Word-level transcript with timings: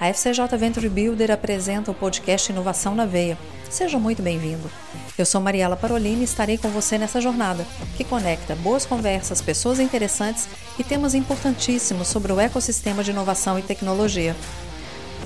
A 0.00 0.08
FCJ 0.08 0.56
Venture 0.58 0.88
Builder 0.88 1.30
apresenta 1.30 1.90
o 1.90 1.94
podcast 1.94 2.50
Inovação 2.50 2.96
na 2.96 3.06
Veia. 3.06 3.38
Seja 3.70 3.96
muito 3.96 4.22
bem-vindo. 4.22 4.68
Eu 5.16 5.24
sou 5.24 5.40
Mariela 5.40 5.76
Parolini 5.76 6.22
e 6.22 6.24
estarei 6.24 6.58
com 6.58 6.68
você 6.68 6.98
nessa 6.98 7.20
jornada, 7.20 7.64
que 7.96 8.02
conecta 8.02 8.56
boas 8.56 8.84
conversas, 8.84 9.40
pessoas 9.40 9.78
interessantes 9.78 10.48
e 10.78 10.84
temas 10.84 11.14
importantíssimos 11.14 12.08
sobre 12.08 12.32
o 12.32 12.40
ecossistema 12.40 13.04
de 13.04 13.12
inovação 13.12 13.56
e 13.56 13.62
tecnologia. 13.62 14.34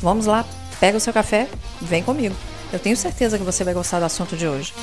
Vamos 0.00 0.27
lá, 0.27 0.45
pega 0.78 0.98
o 0.98 1.00
seu 1.00 1.14
café, 1.14 1.48
vem 1.80 2.02
comigo. 2.02 2.37
Eu 2.70 2.78
tenho 2.78 2.96
certeza 2.96 3.38
que 3.38 3.45
você 3.45 3.64
vai 3.64 3.73
gostar 3.73 3.98
do 3.98 4.05
assunto 4.05 4.37
de 4.37 4.46
hoje. 4.46 4.74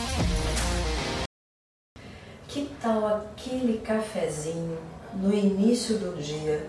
Que 2.48 2.70
tal 2.82 3.08
aquele 3.08 3.78
cafezinho 3.78 4.80
no 5.14 5.32
início 5.32 6.00
do 6.00 6.20
dia? 6.20 6.68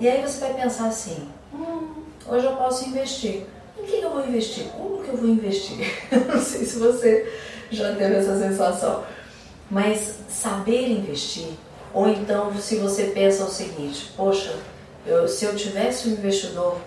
E 0.00 0.08
aí 0.08 0.22
você 0.22 0.40
vai 0.40 0.54
pensar 0.54 0.88
assim: 0.88 1.28
hum, 1.52 2.05
hoje 2.28 2.46
eu 2.46 2.56
posso 2.56 2.88
investir. 2.88 3.46
Em 3.78 3.84
que 3.84 4.00
eu 4.00 4.10
vou 4.10 4.26
investir? 4.26 4.64
Como 4.76 5.02
que 5.02 5.08
eu 5.08 5.16
vou 5.16 5.28
investir? 5.28 5.86
Não 6.26 6.40
sei 6.40 6.64
se 6.64 6.78
você 6.78 7.32
já 7.70 7.94
teve 7.94 8.14
essa 8.14 8.38
sensação. 8.38 9.04
Mas 9.70 10.20
saber 10.28 10.88
investir, 10.88 11.48
ou 11.92 12.08
então 12.08 12.54
se 12.56 12.76
você 12.76 13.04
pensa 13.06 13.44
o 13.44 13.48
seguinte: 13.48 14.12
poxa, 14.16 14.54
eu, 15.04 15.26
se 15.28 15.44
eu 15.44 15.56
tivesse 15.56 16.08
um 16.08 16.12
investidor 16.12 16.78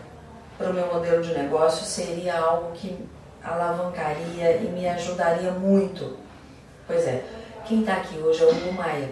para 0.57 0.69
o 0.69 0.73
meu 0.73 0.87
modelo 0.93 1.21
de 1.21 1.33
negócio, 1.33 1.85
seria 1.85 2.37
algo 2.39 2.71
que 2.73 2.97
alavancaria 3.43 4.57
e 4.57 4.69
me 4.71 4.87
ajudaria 4.87 5.51
muito. 5.51 6.17
Pois 6.87 7.05
é, 7.05 7.23
quem 7.65 7.81
está 7.81 7.93
aqui 7.93 8.17
hoje 8.17 8.41
é 8.43 8.45
o 8.45 8.49
Hugo 8.49 8.73
Maia. 8.73 9.09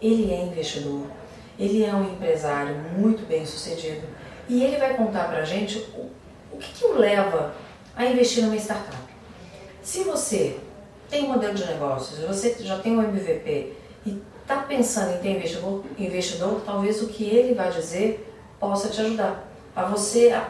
Ele 0.00 0.32
é 0.32 0.42
investidor, 0.42 1.06
ele 1.58 1.84
é 1.84 1.94
um 1.94 2.04
empresário 2.04 2.74
muito 2.96 3.26
bem 3.26 3.46
sucedido 3.46 4.02
e 4.48 4.62
ele 4.62 4.76
vai 4.76 4.94
contar 4.94 5.28
para 5.28 5.38
a 5.38 5.44
gente 5.44 5.78
o, 5.94 6.10
o 6.52 6.58
que, 6.58 6.72
que 6.72 6.84
o 6.84 6.98
leva 6.98 7.54
a 7.96 8.06
investir 8.06 8.44
numa 8.44 8.56
startup. 8.56 8.96
Se 9.82 10.04
você 10.04 10.58
tem 11.10 11.24
um 11.24 11.28
modelo 11.28 11.54
de 11.54 11.64
negócios, 11.66 12.20
você 12.20 12.56
já 12.60 12.78
tem 12.78 12.96
um 12.96 13.02
MVP 13.02 13.72
e 14.06 14.22
está 14.40 14.58
pensando 14.62 15.14
em 15.14 15.18
ter 15.18 15.36
investidor, 15.36 15.84
investidor, 15.98 16.62
talvez 16.64 17.02
o 17.02 17.08
que 17.08 17.24
ele 17.24 17.54
vai 17.54 17.70
dizer 17.70 18.28
possa 18.58 18.88
te 18.88 19.00
ajudar 19.00 19.44
a 19.74 19.84
você 19.84 20.30
a 20.30 20.48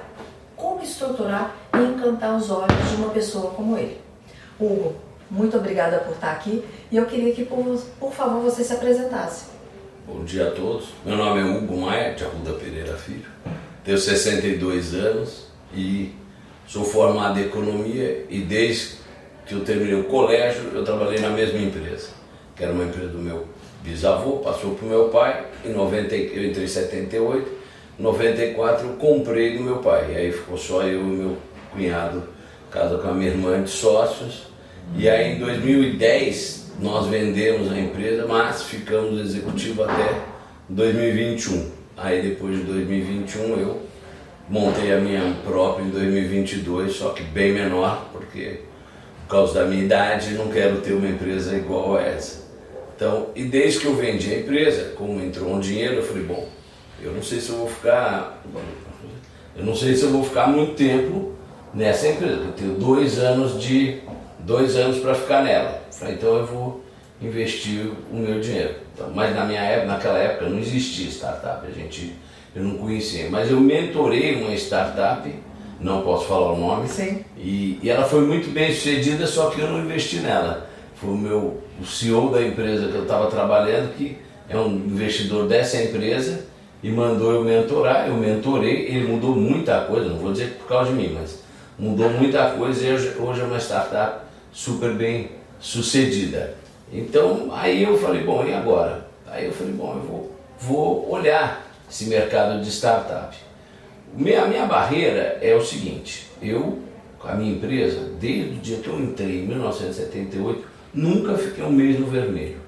como 0.56 0.82
estruturar 0.82 1.56
e 1.74 1.78
encantar 1.78 2.36
os 2.36 2.50
olhos 2.50 2.90
de 2.90 2.96
uma 2.96 3.10
pessoa 3.10 3.50
como 3.52 3.76
ele. 3.76 4.00
Hugo, 4.60 4.94
muito 5.30 5.56
obrigada 5.56 5.98
por 5.98 6.12
estar 6.12 6.32
aqui 6.32 6.64
e 6.90 6.96
eu 6.96 7.06
queria 7.06 7.34
que, 7.34 7.44
por, 7.44 7.64
por 7.98 8.12
favor, 8.12 8.42
você 8.42 8.62
se 8.62 8.72
apresentasse. 8.72 9.46
Bom 10.06 10.24
dia 10.24 10.48
a 10.48 10.50
todos. 10.50 10.88
Meu 11.04 11.16
nome 11.16 11.40
é 11.40 11.44
Hugo 11.44 11.76
Maia, 11.80 12.14
de 12.14 12.24
Arruda 12.24 12.52
Pereira 12.52 12.96
Filho. 12.96 13.26
Tenho 13.84 13.98
62 13.98 14.94
anos 14.94 15.46
e 15.74 16.12
sou 16.66 16.84
formado 16.84 17.40
em 17.40 17.44
economia 17.44 18.24
e 18.30 18.38
desde 18.38 19.02
que 19.44 19.54
eu 19.54 19.64
terminei 19.64 19.94
o 19.94 20.04
colégio 20.04 20.70
eu 20.72 20.84
trabalhei 20.84 21.18
na 21.18 21.30
mesma 21.30 21.58
empresa, 21.58 22.10
que 22.54 22.62
era 22.62 22.72
uma 22.72 22.84
empresa 22.84 23.08
do 23.08 23.18
meu 23.18 23.46
bisavô, 23.82 24.38
passou 24.38 24.76
para 24.76 24.86
o 24.86 24.88
meu 24.88 25.08
pai, 25.08 25.46
em 25.64 25.72
90, 25.72 26.14
eu 26.14 26.46
entrei 26.46 26.64
em 26.64 26.68
78, 26.68 27.50
em 27.98 28.02
94 28.02 28.86
eu 28.86 28.92
comprei 28.94 29.56
do 29.56 29.64
meu 29.64 29.78
pai, 29.78 30.12
e 30.12 30.16
aí 30.16 30.32
ficou 30.32 30.56
só 30.56 30.82
eu 30.82 31.00
e 31.00 31.04
meu 31.04 31.36
cunhado, 31.72 32.22
casa 32.70 32.98
com 32.98 33.08
a 33.08 33.12
minha 33.12 33.30
irmã 33.30 33.60
de 33.60 33.70
sócios, 33.70 34.46
e 34.96 35.08
aí 35.08 35.34
em 35.34 35.38
2010 35.40 36.74
nós 36.80 37.08
vendemos 37.08 37.72
a 37.72 37.78
empresa, 37.78 38.26
mas 38.28 38.62
ficamos 38.62 39.20
executivo 39.20 39.82
até 39.82 40.20
2021. 40.68 41.81
Aí 42.02 42.20
depois 42.20 42.58
de 42.58 42.64
2021 42.64 43.60
eu 43.60 43.80
montei 44.48 44.92
a 44.92 44.98
minha 44.98 45.36
própria 45.44 45.84
em 45.84 45.90
2022, 45.90 46.96
só 46.96 47.10
que 47.10 47.22
bem 47.22 47.52
menor, 47.52 48.08
porque 48.10 48.58
por 49.22 49.36
causa 49.36 49.60
da 49.60 49.66
minha 49.66 49.84
idade 49.84 50.34
não 50.34 50.48
quero 50.48 50.80
ter 50.80 50.94
uma 50.94 51.08
empresa 51.08 51.56
igual 51.56 51.96
a 51.96 52.02
essa. 52.02 52.42
Então, 52.96 53.28
e 53.36 53.44
desde 53.44 53.78
que 53.78 53.86
eu 53.86 53.94
vendi 53.94 54.34
a 54.34 54.40
empresa, 54.40 54.94
como 54.96 55.22
entrou 55.22 55.54
um 55.54 55.60
dinheiro, 55.60 55.94
eu 55.94 56.02
falei, 56.02 56.24
bom, 56.24 56.48
eu 57.00 57.12
não 57.12 57.22
sei 57.22 57.40
se 57.40 57.50
eu 57.50 57.58
vou 57.58 57.68
ficar, 57.68 58.42
eu 59.56 59.64
não 59.64 59.76
sei 59.76 59.94
se 59.94 60.02
eu 60.02 60.10
vou 60.10 60.24
ficar 60.24 60.48
muito 60.48 60.74
tempo 60.74 61.32
nessa 61.72 62.08
empresa. 62.08 62.42
Eu 62.42 62.52
tenho 62.52 62.74
dois 62.74 63.20
anos 63.20 63.62
de 63.62 64.00
dois 64.40 64.74
anos 64.74 64.98
para 64.98 65.14
ficar 65.14 65.44
nela. 65.44 65.82
Falei, 65.92 66.14
então 66.14 66.36
eu 66.36 66.46
vou 66.46 66.84
investir 67.22 67.90
o 68.10 68.16
meu 68.16 68.40
dinheiro. 68.40 68.74
Então, 68.94 69.10
mas 69.14 69.34
na 69.34 69.44
minha 69.44 69.60
época, 69.60 69.86
naquela 69.86 70.18
época 70.18 70.48
não 70.48 70.58
existia 70.58 71.08
startup, 71.08 71.66
a 71.66 71.70
gente 71.70 72.14
eu 72.54 72.62
não 72.62 72.76
conhecia. 72.76 73.28
Mas 73.30 73.50
eu 73.50 73.60
mentorei 73.60 74.42
uma 74.42 74.54
startup, 74.54 75.28
não 75.80 76.02
posso 76.02 76.26
falar 76.26 76.52
o 76.52 76.58
nome. 76.58 76.88
Sim. 76.88 77.24
E, 77.36 77.78
e 77.82 77.90
ela 77.90 78.04
foi 78.04 78.20
muito 78.22 78.50
bem 78.52 78.72
sucedida, 78.72 79.26
só 79.26 79.50
que 79.50 79.60
eu 79.60 79.68
não 79.68 79.80
investi 79.80 80.16
nela. 80.16 80.68
Foi 80.96 81.10
o 81.10 81.16
meu 81.16 81.62
o 81.80 81.86
CEO 81.86 82.30
da 82.30 82.42
empresa 82.42 82.88
que 82.88 82.94
eu 82.94 83.02
estava 83.02 83.28
trabalhando, 83.28 83.94
que 83.96 84.18
é 84.48 84.56
um 84.56 84.70
investidor 84.70 85.48
dessa 85.48 85.82
empresa, 85.82 86.44
e 86.82 86.90
mandou 86.90 87.32
eu 87.32 87.42
mentorar. 87.42 88.06
Eu 88.06 88.14
mentorei, 88.14 88.86
ele 88.86 89.08
mudou 89.08 89.34
muita 89.34 89.80
coisa, 89.80 90.10
não 90.10 90.18
vou 90.18 90.32
dizer 90.32 90.58
por 90.58 90.68
causa 90.68 90.90
de 90.90 90.96
mim, 90.96 91.16
mas 91.18 91.42
mudou 91.78 92.10
muita 92.10 92.50
coisa 92.50 92.86
e 92.86 92.92
hoje, 92.92 93.14
hoje 93.18 93.40
é 93.40 93.44
uma 93.44 93.58
startup 93.58 94.20
super 94.52 94.92
bem 94.92 95.30
sucedida. 95.58 96.54
Então 96.92 97.48
aí 97.52 97.82
eu 97.82 97.96
falei, 97.98 98.22
bom, 98.22 98.44
e 98.44 98.52
agora? 98.52 99.06
Aí 99.26 99.46
eu 99.46 99.52
falei, 99.52 99.72
bom, 99.72 99.94
eu 99.94 100.02
vou, 100.02 100.36
vou 100.60 101.10
olhar 101.10 101.66
esse 101.90 102.04
mercado 102.04 102.62
de 102.62 102.70
startup. 102.70 103.34
A 104.14 104.46
minha 104.46 104.66
barreira 104.66 105.38
é 105.40 105.54
o 105.54 105.64
seguinte, 105.64 106.28
eu, 106.42 106.80
com 107.18 107.28
a 107.28 107.34
minha 107.34 107.52
empresa, 107.52 108.10
desde 108.20 108.58
o 108.58 108.60
dia 108.60 108.76
que 108.76 108.88
eu 108.88 109.00
entrei 109.00 109.40
em 109.40 109.46
1978, 109.46 110.64
nunca 110.92 111.38
fiquei 111.38 111.64
um 111.64 111.72
mês 111.72 111.98
no 111.98 112.06
vermelho. 112.06 112.60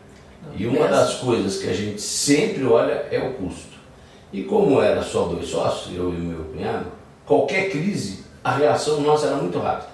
E 0.57 0.67
uma 0.67 0.89
das 0.89 1.15
coisas 1.17 1.59
que 1.59 1.69
a 1.69 1.75
gente 1.75 2.01
sempre 2.01 2.65
olha 2.65 3.07
é 3.11 3.19
o 3.19 3.35
custo. 3.35 3.75
E 4.33 4.43
como 4.43 4.81
era 4.81 5.03
só 5.03 5.25
dois 5.25 5.49
sócios, 5.49 5.95
eu 5.95 6.13
e 6.13 6.17
o 6.17 6.21
meu 6.21 6.45
cunhado, 6.45 6.87
qualquer 7.27 7.71
crise, 7.71 8.25
a 8.43 8.53
reação 8.53 9.01
nossa 9.01 9.27
era 9.27 9.37
muito 9.37 9.59
rápida 9.59 9.94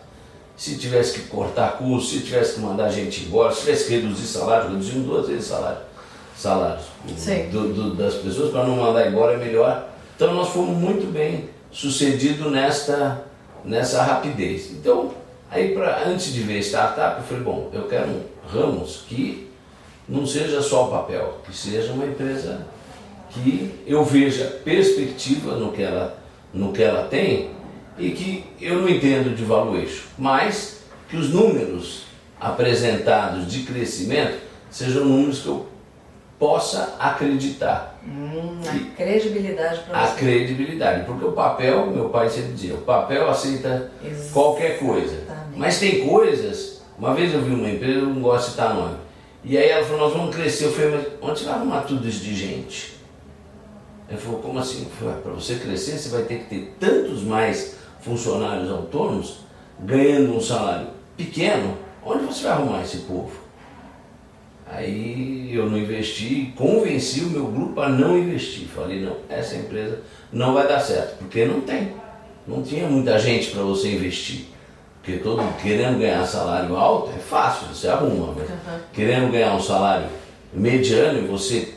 se 0.60 0.76
tivesse 0.76 1.18
que 1.18 1.28
cortar 1.28 1.78
custo, 1.78 2.10
se 2.10 2.20
tivesse 2.20 2.56
que 2.56 2.60
mandar 2.60 2.90
gente 2.90 3.24
embora, 3.24 3.50
se 3.50 3.60
tivesse 3.60 3.86
que 3.86 3.94
reduzir 3.94 4.26
salário, 4.26 4.68
reduzimos 4.68 5.06
duas 5.06 5.26
vezes 5.26 5.46
salário, 5.46 5.78
salários 6.36 6.84
do, 7.50 7.72
do, 7.72 7.94
das 7.94 8.16
pessoas 8.16 8.50
para 8.50 8.64
não 8.64 8.76
mandar 8.76 9.08
embora 9.08 9.32
é 9.32 9.36
melhor. 9.38 9.88
Então 10.14 10.34
nós 10.34 10.50
fomos 10.50 10.76
muito 10.76 11.10
bem 11.10 11.48
sucedidos 11.72 12.52
nesta, 12.52 13.24
nessa 13.64 14.02
rapidez. 14.02 14.70
Então, 14.72 15.12
aí 15.50 15.72
pra, 15.72 16.04
antes 16.06 16.30
de 16.30 16.42
ver 16.42 16.58
startup, 16.58 17.16
eu 17.16 17.24
falei, 17.24 17.42
bom, 17.42 17.70
eu 17.72 17.84
quero 17.84 18.08
um 18.08 18.22
Ramos 18.46 19.04
que 19.08 19.48
não 20.06 20.26
seja 20.26 20.60
só 20.60 20.88
o 20.88 20.90
papel, 20.90 21.38
que 21.42 21.56
seja 21.56 21.90
uma 21.94 22.04
empresa 22.04 22.66
que 23.30 23.82
eu 23.86 24.04
veja 24.04 24.60
perspectiva 24.62 25.54
no 25.54 25.72
que 25.72 25.82
ela, 25.82 26.18
no 26.52 26.70
que 26.70 26.82
ela 26.82 27.04
tem 27.04 27.48
e 28.00 28.10
que 28.12 28.44
eu 28.60 28.80
não 28.80 28.88
entendo 28.88 29.36
de 29.36 29.44
valuation, 29.44 30.04
mas 30.18 30.80
que 31.08 31.16
os 31.16 31.30
números 31.30 32.04
apresentados 32.40 33.50
de 33.50 33.64
crescimento 33.64 34.38
sejam 34.70 35.04
números 35.04 35.40
que 35.40 35.48
eu 35.48 35.66
possa 36.38 36.96
acreditar. 36.98 38.00
Hum, 38.02 38.60
a 38.66 38.96
credibilidade 38.96 39.80
para 39.80 40.06
você. 40.06 40.12
A 40.12 40.16
credibilidade, 40.16 41.04
porque 41.04 41.24
o 41.24 41.32
papel, 41.32 41.86
meu 41.88 42.08
pai 42.08 42.30
sempre 42.30 42.52
dizia, 42.52 42.74
o 42.74 42.78
papel 42.78 43.28
aceita 43.28 43.92
Exatamente. 44.02 44.32
qualquer 44.32 44.78
coisa. 44.78 45.16
Mas 45.54 45.78
tem 45.78 46.08
coisas, 46.08 46.80
uma 46.98 47.14
vez 47.14 47.34
eu 47.34 47.42
vi 47.42 47.52
uma 47.52 47.68
empresa, 47.68 47.98
eu 47.98 48.06
não 48.06 48.22
gosto 48.22 48.46
de 48.46 48.50
citar 48.52 48.74
nome, 48.74 48.96
e 49.44 49.58
aí 49.58 49.68
ela 49.68 49.84
falou, 49.84 50.00
nós 50.00 50.12
vamos 50.12 50.34
crescer. 50.34 50.66
Eu 50.66 50.72
falei, 50.72 50.90
mas 50.90 51.06
onde 51.20 51.38
você 51.38 51.44
vai 51.46 51.54
arrumar 51.54 51.80
tudo 51.82 52.08
isso 52.08 52.22
de 52.22 52.34
gente? 52.34 52.94
Ele 54.08 54.18
falou, 54.18 54.40
como 54.40 54.58
assim? 54.58 54.86
Para 55.22 55.32
você 55.32 55.56
crescer, 55.56 55.98
você 55.98 56.08
vai 56.08 56.22
ter 56.22 56.40
que 56.40 56.44
ter 56.44 56.74
tantos 56.78 57.22
mais 57.22 57.76
funcionários 58.00 58.70
autônomos 58.70 59.40
ganhando 59.80 60.36
um 60.36 60.40
salário 60.40 60.88
pequeno, 61.16 61.76
onde 62.04 62.24
você 62.24 62.44
vai 62.44 62.52
arrumar 62.52 62.82
esse 62.82 62.98
povo? 62.98 63.30
Aí 64.66 65.50
eu 65.52 65.68
não 65.68 65.76
investi, 65.76 66.52
convenci 66.56 67.20
o 67.20 67.30
meu 67.30 67.46
grupo 67.46 67.80
a 67.80 67.88
não 67.88 68.16
investir. 68.16 68.68
Falei, 68.68 69.00
não, 69.00 69.16
essa 69.28 69.56
empresa 69.56 70.00
não 70.32 70.54
vai 70.54 70.66
dar 70.68 70.80
certo, 70.80 71.18
porque 71.18 71.44
não 71.44 71.60
tem. 71.60 71.92
Não 72.46 72.62
tinha 72.62 72.86
muita 72.88 73.18
gente 73.18 73.50
para 73.50 73.62
você 73.62 73.92
investir. 73.92 74.46
Porque 75.02 75.18
todo 75.18 75.42
mundo 75.42 75.56
querendo 75.60 75.98
ganhar 75.98 76.24
salário 76.26 76.76
alto 76.76 77.10
é 77.16 77.18
fácil, 77.18 77.68
você 77.68 77.88
arruma, 77.88 78.34
mas 78.36 78.48
uhum. 78.48 78.80
querendo 78.92 79.32
ganhar 79.32 79.54
um 79.54 79.60
salário 79.60 80.06
mediano 80.52 81.18
e 81.18 81.26
você 81.26 81.74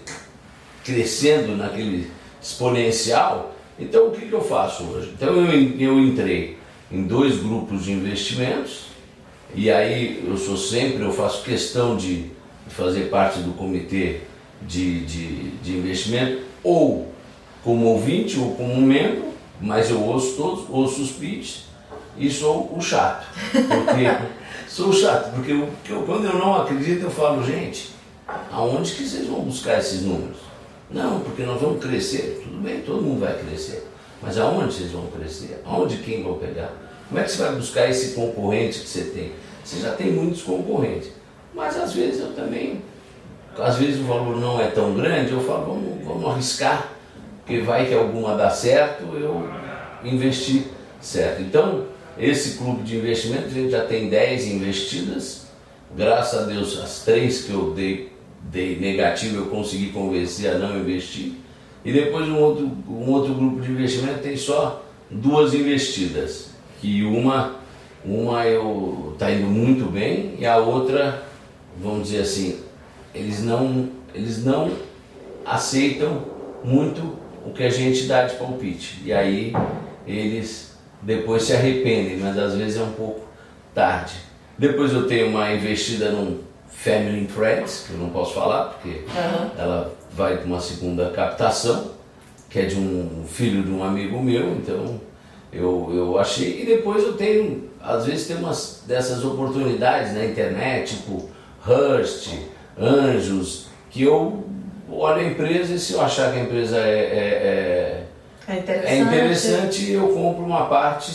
crescendo 0.84 1.56
naquele 1.56 2.12
exponencial, 2.42 3.53
então 3.80 4.08
o 4.08 4.12
que, 4.12 4.28
que 4.28 4.34
eu 4.34 4.42
faço 4.42 4.84
hoje? 4.84 5.12
Então 5.16 5.36
eu, 5.36 5.80
eu 5.80 6.00
entrei 6.00 6.58
em 6.92 7.04
dois 7.04 7.38
grupos 7.38 7.84
de 7.86 7.92
investimentos 7.92 8.88
e 9.56 9.72
aí 9.72 10.24
eu 10.28 10.38
sou 10.38 10.58
sempre, 10.58 11.04
eu 11.04 11.12
faço 11.12 11.44
questão 11.44 11.96
de, 11.96 12.31
fazer 12.70 13.10
parte 13.10 13.40
do 13.40 13.52
comitê 13.52 14.22
de, 14.62 15.02
de, 15.06 15.50
de 15.58 15.78
investimento 15.78 16.44
ou 16.64 17.12
como 17.62 17.88
ouvinte 17.88 18.40
ou 18.40 18.56
como 18.56 18.81
membro 18.81 19.34
mas 19.64 19.90
eu 19.90 20.02
ouço 20.02 20.36
todos, 20.36 20.66
ouço 20.70 21.02
os 21.02 21.12
pitches 21.12 21.64
e 22.18 22.30
sou 22.30 22.75
o 22.75 22.81
chato. 22.81 23.25
Porque 23.52 24.28
sou 24.68 24.90
o 24.90 24.94
chato, 24.94 25.34
porque 25.34 25.52
eu, 25.52 26.04
quando 26.06 26.25
eu 26.25 26.38
não 26.38 26.62
acredito, 26.62 27.04
eu 27.04 27.12
falo, 27.12 27.44
gente, 27.44 27.92
aonde 28.52 28.92
que 28.92 29.08
vocês 29.08 29.28
vão 29.28 29.40
buscar 29.40 29.80
esses 29.80 30.02
números? 30.02 30.38
Não, 30.94 31.22
porque 31.22 31.42
nós 31.42 31.60
vamos 31.60 31.84
crescer, 31.84 32.42
tudo 32.44 32.62
bem, 32.62 32.81
todo 32.81 33.01
mundo 33.01 33.22
vai 33.22 33.36
crescer. 33.36 33.88
Mas 34.22 34.38
aonde 34.38 34.74
vocês 34.74 34.92
vão 34.92 35.07
crescer? 35.07 35.60
Aonde 35.66 35.98
quem 35.98 36.22
vão 36.22 36.36
pegar? 36.36 36.72
Como 37.10 37.19
é 37.19 37.24
que 37.24 37.31
você 37.31 37.42
vai 37.42 37.56
buscar 37.56 37.90
esse 37.90 38.13
concorrente 38.13 38.80
que 38.80 38.88
você 38.88 39.06
tem? 39.06 39.31
Você 39.63 39.81
já 39.81 39.94
tem 39.94 40.12
muitos 40.12 40.44
concorrentes. 40.44 41.10
Mas 41.54 41.75
às 41.78 41.94
vezes 41.94 42.22
eu 42.22 42.34
também, 42.34 42.81
às 43.57 43.78
vezes 43.78 44.00
o 44.00 44.04
valor 44.04 44.40
não 44.40 44.62
é 44.62 44.68
tão 44.68 44.94
grande, 44.94 45.31
eu 45.31 45.42
falo, 45.42 45.66
vamos, 45.66 46.06
vamos 46.06 46.30
arriscar, 46.30 46.92
porque 47.39 47.60
vai 47.62 47.88
que 47.88 47.94
alguma 47.94 48.36
dá 48.38 48.50
certo, 48.50 49.04
eu 49.16 49.50
investir 50.04 50.66
certo. 51.01 51.42
Então, 51.42 51.86
esse 52.18 52.57
clube 52.57 52.84
de 52.84 52.98
investimento, 52.98 53.48
a 53.48 53.50
gente 53.50 53.72
já 53.72 53.86
tem 53.86 54.10
10 54.10 54.46
investidas. 54.48 55.48
Graças 55.96 56.39
a 56.39 56.44
Deus, 56.44 56.80
as 56.80 57.04
três 57.04 57.44
que 57.44 57.51
eu 57.51 57.72
dei, 57.72 58.12
dei 58.51 58.80
negativo, 58.80 59.38
eu 59.38 59.45
consegui 59.48 59.90
convencer 59.90 60.51
a 60.51 60.57
não 60.57 60.80
investir. 60.80 61.34
E 61.84 61.92
depois 61.92 62.28
um 62.28 62.38
outro, 62.38 62.72
um 62.88 63.10
outro 63.10 63.34
grupo 63.34 63.62
de 63.62 63.72
investimento 63.72 64.19
tem 64.19 64.38
só 64.38 64.86
duas 65.10 65.54
investidas. 65.54 66.51
Que 66.80 67.04
uma, 67.04 67.56
uma 68.06 68.45
eu 68.45 69.12
está 69.13 69.31
indo 69.31 69.48
muito 69.48 69.90
bem 69.90 70.36
e 70.38 70.45
a 70.45 70.57
outra, 70.57 71.24
vamos 71.81 72.10
dizer 72.10 72.22
assim, 72.22 72.60
eles 73.13 73.44
não, 73.44 73.90
eles 74.13 74.44
não 74.44 74.72
aceitam 75.46 76.24
muito 76.63 77.18
o 77.46 77.51
que 77.51 77.63
a 77.63 77.69
gente 77.69 78.06
dá 78.06 78.25
de 78.25 78.36
palpite. 78.36 79.01
E 79.06 79.13
aí 79.13 79.54
eles 80.07 80.78
depois 81.01 81.44
se 81.44 81.54
arrependem, 81.54 82.18
mas 82.18 82.38
às 82.38 82.56
vezes 82.56 82.80
é 82.80 82.84
um 82.84 82.92
pouco 82.92 83.28
tarde. 83.74 84.13
Depois 84.57 84.94
eu 84.94 85.07
tenho 85.07 85.28
uma 85.28 85.51
investida 85.51 86.12
num 86.12 86.39
Family 86.75 87.28
Friends, 87.28 87.86
que 87.88 87.94
eu 87.94 88.00
não 88.00 88.10
posso 88.10 88.34
falar, 88.34 88.66
porque 88.66 88.90
uhum. 88.90 89.50
ela 89.58 89.94
vai 90.12 90.38
com 90.38 90.46
uma 90.46 90.60
segunda 90.60 91.10
captação, 91.12 91.92
que 92.50 92.60
é 92.60 92.66
de 92.66 92.75
um 92.75 93.25
filho 93.28 93.64
de 93.64 93.72
um 93.72 93.84
amigo 93.84 94.22
meu, 94.22 94.52
então 94.54 95.00
eu, 95.52 95.92
eu 95.94 96.20
achei. 96.20 96.62
E 96.62 96.66
depois 96.66 97.04
eu 97.04 97.14
tenho, 97.14 97.70
às 97.81 98.06
vezes 98.06 98.28
tem 98.28 98.36
umas 98.38 98.84
dessas 98.86 99.24
oportunidades 99.24 100.14
na 100.14 100.25
internet, 100.25 100.96
tipo 100.96 101.30
Hearst, 101.68 102.30
Anjos, 102.80 103.68
que 103.90 104.04
eu 104.04 104.44
olho 104.92 105.22
a 105.22 105.24
empresa 105.24 105.74
e 105.74 105.80
se 105.80 105.94
eu 105.94 106.02
achar 106.02 106.31
que 106.31 106.40
a 106.40 106.44
empresa 106.44 106.78
é, 106.78 106.90
é, 106.90 106.90
é 106.90 108.04
é 108.48 108.58
interessante. 108.58 108.92
É 108.92 109.00
interessante, 109.00 109.92
eu 109.92 110.08
compro 110.10 110.44
uma 110.44 110.66
parte 110.66 111.12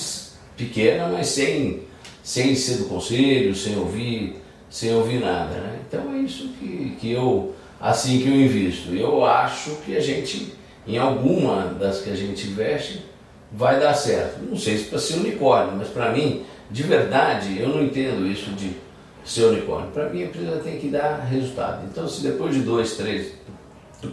pequena, 0.57 1.09
mas 1.09 1.29
sem, 1.29 1.83
sem 2.23 2.55
ser 2.55 2.79
do 2.79 2.85
conselho, 2.87 3.55
sem 3.55 3.77
ouvir, 3.77 4.41
sem 4.71 4.95
ouvir 4.95 5.21
nada. 5.21 5.55
Né? 5.55 5.81
Então 5.87 6.13
é 6.15 6.19
isso 6.19 6.49
que, 6.59 6.97
que 7.01 7.13
eu, 7.13 7.55
assim 7.81 8.21
que 8.21 8.29
eu 8.29 8.35
invisto. 8.35 8.95
Eu 8.95 9.25
acho 9.25 9.77
que 9.85 9.97
a 9.97 10.01
gente, 10.01 10.55
em 10.87 10.99
alguma 10.99 11.75
das 11.75 12.01
que 12.01 12.11
a 12.11 12.17
gente 12.17 12.49
investe, 12.49 13.05
vai 13.53 13.81
dar 13.81 13.95
certo. 13.95 14.43
Não 14.43 14.57
sei 14.57 14.77
se 14.79 14.85
para 14.85 14.99
ser 14.99 15.15
unicórnio, 15.15 15.77
mas 15.77 15.89
para 15.89 16.13
mim, 16.13 16.45
de 16.71 16.83
verdade, 16.83 17.59
eu 17.59 17.69
não 17.69 17.83
entendo 17.83 18.27
isso 18.27 18.51
de 18.51 18.77
ser 19.25 19.45
unicórnio. 19.45 19.91
Para 19.91 20.09
mim, 20.09 20.23
a 20.23 20.27
empresa 20.27 20.57
tem 20.59 20.79
que 20.79 20.89
dar 20.89 21.21
resultado. 21.21 21.87
Então, 21.91 22.07
se 22.09 22.23
depois 22.23 22.55
de 22.55 22.61
dois, 22.61 22.97
três, 22.97 23.33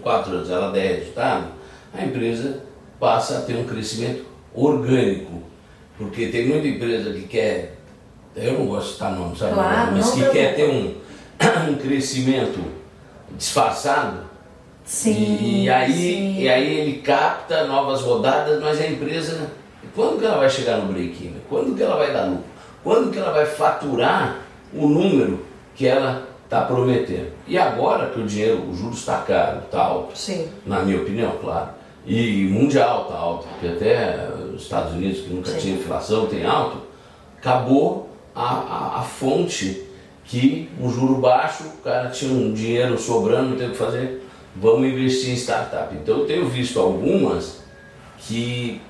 quatro 0.02 0.34
anos 0.34 0.50
ela 0.50 0.72
der 0.72 1.00
resultado, 1.00 1.48
a 1.94 2.04
empresa 2.04 2.64
passa 3.00 3.40
a 3.40 3.42
ter 3.42 3.56
um 3.56 3.66
crescimento 3.66 4.26
orgânico. 4.54 5.44
Porque 5.98 6.28
tem 6.28 6.48
muita 6.48 6.68
empresa 6.68 7.14
que 7.14 7.28
quer, 7.28 7.78
eu 8.36 8.60
não 8.60 8.66
gosto 8.68 8.88
de 8.88 8.94
citar 8.94 9.12
nome, 9.12 9.38
sabe? 9.38 9.54
Claro, 9.54 9.92
mas 9.94 10.12
que 10.12 10.30
quer 10.30 10.56
ter 10.56 10.70
um, 10.70 10.94
um 11.72 11.76
crescimento 11.76 12.60
disfarçado. 13.32 14.26
Sim, 14.84 15.12
e, 15.12 15.64
e 15.64 15.70
aí, 15.70 15.94
sim. 15.94 16.42
e 16.42 16.50
aí 16.50 16.80
ele 16.80 16.98
capta 17.00 17.66
novas 17.66 18.02
rodadas, 18.02 18.62
mas 18.62 18.80
a 18.80 18.88
empresa, 18.88 19.50
quando 19.96 20.20
que 20.20 20.26
ela 20.26 20.38
vai 20.38 20.50
chegar 20.50 20.78
no 20.78 20.94
break-even? 20.94 21.42
Quando 21.50 21.76
que 21.76 21.82
ela 21.82 21.96
vai 21.96 22.14
dar 22.14 22.26
lucro? 22.26 22.44
Quando 22.84 23.12
que 23.12 23.18
ela 23.18 23.32
vai 23.32 23.46
faturar 23.48 24.38
o 24.72 24.88
número 24.88 25.44
que 25.74 25.88
ela 25.88 26.28
está 26.44 26.62
prometendo? 26.62 27.32
E 27.48 27.58
agora 27.58 28.10
que 28.10 28.20
o 28.20 28.28
dinheiro, 28.28 28.70
o 28.70 28.76
juros 28.76 29.00
está 29.00 29.18
caro, 29.22 29.62
está 29.66 29.82
alto, 29.82 30.16
sim. 30.16 30.48
na 30.66 30.82
minha 30.82 31.02
opinião, 31.02 31.32
claro 31.42 31.70
e 32.06 32.48
mundial 32.48 33.04
está 33.04 33.16
alto, 33.16 33.48
porque 33.48 33.68
até 33.68 34.30
os 34.54 34.62
Estados 34.62 34.94
Unidos, 34.94 35.22
que 35.22 35.34
nunca 35.34 35.52
Sim. 35.52 35.58
tinha 35.58 35.76
inflação, 35.76 36.28
tem 36.28 36.46
alto, 36.46 36.78
acabou 37.40 38.10
a, 38.36 38.44
a, 38.44 39.00
a, 39.00 39.02
fonte 39.04 39.84
que 40.26 40.70
um 40.82 40.90
juro 40.90 41.16
baixo, 41.16 41.64
o 41.64 41.82
cara 41.82 42.10
tinha 42.10 42.32
um 42.32 42.54
dinheiro 42.54 42.98
sobrando, 42.98 43.52
não 43.52 43.58
tem 43.58 43.68
o 43.68 43.72
que 43.72 43.78
fazer, 43.78 44.24
vamos 44.56 44.88
investir 44.88 45.30
em 45.30 45.36
startup. 45.36 45.96
Então 45.96 46.20
eu 46.20 46.26
tenho 46.26 46.48
visto 46.48 46.80
algumas 46.80 47.64
que, 48.20 48.82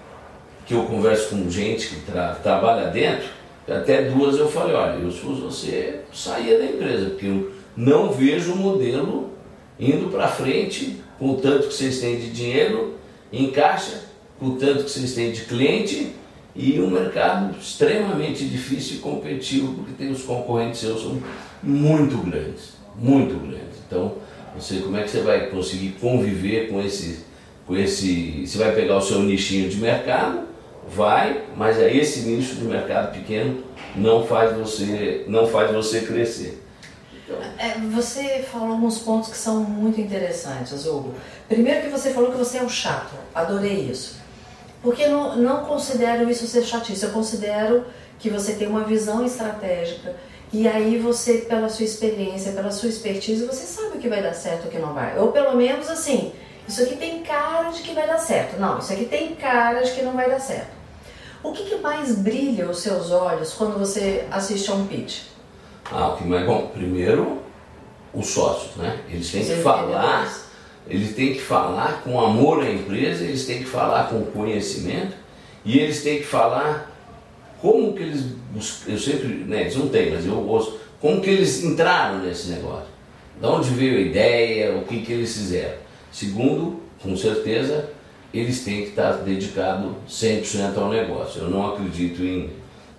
que 0.66 0.74
eu 0.74 0.86
converso 0.86 1.30
com 1.30 1.50
gente 1.50 1.90
que 1.90 2.02
tra, 2.02 2.36
trabalha 2.36 2.88
dentro, 2.88 3.28
até 3.68 4.04
duas 4.04 4.38
eu 4.38 4.48
falei, 4.48 4.76
olha, 4.76 5.00
eu 5.00 5.12
se 5.12 5.22
você, 5.22 6.02
saía 6.14 6.58
da 6.58 6.66
empresa, 6.66 7.10
porque 7.10 7.26
eu 7.26 7.52
não 7.76 8.12
vejo 8.12 8.54
o 8.54 8.58
modelo 8.58 9.32
indo 9.80 10.10
para 10.10 10.28
frente 10.28 11.02
com 11.20 11.32
o 11.32 11.38
tanto 11.38 11.68
que 11.68 11.74
vocês 11.74 12.00
têm 12.00 12.18
de 12.18 12.30
dinheiro 12.30 12.96
em 13.32 13.52
caixa, 13.52 14.04
com 14.40 14.48
o 14.48 14.56
tanto 14.56 14.84
que 14.84 14.90
vocês 14.90 15.14
têm 15.14 15.32
de 15.32 15.42
cliente 15.42 16.14
e 16.56 16.80
um 16.80 16.90
mercado 16.90 17.56
extremamente 17.60 18.46
difícil 18.46 18.98
e 18.98 19.00
competitivo, 19.00 19.74
porque 19.74 19.92
tem 19.94 20.10
os 20.10 20.24
concorrentes 20.24 20.80
seus 20.80 21.02
são 21.02 21.22
muito 21.62 22.18
grandes, 22.18 22.74
muito 22.96 23.38
grandes. 23.40 23.80
Então, 23.86 24.16
não 24.54 24.62
sei 24.62 24.82
como 24.82 24.96
é 24.96 25.04
que 25.04 25.10
você 25.10 25.22
vai 25.22 25.48
conseguir 25.48 25.98
conviver 26.00 26.70
com 26.70 26.82
esse, 26.82 27.26
com 27.68 27.76
esse, 27.76 28.48
você 28.48 28.58
vai 28.58 28.74
pegar 28.74 28.98
o 28.98 29.02
seu 29.02 29.20
nichinho 29.20 29.70
de 29.70 29.78
mercado, 29.78 30.48
vai, 30.88 31.44
mas 31.58 31.78
é 31.78 31.94
esse 31.94 32.22
nicho 32.22 32.56
de 32.56 32.64
mercado 32.64 33.12
pequeno 33.12 33.64
não 33.96 34.26
faz 34.26 34.56
você, 34.56 35.26
não 35.28 35.48
faz 35.48 35.72
você 35.72 36.02
crescer. 36.02 36.62
É, 37.58 37.80
você 37.80 38.46
falou 38.52 38.74
alguns 38.74 39.00
pontos 39.00 39.30
que 39.30 39.38
são 39.38 39.64
muito 39.64 40.00
interessantes, 40.00 40.86
Hugo. 40.86 41.16
Primeiro 41.50 41.82
que 41.82 41.90
você 41.90 42.12
falou 42.12 42.32
que 42.32 42.38
você 42.38 42.60
é 42.60 42.64
um 42.64 42.70
chato, 42.70 43.16
adorei 43.34 43.90
isso. 43.90 44.18
Porque 44.82 45.08
não, 45.08 45.36
não 45.36 45.66
considero 45.66 46.30
isso 46.30 46.46
ser 46.48 46.64
chatice, 46.64 47.04
eu 47.04 47.12
considero 47.12 47.86
que 48.20 48.30
você 48.30 48.54
tem 48.54 48.68
uma 48.68 48.84
visão 48.84 49.26
estratégica 49.26 50.16
e 50.54 50.68
aí 50.68 50.98
você, 50.98 51.40
pela 51.40 51.68
sua 51.70 51.86
experiência, 51.86 52.52
pela 52.54 52.72
sua 52.72 52.88
expertise, 52.88 53.46
você 53.46 53.66
sabe 53.66 53.98
o 53.98 54.00
que 54.00 54.08
vai 54.08 54.22
dar 54.22 54.34
certo 54.34 54.66
e 54.66 54.68
o 54.68 54.72
que 54.72 54.80
não 54.80 54.94
vai. 54.94 55.18
Ou 55.18 55.32
pelo 55.32 55.56
menos 55.56 55.90
assim, 55.90 56.32
isso 56.68 56.82
aqui 56.84 56.96
tem 56.96 57.24
cara 57.24 57.70
de 57.72 57.82
que 57.82 57.94
vai 57.94 58.08
dar 58.08 58.18
certo. 58.18 58.60
Não, 58.60 58.80
isso 58.80 58.94
aqui 58.94 59.06
tem 59.06 59.36
cara 59.36 59.82
de 59.82 59.92
que 59.92 60.02
não 60.02 60.14
vai 60.14 60.30
dar 60.30 60.40
certo. 60.40 60.70
O 61.44 61.52
que, 61.52 61.64
que 61.64 61.76
mais 61.76 62.16
brilha 62.16 62.70
os 62.70 62.80
seus 62.80 63.12
olhos 63.12 63.54
quando 63.54 63.78
você 63.78 64.26
assiste 64.32 64.72
a 64.72 64.74
um 64.74 64.88
pitch? 64.88 65.24
Ah, 65.92 66.10
o 66.10 66.18
que 66.18 66.24
mais 66.24 66.46
bom? 66.46 66.68
Primeiro, 66.74 67.42
os 68.14 68.28
sócios, 68.28 68.76
né? 68.78 69.00
Eles 69.10 69.30
têm 69.32 69.46
que 69.46 69.56
falar, 69.58 70.28
eles 70.88 71.16
têm 71.16 71.34
que 71.34 71.42
falar 71.42 72.02
com 72.04 72.20
amor 72.20 72.64
à 72.64 72.72
empresa, 72.72 73.24
eles 73.24 73.46
têm 73.46 73.60
que 73.60 73.66
falar 73.66 74.10
com 74.10 74.24
conhecimento 74.26 75.16
e 75.64 75.80
eles 75.80 76.04
têm 76.04 76.20
que 76.20 76.26
falar 76.26 76.92
como 77.60 77.94
que 77.94 78.04
eles 78.04 78.24
eu 78.88 78.98
sempre, 78.98 79.28
né, 79.28 79.62
eles 79.62 79.76
não 79.76 79.90
têm, 79.90 80.12
mas 80.12 80.26
eu 80.26 80.36
gosto, 80.42 80.80
como 81.02 81.22
que 81.22 81.30
eles 81.30 81.64
entraram 81.64 82.20
nesse 82.20 82.50
negócio. 82.50 82.88
De 83.40 83.46
onde 83.46 83.70
veio 83.72 83.98
a 83.98 84.02
ideia, 84.02 84.76
o 84.76 84.84
que 84.84 85.02
que 85.02 85.12
eles 85.12 85.36
fizeram. 85.36 85.78
Segundo, 86.12 86.80
com 87.02 87.18
certeza, 87.18 87.90
eles 88.34 88.64
têm 88.64 88.84
que 88.84 88.90
estar 88.90 89.12
dedicados 89.18 89.92
100% 90.10 90.78
ao 90.78 90.90
negócio. 90.90 91.42
Eu 91.42 91.50
não 91.50 91.74
acredito 91.74 92.24
em, 92.24 92.50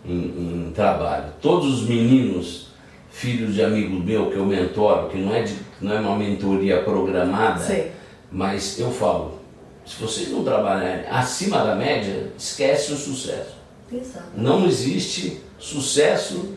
em, 0.05 0.67
em 0.69 0.73
trabalho. 0.75 1.33
Todos 1.41 1.83
os 1.83 1.89
meninos 1.89 2.69
filhos 3.11 3.55
de 3.55 3.63
amigos 3.63 4.05
meu 4.05 4.31
que 4.31 4.37
eu 4.37 4.45
mentoro, 4.45 5.09
que 5.09 5.17
não 5.17 5.35
é, 5.35 5.43
de, 5.43 5.55
não 5.81 5.93
é 5.93 6.01
uma 6.01 6.17
mentoria 6.17 6.83
programada, 6.83 7.61
Sim. 7.61 7.91
mas 8.31 8.79
eu 8.79 8.91
falo, 8.91 9.39
se 9.85 10.03
vocês 10.03 10.31
não 10.31 10.43
trabalharem 10.43 11.07
acima 11.11 11.59
da 11.59 11.75
média, 11.75 12.33
esquece 12.37 12.93
o 12.93 12.97
sucesso. 12.97 13.57
Exato. 13.93 14.27
Não 14.37 14.67
existe 14.67 15.41
sucesso 15.59 16.55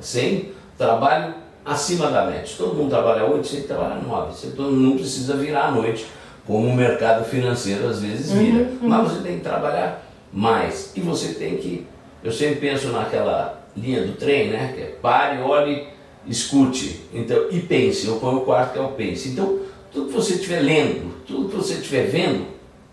sem 0.00 0.52
trabalho 0.78 1.34
acima 1.64 2.10
da 2.10 2.24
média. 2.24 2.46
Se 2.46 2.56
todo 2.56 2.74
mundo 2.74 2.90
trabalha 2.90 3.24
8, 3.24 3.46
você 3.46 3.60
trabalha 3.62 3.96
9. 3.96 4.32
Você 4.32 4.46
não 4.58 4.96
precisa 4.96 5.36
virar 5.36 5.66
à 5.66 5.70
noite, 5.70 6.06
como 6.46 6.68
o 6.68 6.74
mercado 6.74 7.24
financeiro 7.24 7.86
às 7.86 8.00
vezes 8.00 8.32
vira. 8.32 8.64
Uhum, 8.64 8.78
uhum. 8.82 8.88
Mas 8.88 9.12
você 9.12 9.22
tem 9.22 9.38
que 9.38 9.44
trabalhar 9.44 10.02
mais. 10.32 10.92
E 10.96 11.00
você 11.00 11.34
tem 11.34 11.56
que. 11.56 11.86
Eu 12.24 12.32
sempre 12.32 12.56
penso 12.56 12.88
naquela 12.88 13.62
linha 13.76 14.06
do 14.06 14.14
trem, 14.14 14.50
né? 14.50 14.72
Que 14.74 14.80
é 14.82 14.86
pare, 15.00 15.40
olhe 15.40 15.88
escute 16.26 17.00
então, 17.12 17.48
e 17.50 17.60
pense. 17.60 18.06
Eu 18.06 18.16
ponho 18.16 18.38
o 18.38 18.44
quarto 18.44 18.72
que 18.72 18.78
é 18.78 18.82
o 18.82 18.88
pense. 18.88 19.28
Então, 19.28 19.60
tudo 19.92 20.08
que 20.08 20.14
você 20.14 20.34
estiver 20.34 20.60
lendo, 20.60 21.14
tudo 21.26 21.48
que 21.48 21.56
você 21.56 21.74
estiver 21.74 22.06
vendo, 22.06 22.46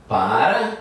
para 0.07 0.77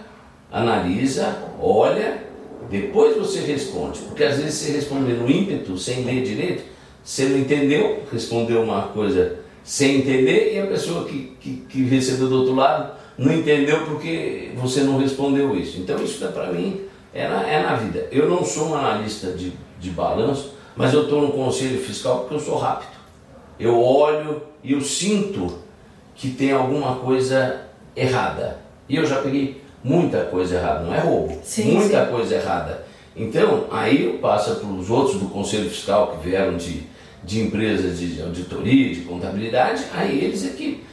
analisa, 0.51 1.37
olha, 1.61 2.25
depois 2.71 3.17
você 3.17 3.41
responde. 3.41 4.01
Porque 4.01 4.25
às 4.25 4.39
vezes 4.39 4.55
você 4.55 4.73
responde 4.73 5.13
no 5.13 5.31
ímpeto, 5.31 5.77
sem 5.79 6.05
ler 6.05 6.23
direito, 6.23 6.65
você 7.05 7.25
não 7.25 7.39
entendeu, 7.39 8.03
respondeu 8.11 8.63
uma 8.63 8.83
coisa 8.89 9.39
sem 9.63 9.99
entender 9.99 10.55
e 10.55 10.59
a 10.59 10.67
pessoa 10.67 11.05
que, 11.05 11.37
que, 11.41 11.63
que 11.69 11.83
recebeu 11.85 12.29
do 12.29 12.37
outro 12.37 12.55
lado 12.55 12.93
não 13.19 13.33
entendeu 13.33 13.85
porque 13.85 14.51
você 14.57 14.81
não 14.81 14.99
respondeu 14.99 15.55
isso. 15.57 15.79
Então 15.79 16.03
isso 16.03 16.27
para 16.29 16.53
mim 16.53 16.83
é 17.13 17.29
na, 17.29 17.47
é 17.47 17.63
na 17.63 17.75
vida. 17.77 18.09
Eu 18.11 18.29
não 18.29 18.45
sou 18.45 18.69
um 18.69 18.75
analista 18.75 19.33
de, 19.33 19.53
de 19.79 19.91
balanço, 19.91 20.55
mas 20.79 20.95
eu 20.95 21.03
estou 21.03 21.21
no 21.21 21.33
conselho 21.33 21.81
fiscal 21.81 22.21
porque 22.21 22.37
eu 22.37 22.41
sou 22.41 22.57
rápido. 22.57 22.97
Eu 23.59 23.83
olho 23.83 24.41
e 24.63 24.73
eu 24.73 24.81
sinto 24.81 25.59
que 26.15 26.31
tem 26.31 26.53
alguma 26.53 26.95
coisa 26.95 27.63
errada. 27.97 28.59
E 28.89 28.95
eu 28.95 29.05
já 29.05 29.21
peguei 29.21 29.61
muita 29.83 30.21
coisa 30.27 30.55
errada, 30.55 30.85
não 30.85 30.95
é 30.95 31.01
roubo, 31.01 31.37
sim, 31.43 31.73
muita 31.73 32.05
sim. 32.05 32.13
coisa 32.13 32.35
errada. 32.37 32.87
Então, 33.17 33.65
aí 33.73 34.05
eu 34.05 34.19
passo 34.19 34.55
para 34.55 34.69
os 34.69 34.89
outros 34.89 35.19
do 35.19 35.27
Conselho 35.27 35.69
Fiscal 35.69 36.13
que 36.13 36.29
vieram 36.29 36.57
de, 36.57 36.85
de 37.25 37.41
empresas 37.41 37.99
de 37.99 38.23
auditoria, 38.23 38.95
de 38.95 39.01
contabilidade, 39.01 39.85
aí 39.93 40.25
eles 40.25 40.47
é 40.47 40.51
que 40.51 40.85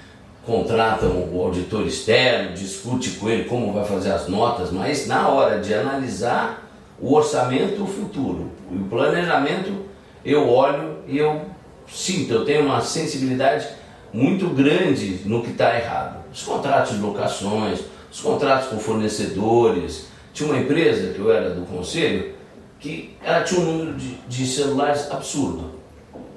contratam 0.44 1.30
o 1.32 1.44
auditor 1.44 1.86
externo, 1.86 2.56
discute 2.56 3.12
com 3.12 3.30
ele 3.30 3.44
como 3.44 3.72
vai 3.72 3.86
fazer 3.86 4.12
as 4.12 4.28
notas, 4.28 4.72
mas 4.72 5.06
na 5.06 5.28
hora 5.28 5.60
de 5.60 5.76
analisar 5.76 6.65
o 7.00 7.14
orçamento 7.14 7.86
futuro, 7.86 8.52
o 8.72 8.86
planejamento, 8.90 9.86
eu 10.24 10.50
olho 10.50 10.98
e 11.08 11.18
eu 11.18 11.42
sinto, 11.88 12.34
eu 12.34 12.46
tenho 12.46 12.66
uma 12.66 12.82
sensibilidade 12.82 13.68
muito 14.12 14.48
grande 14.50 15.20
no 15.26 15.44
que 15.44 15.52
está 15.52 15.76
errado. 15.76 16.24
Os 16.34 16.42
contratos 16.44 16.94
de 16.94 17.02
locações, 17.02 17.82
os 18.12 18.22
contratos 18.22 18.70
com 18.70 18.80
fornecedores. 18.80 20.08
Tinha 20.34 20.50
uma 20.50 20.60
empresa 20.60 21.14
que 21.14 21.20
eu 21.20 21.32
era 21.32 21.52
do 21.52 21.66
conselho 21.66 22.34
que 22.80 23.16
ela 23.24 23.44
tinha 23.44 23.60
um 23.62 23.66
número 23.66 23.94
de, 23.98 24.16
de 24.28 24.46
celulares 24.46 25.12
absurdo. 25.12 25.76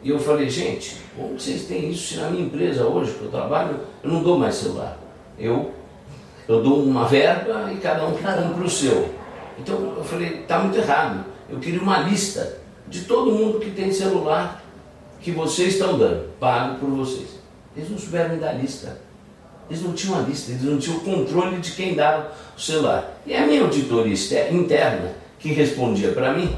E 0.03 0.11
eu 0.11 0.19
falei, 0.19 0.49
gente, 0.49 0.97
como 1.17 1.39
vocês 1.39 1.65
têm 1.65 1.91
isso 1.91 2.15
se 2.15 2.21
na 2.21 2.31
minha 2.31 2.45
empresa 2.45 2.85
hoje, 2.85 3.13
que 3.13 3.23
eu 3.23 3.31
trabalho, 3.31 3.81
eu 4.03 4.11
não 4.11 4.23
dou 4.23 4.39
mais 4.39 4.55
celular. 4.55 4.99
Eu, 5.39 5.73
eu 6.47 6.63
dou 6.63 6.83
uma 6.83 7.07
verba 7.07 7.71
e 7.73 7.77
cada 7.77 8.07
um 8.07 8.13
compra 8.13 8.65
o 8.65 8.71
seu. 8.71 9.18
Então 9.59 9.95
eu 9.97 10.05
falei, 10.05 10.41
está 10.41 10.61
muito 10.61 10.79
errado. 10.79 11.25
Eu 11.49 11.59
queria 11.59 11.81
uma 11.81 11.99
lista 12.01 12.59
de 12.87 13.03
todo 13.03 13.33
mundo 13.33 13.59
que 13.59 13.71
tem 13.71 13.93
celular 13.93 14.63
que 15.21 15.31
vocês 15.31 15.75
estão 15.75 15.99
dando, 15.99 16.31
pago 16.39 16.79
por 16.79 16.91
vocês. 16.91 17.29
Eles 17.77 17.91
não 17.91 17.99
souberam 17.99 18.35
me 18.35 18.41
dar 18.41 18.53
lista. 18.53 18.99
Eles 19.69 19.83
não 19.83 19.93
tinham 19.93 20.19
a 20.19 20.23
lista, 20.23 20.51
eles 20.51 20.63
não 20.63 20.79
tinham 20.79 20.97
o 20.97 21.01
controle 21.01 21.59
de 21.59 21.73
quem 21.73 21.95
dava 21.95 22.33
o 22.57 22.61
celular. 22.61 23.21
E 23.27 23.35
a 23.35 23.47
minha 23.47 23.63
auditoria 23.63 24.15
interna, 24.51 25.13
que 25.39 25.53
respondia 25.53 26.13
para 26.13 26.33
mim, 26.33 26.57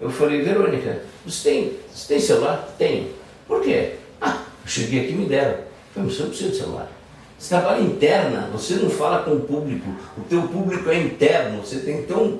eu 0.00 0.10
falei, 0.10 0.42
Verônica, 0.42 1.02
você 1.24 1.50
tem, 1.50 1.72
você 1.92 2.08
tem 2.08 2.20
celular? 2.20 2.68
Tenho. 2.76 3.10
Por 3.48 3.62
quê? 3.62 3.94
Ah, 4.20 4.42
eu 4.62 4.68
cheguei 4.68 5.04
aqui 5.04 5.12
e 5.12 5.16
me 5.16 5.26
deram. 5.26 5.58
Eu 5.58 5.64
falei, 5.94 6.10
você 6.10 6.22
não 6.22 6.28
precisa 6.28 6.50
de 6.50 6.56
celular. 6.56 6.92
Você 7.38 7.54
trabalha 7.54 7.82
interna, 7.82 8.48
você 8.50 8.76
não 8.76 8.88
fala 8.88 9.22
com 9.22 9.32
o 9.32 9.40
público, 9.40 9.90
o 10.16 10.22
teu 10.22 10.42
público 10.42 10.88
é 10.88 10.98
interno, 11.02 11.60
você 11.60 11.80
tem 11.80 11.98
que 11.98 12.08
ter 12.08 12.14
um. 12.14 12.38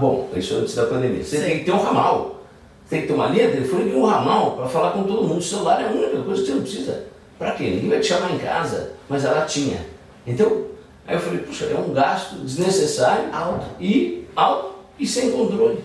bom, 0.00 0.28
isso 0.34 0.56
antes 0.56 0.74
da 0.74 0.86
pandemia, 0.86 1.22
você 1.22 1.38
Sim. 1.38 1.44
tem 1.44 1.58
que 1.60 1.64
ter 1.64 1.72
um 1.72 1.82
ramal. 1.82 2.42
Você 2.84 2.96
tem 2.96 3.00
que 3.02 3.06
ter 3.06 3.14
uma 3.14 3.28
linha 3.28 3.50
telefônica 3.50 3.90
e 3.90 3.94
um 3.94 4.04
ramal 4.04 4.56
para 4.56 4.68
falar 4.68 4.90
com 4.90 5.04
todo 5.04 5.22
mundo. 5.22 5.38
O 5.38 5.42
celular 5.42 5.80
é 5.80 5.86
a 5.86 5.90
única 5.90 6.20
coisa 6.22 6.42
que 6.42 6.48
você 6.48 6.54
não 6.54 6.62
precisa. 6.62 7.04
Para 7.38 7.52
quê? 7.52 7.64
Ninguém 7.64 7.90
vai 7.90 8.00
te 8.00 8.06
chamar 8.06 8.32
em 8.32 8.38
casa, 8.38 8.92
mas 9.08 9.24
ela 9.24 9.44
tinha. 9.46 9.86
Então, 10.26 10.64
aí 11.06 11.16
eu 11.16 11.20
falei, 11.20 11.40
puxa, 11.40 11.66
é 11.66 11.78
um 11.78 11.92
gasto 11.92 12.36
desnecessário 12.36 13.32
alto. 13.32 13.66
e 13.80 14.24
alto 14.34 14.74
e 14.98 15.06
sem 15.06 15.30
controle. 15.30 15.78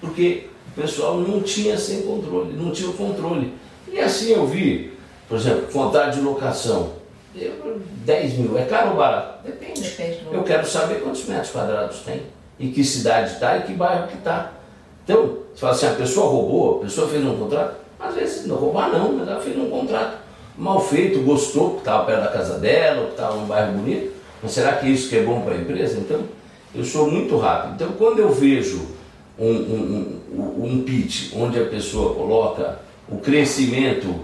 Porque 0.00 0.46
o 0.68 0.80
pessoal 0.80 1.18
não 1.18 1.40
tinha 1.40 1.76
sem 1.78 2.02
controle, 2.02 2.52
não 2.52 2.70
tinha 2.70 2.90
o 2.90 2.94
controle. 2.94 3.54
E 3.90 3.98
assim 3.98 4.32
eu 4.32 4.46
vi, 4.46 4.92
por 5.28 5.38
exemplo, 5.38 5.66
contrato 5.72 6.14
de 6.14 6.20
locação. 6.20 7.03
10 7.34 8.38
mil, 8.38 8.56
é 8.56 8.64
caro 8.64 8.90
ou 8.90 8.96
barato? 8.96 9.44
Depende. 9.44 9.80
Depende 9.82 10.20
eu 10.30 10.42
quero 10.44 10.66
saber 10.66 11.00
quantos 11.00 11.24
metros 11.26 11.50
quadrados 11.50 12.00
tem, 12.00 12.22
em 12.60 12.70
que 12.70 12.84
cidade 12.84 13.32
está 13.32 13.56
e 13.58 13.62
que 13.62 13.72
bairro 13.72 14.06
que 14.06 14.16
está. 14.16 14.52
Então, 15.02 15.38
você 15.52 15.60
fala 15.60 15.72
assim, 15.72 15.86
a 15.86 15.94
pessoa 15.94 16.30
roubou, 16.30 16.78
a 16.78 16.84
pessoa 16.84 17.08
fez 17.08 17.24
um 17.24 17.36
contrato, 17.36 17.76
às 17.98 18.14
vezes 18.14 18.46
não 18.46 18.56
roubar 18.56 18.90
não, 18.90 19.12
mas 19.12 19.28
ela 19.28 19.40
fez 19.40 19.56
um 19.58 19.68
contrato 19.68 20.18
mal 20.56 20.80
feito, 20.80 21.22
gostou, 21.22 21.72
que 21.72 21.78
estava 21.78 22.04
perto 22.04 22.22
da 22.22 22.28
casa 22.28 22.58
dela, 22.58 23.06
que 23.06 23.12
estava 23.12 23.36
num 23.36 23.46
bairro 23.46 23.72
bonito, 23.72 24.12
mas 24.42 24.52
será 24.52 24.74
que 24.74 24.86
isso 24.86 25.08
que 25.08 25.16
é 25.16 25.22
bom 25.22 25.40
para 25.40 25.54
a 25.54 25.58
empresa? 25.58 25.98
Então, 25.98 26.22
eu 26.74 26.84
sou 26.84 27.10
muito 27.10 27.36
rápido. 27.36 27.74
Então, 27.74 27.92
quando 27.98 28.20
eu 28.20 28.30
vejo 28.30 28.86
um, 29.38 29.50
um, 29.50 30.20
um, 30.32 30.64
um 30.64 30.84
pitch 30.84 31.32
onde 31.34 31.60
a 31.60 31.66
pessoa 31.66 32.14
coloca 32.14 32.78
o 33.08 33.18
crescimento 33.18 34.14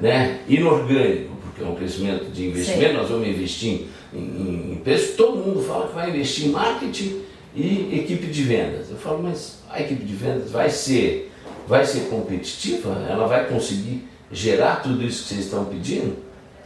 né, 0.00 0.40
inorgânico, 0.48 1.33
porque 1.54 1.62
é 1.62 1.66
um 1.66 1.76
crescimento 1.76 2.24
de 2.32 2.48
investimento, 2.48 2.90
Sim. 2.90 2.96
nós 2.96 3.08
vamos 3.08 3.28
investir 3.28 3.86
em, 4.12 4.18
em, 4.18 4.72
em 4.72 4.80
preço, 4.82 5.16
todo 5.16 5.36
mundo 5.36 5.62
fala 5.62 5.86
que 5.86 5.94
vai 5.94 6.10
investir 6.10 6.46
em 6.46 6.50
marketing 6.50 7.22
e 7.54 8.00
equipe 8.00 8.26
de 8.26 8.42
vendas. 8.42 8.90
Eu 8.90 8.96
falo, 8.96 9.22
mas 9.22 9.60
a 9.70 9.80
equipe 9.80 10.04
de 10.04 10.14
vendas 10.14 10.50
vai 10.50 10.68
ser, 10.68 11.32
vai 11.68 11.84
ser 11.84 12.08
competitiva? 12.08 12.90
Ela 13.08 13.28
vai 13.28 13.46
conseguir 13.46 14.08
gerar 14.32 14.82
tudo 14.82 15.02
isso 15.04 15.22
que 15.22 15.28
vocês 15.28 15.44
estão 15.44 15.64
pedindo? 15.66 16.16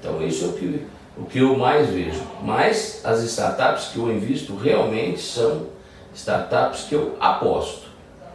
Então 0.00 0.26
isso 0.26 0.47
é 0.47 0.49
o 0.49 0.52
que, 0.54 0.80
o 1.18 1.25
que 1.26 1.38
eu 1.38 1.54
mais 1.59 1.90
vejo. 1.90 2.23
Mas 2.42 3.02
as 3.04 3.23
startups 3.25 3.88
que 3.88 3.99
eu 3.99 4.11
invisto 4.11 4.57
realmente 4.57 5.21
são 5.21 5.66
startups 6.14 6.85
que 6.85 6.95
eu 6.95 7.14
aposto. 7.21 7.88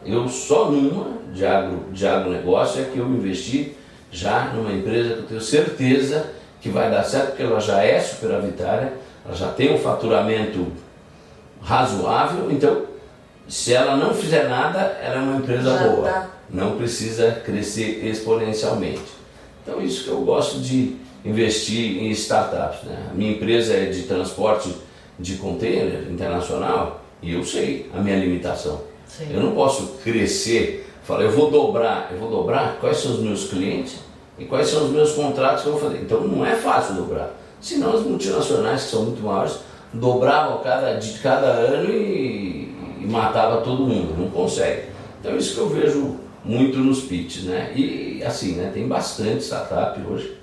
Eu 0.05 0.27
só 0.27 0.69
numa 0.69 1.17
de, 1.33 1.43
agro, 1.45 1.85
de 1.91 2.05
agronegócio 2.05 2.81
é 2.81 2.85
que 2.85 2.99
eu 2.99 3.07
investi 3.07 3.73
já 4.11 4.51
numa 4.53 4.71
empresa 4.71 5.15
que 5.15 5.19
eu 5.21 5.25
tenho 5.25 5.41
certeza 5.41 6.31
que 6.63 6.69
vai 6.69 6.89
dar 6.89 7.03
certo, 7.03 7.31
porque 7.31 7.43
ela 7.43 7.59
já 7.59 7.83
é 7.83 7.99
superavitária, 7.99 8.93
ela 9.25 9.35
já 9.35 9.51
tem 9.51 9.75
um 9.75 9.77
faturamento 9.77 10.67
razoável, 11.61 12.49
então 12.49 12.85
se 13.49 13.73
ela 13.73 13.97
não 13.97 14.13
fizer 14.13 14.47
nada, 14.47 14.79
ela 14.79 15.15
é 15.15 15.19
uma 15.19 15.37
empresa 15.37 15.77
já 15.77 15.89
boa. 15.89 16.09
Tá. 16.09 16.29
Não 16.49 16.77
precisa 16.77 17.31
crescer 17.43 18.05
exponencialmente. 18.07 19.03
Então 19.61 19.81
isso 19.81 20.05
que 20.05 20.09
eu 20.09 20.21
gosto 20.21 20.59
de 20.59 20.95
investir 21.25 22.01
em 22.01 22.09
startups. 22.11 22.83
Né? 22.83 23.09
A 23.11 23.13
minha 23.13 23.33
empresa 23.33 23.73
é 23.73 23.87
de 23.87 24.03
transporte 24.03 24.73
de 25.19 25.35
container 25.35 26.09
internacional 26.09 27.03
e 27.21 27.33
eu 27.33 27.43
sei 27.43 27.89
a 27.93 27.99
minha 27.99 28.17
limitação. 28.17 28.81
Sim. 29.05 29.27
Eu 29.33 29.41
não 29.41 29.53
posso 29.53 29.97
crescer, 30.01 30.89
falar, 31.03 31.23
eu 31.23 31.31
vou 31.31 31.51
dobrar, 31.51 32.09
eu 32.13 32.17
vou 32.17 32.29
dobrar 32.29 32.77
quais 32.79 32.97
são 32.97 33.11
os 33.11 33.19
meus 33.19 33.49
clientes 33.49 34.02
e 34.37 34.45
quais 34.45 34.67
são 34.67 34.85
os 34.85 34.91
meus 34.91 35.11
contratos 35.11 35.63
que 35.63 35.69
eu 35.69 35.73
vou 35.73 35.81
fazer. 35.81 36.01
Então 36.01 36.21
não 36.21 36.45
é 36.45 36.55
fácil 36.55 36.95
dobrar. 36.95 37.31
Senão 37.61 37.95
as 37.95 38.01
multinacionais 38.01 38.83
que 38.83 38.89
são 38.89 39.03
muito 39.03 39.23
maiores 39.23 39.59
dobravam 39.93 40.61
cada, 40.63 40.95
de 40.95 41.19
cada 41.19 41.47
ano 41.47 41.89
e, 41.89 42.75
e 42.99 43.05
matava 43.05 43.61
todo 43.61 43.85
mundo, 43.85 44.15
não 44.17 44.29
consegue. 44.29 44.87
Então 45.19 45.37
isso 45.37 45.53
que 45.53 45.59
eu 45.59 45.69
vejo 45.69 46.19
muito 46.43 46.77
nos 46.79 47.01
pitches, 47.01 47.45
né? 47.45 47.71
E 47.75 48.21
assim, 48.23 48.55
né? 48.55 48.71
Tem 48.73 48.87
bastante 48.87 49.43
startup 49.43 49.99
hoje, 50.05 50.35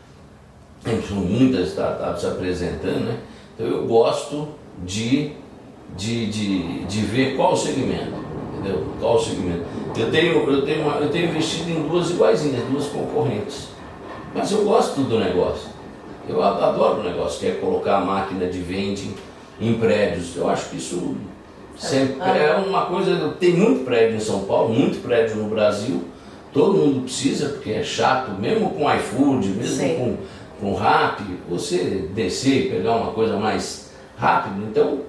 tem 0.82 0.99
muitas 1.11 1.68
startups 1.68 2.25
apresentando, 2.25 3.04
né? 3.04 3.18
Então 3.54 3.66
eu 3.66 3.87
gosto 3.87 4.49
de, 4.85 5.32
de, 5.97 6.26
de, 6.26 6.85
de 6.85 7.02
ver 7.02 7.37
qual 7.37 7.52
o 7.52 7.56
segmento, 7.56 8.14
entendeu? 8.54 8.87
Qual 8.99 9.16
o 9.16 9.20
segmento. 9.20 9.64
Eu 9.97 10.11
tenho, 10.11 10.50
eu, 10.50 10.64
tenho 10.64 10.82
uma, 10.82 10.97
eu 10.99 11.11
tenho 11.11 11.28
investido 11.28 11.70
em 11.70 11.87
duas 11.87 12.11
iguaizinhas, 12.11 12.64
duas 12.70 12.87
concorrentes. 12.87 13.68
Mas 14.35 14.53
eu 14.53 14.65
gosto 14.65 15.01
do 15.03 15.19
negócio. 15.19 15.69
Eu 16.29 16.43
adoro 16.43 17.01
o 17.01 17.03
negócio, 17.03 17.41
que 17.41 17.47
é 17.47 17.53
colocar 17.53 17.97
a 17.97 18.01
máquina 18.01 18.47
de 18.47 18.61
vending 18.61 19.15
em 19.61 19.75
prédios. 19.75 20.37
Eu 20.37 20.49
acho 20.49 20.71
que 20.71 20.77
isso 20.77 21.17
Sempre, 21.81 22.17
ah. 22.21 22.37
é 22.37 22.55
uma 22.57 22.87
coisa, 22.87 23.35
tem 23.41 23.55
muito 23.55 23.87
prédio 23.87 24.17
em 24.17 24.21
São 24.21 24.41
Paulo, 24.41 24.69
muito 24.69 25.03
prédio 25.03 25.37
no 25.37 25.49
Brasil, 25.49 26.05
todo 26.53 26.77
mundo 26.77 27.05
precisa, 27.05 27.49
porque 27.49 27.71
é 27.71 27.83
chato, 27.83 28.33
mesmo 28.39 28.71
com 28.71 28.95
iFood, 28.95 29.49
mesmo 29.49 29.77
Sim. 29.77 29.97
com, 29.97 30.17
com 30.61 30.75
Rap, 30.75 31.23
você 31.49 32.09
descer 32.15 32.67
e 32.67 32.71
pegar 32.71 32.97
uma 32.97 33.13
coisa 33.13 33.39
mais 33.39 33.93
rápido. 34.19 34.63
Então, 34.69 35.01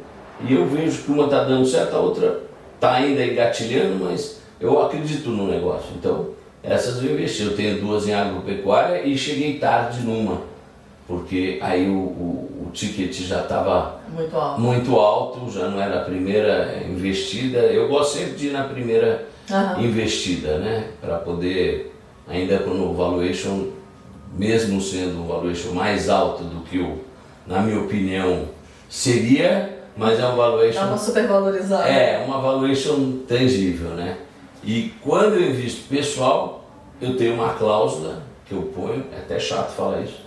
e 0.47 0.53
eu 0.53 0.65
vejo 0.65 1.03
que 1.03 1.11
uma 1.11 1.25
está 1.25 1.43
dando 1.43 1.65
certo, 1.65 1.93
a 1.93 1.99
outra 1.99 2.43
está 2.75 2.93
ainda 2.93 3.25
engatilhando, 3.25 4.05
mas 4.05 4.39
eu 4.57 4.81
acredito 4.81 5.29
no 5.29 5.47
negócio. 5.47 5.89
Então, 5.97 6.29
essas 6.63 7.03
eu 7.03 7.13
investi. 7.13 7.43
Eu 7.43 7.55
tenho 7.55 7.79
duas 7.79 8.07
em 8.07 8.13
agropecuária 8.13 9.05
e 9.05 9.17
cheguei 9.17 9.57
tarde 9.59 10.01
numa 10.01 10.51
porque 11.11 11.59
aí 11.61 11.89
o, 11.89 11.93
o, 11.93 12.67
o 12.67 12.71
ticket 12.71 13.13
já 13.23 13.41
estava 13.41 13.99
muito 14.15 14.37
alto. 14.37 14.61
muito 14.61 14.95
alto, 14.95 15.51
já 15.51 15.67
não 15.67 15.81
era 15.81 16.01
a 16.01 16.05
primeira 16.05 16.83
investida. 16.89 17.59
Eu 17.59 17.89
gosto 17.89 18.17
sempre 18.17 18.35
de 18.35 18.47
ir 18.47 18.51
na 18.51 18.63
primeira 18.63 19.27
uhum. 19.49 19.83
investida, 19.83 20.57
né? 20.57 20.87
Para 21.01 21.17
poder, 21.17 21.93
ainda 22.29 22.59
quando 22.59 22.89
o 22.89 22.93
valuation, 22.93 23.71
mesmo 24.37 24.79
sendo 24.79 25.21
um 25.21 25.27
valuation 25.27 25.73
mais 25.73 26.07
alto 26.07 26.43
do 26.43 26.61
que 26.61 26.79
o, 26.79 26.99
na 27.45 27.61
minha 27.61 27.81
opinião, 27.81 28.45
seria, 28.89 29.79
Mas 29.97 30.17
é 30.17 30.25
um 30.25 30.37
valuation. 30.37 30.79
Dá 30.79 30.87
uma 30.87 30.97
supervalorizada. 30.97 31.89
É, 31.89 32.23
uma 32.25 32.39
valuation 32.39 33.17
tangível, 33.27 33.89
né? 33.89 34.17
E 34.63 34.93
quando 35.01 35.35
eu 35.35 35.49
invisto 35.49 35.87
pessoal, 35.89 36.65
eu 37.01 37.17
tenho 37.17 37.33
uma 37.33 37.53
cláusula 37.53 38.21
que 38.45 38.53
eu 38.53 38.63
ponho, 38.75 39.05
é 39.11 39.17
até 39.17 39.39
chato 39.39 39.71
falar 39.71 40.01
isso, 40.01 40.19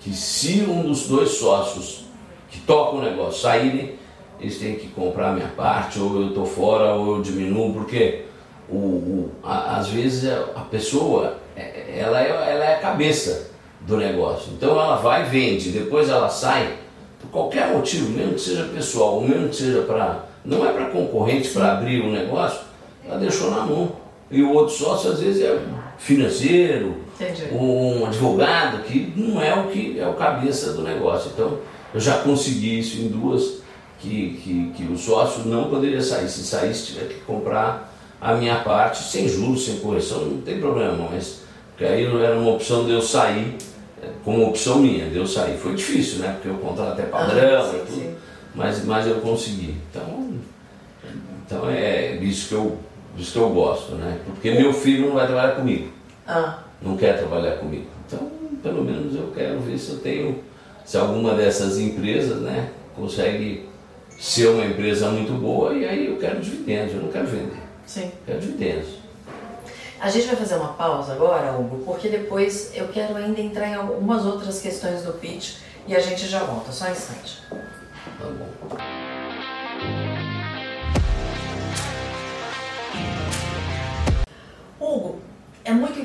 que 0.00 0.12
se 0.12 0.62
um 0.62 0.82
dos 0.82 1.08
dois 1.08 1.30
sócios 1.30 2.06
que 2.48 2.60
tocam 2.60 3.00
o 3.00 3.02
negócio 3.02 3.42
saírem, 3.42 3.94
eles 4.40 4.58
têm 4.58 4.76
que 4.76 4.88
comprar 4.88 5.30
a 5.30 5.32
minha 5.32 5.48
parte, 5.48 5.98
ou 5.98 6.20
eu 6.20 6.28
estou 6.28 6.46
fora, 6.46 6.94
ou 6.94 7.16
eu 7.16 7.22
diminuo, 7.22 7.72
porque 7.72 8.24
o, 8.68 8.76
o 8.76 9.30
a, 9.42 9.76
às 9.76 9.88
vezes 9.88 10.30
a 10.30 10.60
pessoa 10.70 11.38
é, 11.56 11.98
ela 11.98 12.22
é, 12.22 12.28
ela 12.28 12.64
é 12.64 12.74
a 12.76 12.78
cabeça 12.78 13.50
do 13.80 13.96
negócio. 13.96 14.52
Então 14.52 14.72
ela 14.72 14.96
vai, 14.96 15.24
vende, 15.24 15.70
depois 15.70 16.08
ela 16.08 16.28
sai, 16.28 16.76
por 17.20 17.30
qualquer 17.30 17.72
motivo, 17.72 18.10
mesmo 18.10 18.34
que 18.34 18.40
seja 18.40 18.64
pessoal, 18.64 19.20
mesmo 19.20 19.48
que 19.48 19.56
seja 19.56 19.82
para. 19.82 20.26
Não 20.44 20.64
é 20.64 20.72
para 20.72 20.86
concorrente, 20.86 21.48
para 21.48 21.72
abrir 21.72 22.02
um 22.02 22.12
negócio, 22.12 22.60
ela 23.08 23.18
deixou 23.18 23.50
na 23.50 23.62
mão. 23.62 23.92
E 24.30 24.42
o 24.42 24.52
outro 24.52 24.74
sócio 24.74 25.12
às 25.12 25.20
vezes 25.20 25.42
é 25.42 25.58
financeiro, 25.98 26.96
Entendi. 27.14 27.54
um 27.54 28.04
advogado, 28.06 28.82
que 28.82 29.12
não 29.16 29.40
é 29.40 29.54
o 29.54 29.68
que 29.68 29.98
é 29.98 30.06
o 30.06 30.14
cabeça 30.14 30.72
do 30.72 30.82
negócio. 30.82 31.30
Então 31.32 31.58
eu 31.94 32.00
já 32.00 32.18
consegui 32.18 32.80
isso 32.80 32.98
em 32.98 33.08
duas, 33.08 33.60
que, 34.00 34.40
que, 34.42 34.72
que 34.76 34.92
o 34.92 34.98
sócio 34.98 35.44
não 35.44 35.70
poderia 35.70 36.02
sair. 36.02 36.28
Se 36.28 36.42
saísse, 36.42 36.92
tiver 36.92 37.08
que 37.08 37.20
comprar 37.20 37.94
a 38.20 38.34
minha 38.34 38.56
parte, 38.56 39.02
sem 39.02 39.28
juros, 39.28 39.64
sem 39.64 39.78
correção, 39.78 40.24
não 40.24 40.40
tem 40.40 40.58
problema, 40.58 41.08
mas 41.10 41.46
porque 41.76 41.84
aí 41.84 42.06
era 42.24 42.38
uma 42.38 42.52
opção 42.52 42.86
de 42.86 42.92
eu 42.92 43.02
sair, 43.02 43.54
é, 44.02 44.08
como 44.24 44.48
opção 44.48 44.78
minha, 44.78 45.10
de 45.10 45.18
eu 45.18 45.26
sair. 45.26 45.58
Foi 45.58 45.74
difícil, 45.74 46.20
né? 46.20 46.32
Porque 46.32 46.48
o 46.48 46.56
contrato 46.56 46.98
é 46.98 47.04
padrão 47.04 47.60
ah, 47.60 47.70
sim, 47.70 47.76
e 47.76 47.80
tudo, 47.80 47.94
sim. 47.94 48.14
Mas, 48.54 48.84
mas 48.86 49.06
eu 49.06 49.16
consegui. 49.16 49.76
Então, 49.90 50.32
então 51.44 51.68
é 51.68 52.16
isso 52.16 52.48
que 52.48 52.54
eu, 52.54 52.78
isso 53.16 53.32
que 53.32 53.38
eu 53.38 53.50
gosto, 53.50 53.94
né? 53.94 54.20
Porque 54.24 54.50
meu 54.50 54.72
filho 54.72 55.08
não 55.08 55.14
vai 55.14 55.26
trabalhar 55.26 55.54
comigo. 55.56 55.90
Ah. 56.26 56.58
Não 56.82 56.96
quer 56.96 57.18
trabalhar 57.18 57.56
comigo. 57.56 57.86
Então, 58.06 58.30
pelo 58.62 58.84
menos 58.84 59.14
eu 59.14 59.32
quero 59.34 59.60
ver 59.60 59.78
se 59.78 59.92
eu 59.92 59.98
tenho, 59.98 60.42
se 60.84 60.96
alguma 60.96 61.34
dessas 61.34 61.78
empresas, 61.78 62.40
né, 62.40 62.70
consegue 62.94 63.68
ser 64.18 64.48
uma 64.48 64.64
empresa 64.64 65.08
muito 65.10 65.32
boa 65.32 65.74
e 65.74 65.86
aí 65.86 66.06
eu 66.06 66.16
quero 66.18 66.40
dividendos, 66.40 66.94
eu 66.94 67.02
não 67.02 67.08
quero 67.10 67.26
vender. 67.26 67.62
Sim. 67.86 68.10
Quero 68.24 68.40
dividendos. 68.40 68.88
A 69.98 70.10
gente 70.10 70.26
vai 70.26 70.36
fazer 70.36 70.56
uma 70.56 70.74
pausa 70.74 71.14
agora, 71.14 71.56
Hugo, 71.58 71.82
porque 71.84 72.08
depois 72.08 72.70
eu 72.74 72.88
quero 72.88 73.16
ainda 73.16 73.40
entrar 73.40 73.68
em 73.68 73.74
algumas 73.74 74.26
outras 74.26 74.60
questões 74.60 75.02
do 75.02 75.12
pitch 75.14 75.56
e 75.86 75.96
a 75.96 76.00
gente 76.00 76.26
já 76.26 76.40
volta, 76.40 76.70
só 76.70 76.86
um 76.86 76.92
instante. 76.92 77.42
Tá 77.48 78.26
bom. 78.26 79.15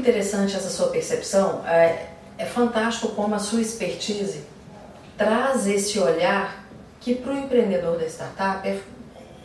Interessante 0.02 0.56
essa 0.56 0.70
sua 0.70 0.88
percepção. 0.88 1.66
É, 1.66 2.08
é 2.38 2.46
fantástico 2.46 3.10
como 3.10 3.34
a 3.36 3.40
sua 3.40 3.62
expertise 3.62 4.42
traz 5.18 5.68
esse 5.68 6.00
olhar 6.00 6.66
que 7.00 7.16
para 7.16 7.34
o 7.34 7.38
empreendedor 7.38 7.98
da 7.98 8.06
startup 8.06 8.68
é, 8.68 8.80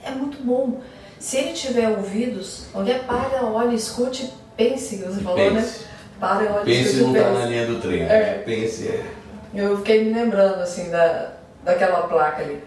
é 0.02 0.10
muito 0.10 0.42
bom. 0.42 0.80
Se 1.18 1.36
ele 1.36 1.52
tiver 1.52 1.88
ouvidos, 1.88 2.66
olha, 2.74 2.98
para, 3.00 3.44
olha, 3.44 3.74
escute, 3.74 4.32
pense, 4.56 4.96
você 4.96 5.20
falou, 5.20 5.38
né? 5.38 5.60
pense. 5.60 5.80
né? 5.80 5.86
Para, 6.18 6.52
olha, 6.52 6.64
pense 6.64 6.90
escute, 6.90 7.04
não 7.04 7.16
está 7.16 7.30
na 7.30 7.46
linha 7.46 7.66
do 7.66 7.80
trem, 7.80 8.02
é. 8.02 8.42
pense 8.44 8.88
é. 8.88 9.04
Eu 9.54 9.78
fiquei 9.78 10.04
me 10.04 10.12
lembrando, 10.12 10.60
assim, 10.60 10.90
da, 10.90 11.32
daquela 11.64 12.06
placa 12.06 12.42
ali. 12.42 12.62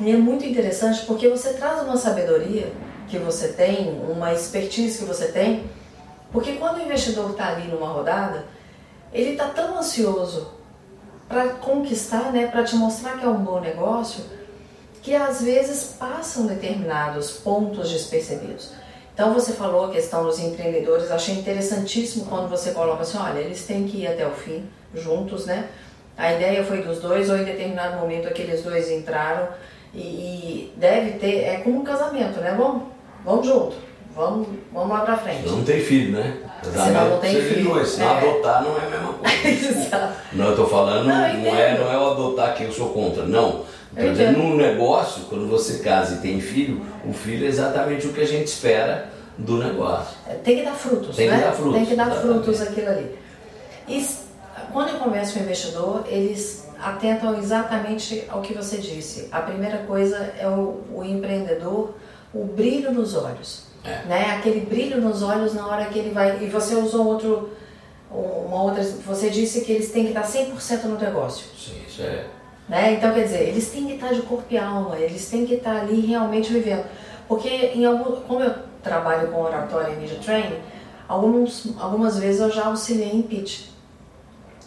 E 0.00 0.10
é 0.10 0.16
muito 0.16 0.44
interessante 0.44 1.04
porque 1.06 1.28
você 1.28 1.54
traz 1.54 1.82
uma 1.82 1.96
sabedoria 1.96 2.72
que 3.08 3.18
você 3.18 3.48
tem, 3.48 4.00
uma 4.08 4.32
expertise 4.32 4.98
que 4.98 5.04
você 5.04 5.28
tem, 5.28 5.64
porque 6.32 6.52
quando 6.52 6.78
o 6.78 6.82
investidor 6.82 7.30
está 7.30 7.48
ali 7.48 7.68
numa 7.68 7.88
rodada, 7.88 8.44
ele 9.12 9.30
está 9.30 9.46
tão 9.48 9.78
ansioso 9.78 10.52
para 11.28 11.50
conquistar, 11.50 12.32
né, 12.32 12.46
para 12.46 12.64
te 12.64 12.76
mostrar 12.76 13.18
que 13.18 13.24
é 13.24 13.28
um 13.28 13.42
bom 13.42 13.60
negócio, 13.60 14.24
que 15.02 15.14
às 15.14 15.42
vezes 15.42 15.96
passam 15.98 16.46
determinados 16.46 17.32
pontos 17.32 17.90
despercebidos. 17.90 18.72
Então 19.14 19.34
você 19.34 19.52
falou 19.52 19.86
a 19.86 19.90
questão 19.90 20.24
dos 20.24 20.38
empreendedores, 20.38 21.10
achei 21.10 21.34
interessantíssimo 21.34 22.26
quando 22.26 22.48
você 22.48 22.70
coloca 22.70 23.02
assim, 23.02 23.18
olha, 23.18 23.40
eles 23.40 23.66
têm 23.66 23.86
que 23.86 24.02
ir 24.02 24.06
até 24.06 24.26
o 24.26 24.30
fim, 24.30 24.68
juntos, 24.94 25.44
né? 25.44 25.68
A 26.16 26.32
ideia 26.32 26.64
foi 26.64 26.82
dos 26.82 27.00
dois, 27.00 27.28
ou 27.30 27.36
em 27.36 27.44
determinado 27.44 27.96
momento 27.96 28.28
aqueles 28.28 28.62
dois 28.62 28.90
entraram 28.90 29.48
e, 29.94 29.98
e 29.98 30.74
deve 30.76 31.18
ter, 31.18 31.44
é 31.44 31.56
como 31.58 31.80
um 31.80 31.84
casamento, 31.84 32.40
né? 32.40 32.54
Vamos, 32.56 32.84
vamos 33.24 33.46
junto, 33.46 33.76
vamos, 34.18 34.48
vamos 34.72 34.90
lá 34.90 35.00
pra 35.00 35.16
frente. 35.16 35.48
Não 35.48 35.64
tem 35.64 35.80
filho, 35.80 36.12
né? 36.12 36.36
Senão 36.62 37.10
não 37.10 37.18
tem 37.20 37.40
filho. 37.40 37.70
Dois. 37.70 37.98
É. 37.98 38.04
Adotar 38.04 38.62
não 38.62 38.76
é 38.76 38.86
a 38.86 38.90
mesma 38.90 39.12
coisa. 39.14 40.18
Não, 40.32 40.48
eu 40.48 40.56
tô 40.56 40.66
falando, 40.66 41.06
não, 41.06 41.14
não, 41.16 41.56
é, 41.56 41.78
não 41.78 41.90
é 41.90 41.98
o 41.98 42.10
adotar 42.10 42.54
que 42.54 42.64
eu 42.64 42.70
sou 42.70 42.90
contra, 42.90 43.24
não 43.24 43.64
dizer, 44.06 44.32
num 44.32 44.56
negócio, 44.56 45.24
quando 45.28 45.48
você 45.48 45.78
casa 45.78 46.16
e 46.16 46.18
tem 46.18 46.40
filho, 46.40 46.84
o 47.04 47.12
filho 47.12 47.46
é 47.46 47.48
exatamente 47.48 48.06
o 48.06 48.12
que 48.12 48.20
a 48.20 48.26
gente 48.26 48.46
espera 48.46 49.10
do 49.36 49.56
negócio. 49.56 50.16
É, 50.28 50.34
tem 50.34 50.58
que 50.58 50.64
dar 50.64 50.74
frutos, 50.74 51.16
tem 51.16 51.28
né? 51.28 51.38
Que 51.38 51.44
dar 51.44 51.52
frutos, 51.52 51.74
tem 51.74 51.86
que 51.86 51.96
dar 51.96 52.06
exatamente. 52.08 52.44
frutos 52.44 52.62
aquilo 52.62 52.88
ali. 52.88 53.18
E 53.88 54.06
quando 54.72 54.90
eu 54.90 54.98
converso 54.98 55.34
com 55.34 55.40
o 55.40 55.42
investidor, 55.42 56.04
eles 56.08 56.68
atentam 56.80 57.36
exatamente 57.38 58.24
ao 58.28 58.40
que 58.40 58.52
você 58.52 58.78
disse. 58.78 59.28
A 59.32 59.40
primeira 59.40 59.78
coisa 59.78 60.32
é 60.38 60.46
o, 60.46 60.82
o 60.92 61.04
empreendedor, 61.04 61.94
o 62.34 62.44
brilho 62.44 62.92
nos 62.92 63.16
olhos. 63.16 63.67
É. 63.84 64.04
Né? 64.04 64.36
Aquele 64.36 64.60
brilho 64.60 65.00
nos 65.00 65.22
olhos 65.22 65.54
na 65.54 65.66
hora 65.66 65.86
que 65.86 65.98
ele 65.98 66.10
vai. 66.10 66.42
E 66.42 66.46
você 66.48 66.74
usou 66.74 67.06
outro. 67.06 67.50
Uma 68.10 68.62
outra. 68.62 68.82
Você 68.82 69.30
disse 69.30 69.62
que 69.62 69.72
eles 69.72 69.90
têm 69.92 70.04
que 70.04 70.18
estar 70.18 70.26
100% 70.26 70.84
no 70.84 70.98
negócio. 70.98 71.46
Sim, 71.56 71.82
isso 71.86 72.02
é 72.02 72.26
né? 72.68 72.94
Então, 72.94 73.12
quer 73.14 73.24
dizer, 73.24 73.48
eles 73.48 73.70
têm 73.70 73.86
que 73.86 73.94
estar 73.94 74.12
de 74.12 74.22
corpo 74.22 74.44
e 74.50 74.58
alma, 74.58 74.98
eles 74.98 75.28
têm 75.30 75.46
que 75.46 75.54
estar 75.54 75.74
ali 75.76 76.00
realmente 76.00 76.52
vivendo. 76.52 76.84
Porque, 77.26 77.48
em 77.48 77.84
algum, 77.84 78.20
como 78.22 78.44
eu 78.44 78.54
trabalho 78.82 79.28
com 79.28 79.40
oratória 79.40 79.92
e 79.92 79.96
media 79.96 80.18
training, 80.18 80.58
alguns, 81.08 81.74
algumas 81.78 82.18
vezes 82.18 82.40
eu 82.40 82.50
já 82.50 82.66
auxiliei 82.66 83.10
em 83.10 83.22
pitch. 83.22 83.68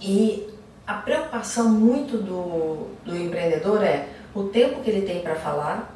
E 0.01 0.49
a 0.85 0.95
preocupação 0.95 1.69
muito 1.69 2.17
do, 2.17 2.87
do 3.05 3.15
empreendedor 3.15 3.83
é 3.83 4.07
o 4.33 4.45
tempo 4.45 4.81
que 4.81 4.89
ele 4.89 5.05
tem 5.05 5.21
para 5.21 5.35
falar 5.35 5.95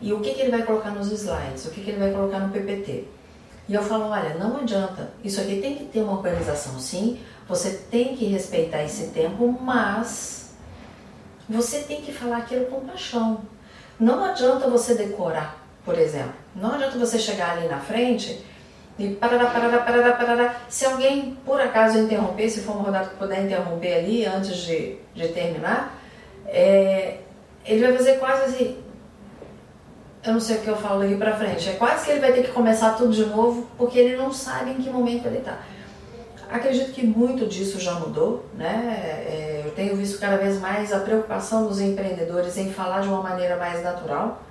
e 0.00 0.12
o 0.12 0.20
que, 0.20 0.34
que 0.34 0.40
ele 0.40 0.50
vai 0.50 0.62
colocar 0.62 0.90
nos 0.90 1.10
slides, 1.10 1.66
o 1.66 1.70
que, 1.70 1.82
que 1.82 1.90
ele 1.90 1.98
vai 1.98 2.12
colocar 2.12 2.38
no 2.38 2.52
PPT. 2.52 3.04
E 3.68 3.74
eu 3.74 3.82
falo, 3.82 4.08
olha, 4.08 4.34
não 4.34 4.58
adianta, 4.58 5.10
isso 5.22 5.40
aqui 5.40 5.60
tem 5.60 5.76
que 5.76 5.84
ter 5.84 6.00
uma 6.00 6.14
organização 6.14 6.78
sim, 6.78 7.18
você 7.48 7.70
tem 7.90 8.16
que 8.16 8.24
respeitar 8.26 8.82
esse 8.82 9.08
tempo, 9.08 9.58
mas 9.60 10.54
você 11.48 11.80
tem 11.80 12.02
que 12.02 12.12
falar 12.12 12.38
aquilo 12.38 12.66
com 12.66 12.80
paixão. 12.80 13.40
Não 13.98 14.24
adianta 14.24 14.68
você 14.68 14.94
decorar, 14.94 15.64
por 15.84 15.98
exemplo. 15.98 16.34
Não 16.54 16.74
adianta 16.74 16.98
você 16.98 17.18
chegar 17.18 17.56
ali 17.56 17.68
na 17.68 17.80
frente 17.80 18.44
e 18.98 19.14
parará, 19.14 19.46
parará, 19.46 19.78
parará, 19.78 20.12
parará. 20.12 20.56
Se 20.68 20.84
alguém 20.84 21.38
por 21.44 21.60
acaso 21.60 21.98
interromper, 21.98 22.50
se 22.50 22.60
for 22.60 22.76
uma 22.76 22.84
rodada 22.84 23.08
que 23.08 23.16
puder 23.16 23.44
interromper 23.44 23.94
ali 23.94 24.26
antes 24.26 24.56
de, 24.58 24.96
de 25.14 25.28
terminar, 25.28 25.98
é, 26.46 27.18
ele 27.64 27.86
vai 27.86 27.96
fazer 27.96 28.18
quase 28.18 28.42
assim. 28.44 28.87
Eu 30.24 30.32
não 30.32 30.40
sei 30.40 30.56
o 30.56 30.60
que 30.60 30.68
eu 30.68 30.76
falo 30.76 31.00
daqui 31.00 31.16
pra 31.16 31.36
frente. 31.36 31.68
É 31.68 31.72
quase 31.74 32.04
que 32.04 32.10
ele 32.10 32.20
vai 32.20 32.32
ter 32.32 32.42
que 32.42 32.52
começar 32.52 32.92
tudo 32.96 33.12
de 33.12 33.24
novo, 33.24 33.68
porque 33.76 33.98
ele 33.98 34.16
não 34.16 34.32
sabe 34.32 34.70
em 34.72 34.74
que 34.74 34.90
momento 34.90 35.26
ele 35.26 35.38
está. 35.38 35.58
Acredito 36.50 36.92
que 36.92 37.06
muito 37.06 37.46
disso 37.46 37.78
já 37.78 37.94
mudou, 37.94 38.44
né? 38.56 39.24
É, 39.26 39.62
eu 39.66 39.70
tenho 39.72 39.94
visto 39.94 40.18
cada 40.18 40.36
vez 40.38 40.58
mais 40.58 40.92
a 40.92 41.00
preocupação 41.00 41.66
dos 41.66 41.80
empreendedores 41.80 42.56
em 42.56 42.72
falar 42.72 43.02
de 43.02 43.08
uma 43.08 43.22
maneira 43.22 43.56
mais 43.56 43.82
natural, 43.82 44.42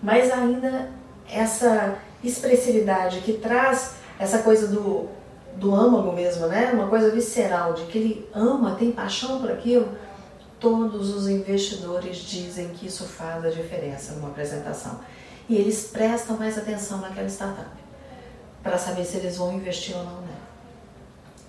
mas 0.00 0.30
ainda 0.30 0.88
essa 1.28 1.96
expressividade 2.22 3.20
que 3.20 3.34
traz 3.34 3.96
essa 4.18 4.38
coisa 4.38 4.68
do, 4.68 5.08
do 5.56 5.74
âmago 5.74 6.12
mesmo, 6.12 6.46
né? 6.46 6.70
Uma 6.72 6.86
coisa 6.86 7.10
visceral, 7.10 7.72
de 7.72 7.84
que 7.84 7.98
ele 7.98 8.28
ama, 8.32 8.76
tem 8.76 8.92
paixão 8.92 9.40
por 9.40 9.50
aquilo. 9.50 9.88
Todos 10.58 11.14
os 11.14 11.28
investidores 11.28 12.18
dizem 12.18 12.68
que 12.70 12.86
isso 12.86 13.04
faz 13.04 13.44
a 13.44 13.50
diferença 13.50 14.12
numa 14.14 14.28
apresentação. 14.28 15.00
E 15.48 15.56
eles 15.56 15.90
prestam 15.92 16.36
mais 16.36 16.58
atenção 16.58 16.98
naquela 17.00 17.28
startup 17.28 17.70
para 18.62 18.78
saber 18.78 19.04
se 19.04 19.18
eles 19.18 19.36
vão 19.36 19.54
investir 19.54 19.96
ou 19.96 20.02
não 20.02 20.20
nela 20.22 20.46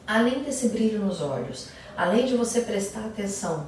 além 0.07 0.41
desse 0.41 0.69
brilho 0.69 0.99
nos 0.99 1.21
olhos, 1.21 1.67
além 1.97 2.25
de 2.25 2.37
você 2.37 2.61
prestar 2.61 3.01
atenção 3.01 3.67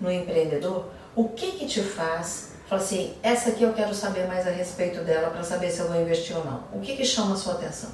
no 0.00 0.10
empreendedor, 0.10 0.86
o 1.14 1.28
que 1.28 1.52
que 1.52 1.66
te 1.66 1.80
faz 1.80 2.56
falar 2.68 2.82
assim, 2.82 3.14
essa 3.22 3.50
aqui 3.50 3.62
eu 3.62 3.72
quero 3.72 3.94
saber 3.94 4.26
mais 4.26 4.44
a 4.44 4.50
respeito 4.50 5.04
dela 5.04 5.30
para 5.30 5.44
saber 5.44 5.70
se 5.70 5.78
eu 5.78 5.86
vou 5.86 6.00
investir 6.02 6.36
ou 6.36 6.44
não? 6.44 6.64
O 6.72 6.80
que 6.80 6.96
que 6.96 7.04
chama 7.04 7.34
a 7.34 7.36
sua 7.36 7.52
atenção? 7.52 7.90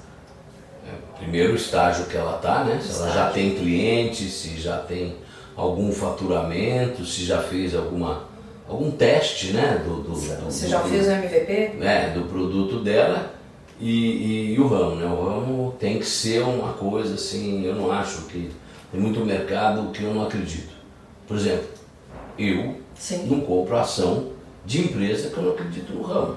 É, 0.88 1.18
primeiro 1.18 1.54
estágio 1.54 2.06
que 2.06 2.16
ela 2.16 2.36
está, 2.36 2.64
né? 2.64 2.80
Se 2.80 2.88
estágio. 2.88 3.04
ela 3.04 3.14
já 3.14 3.30
tem 3.30 3.54
clientes, 3.54 4.32
se 4.32 4.58
já 4.58 4.78
tem 4.78 5.18
algum 5.56 5.92
faturamento, 5.92 7.04
se 7.04 7.24
já 7.24 7.42
fez 7.42 7.74
alguma, 7.74 8.24
algum 8.68 8.90
teste, 8.90 9.52
né? 9.52 9.82
Do, 9.84 10.02
do, 10.02 10.14
Você 10.14 10.66
do, 10.66 10.70
já 10.70 10.80
do, 10.80 10.88
fez 10.88 11.06
o 11.06 11.10
MVP? 11.10 11.52
É, 11.80 12.10
do 12.10 12.22
produto 12.24 12.80
dela 12.80 13.34
e, 13.80 13.90
e, 13.90 14.54
e, 14.54 14.60
o 14.60 14.66
ramo, 14.66 14.96
né? 14.96 15.06
O 15.06 15.24
ramo 15.24 15.74
tem 15.78 15.98
que 15.98 16.06
ser 16.06 16.42
uma 16.42 16.72
coisa 16.74 17.14
assim, 17.14 17.64
eu 17.64 17.74
não 17.74 17.90
acho 17.90 18.22
que 18.22 18.50
tem 18.90 19.00
muito 19.00 19.24
mercado 19.24 19.90
que 19.90 20.02
eu 20.02 20.14
não 20.14 20.24
acredito. 20.24 20.72
Por 21.26 21.36
exemplo, 21.36 21.68
eu 22.38 22.76
Sim. 22.94 23.26
não 23.26 23.40
compro 23.40 23.76
ação 23.76 24.32
de 24.64 24.82
empresa 24.82 25.30
que 25.30 25.36
eu 25.36 25.42
não 25.42 25.52
acredito 25.52 25.92
no 25.92 26.02
ramo. 26.02 26.36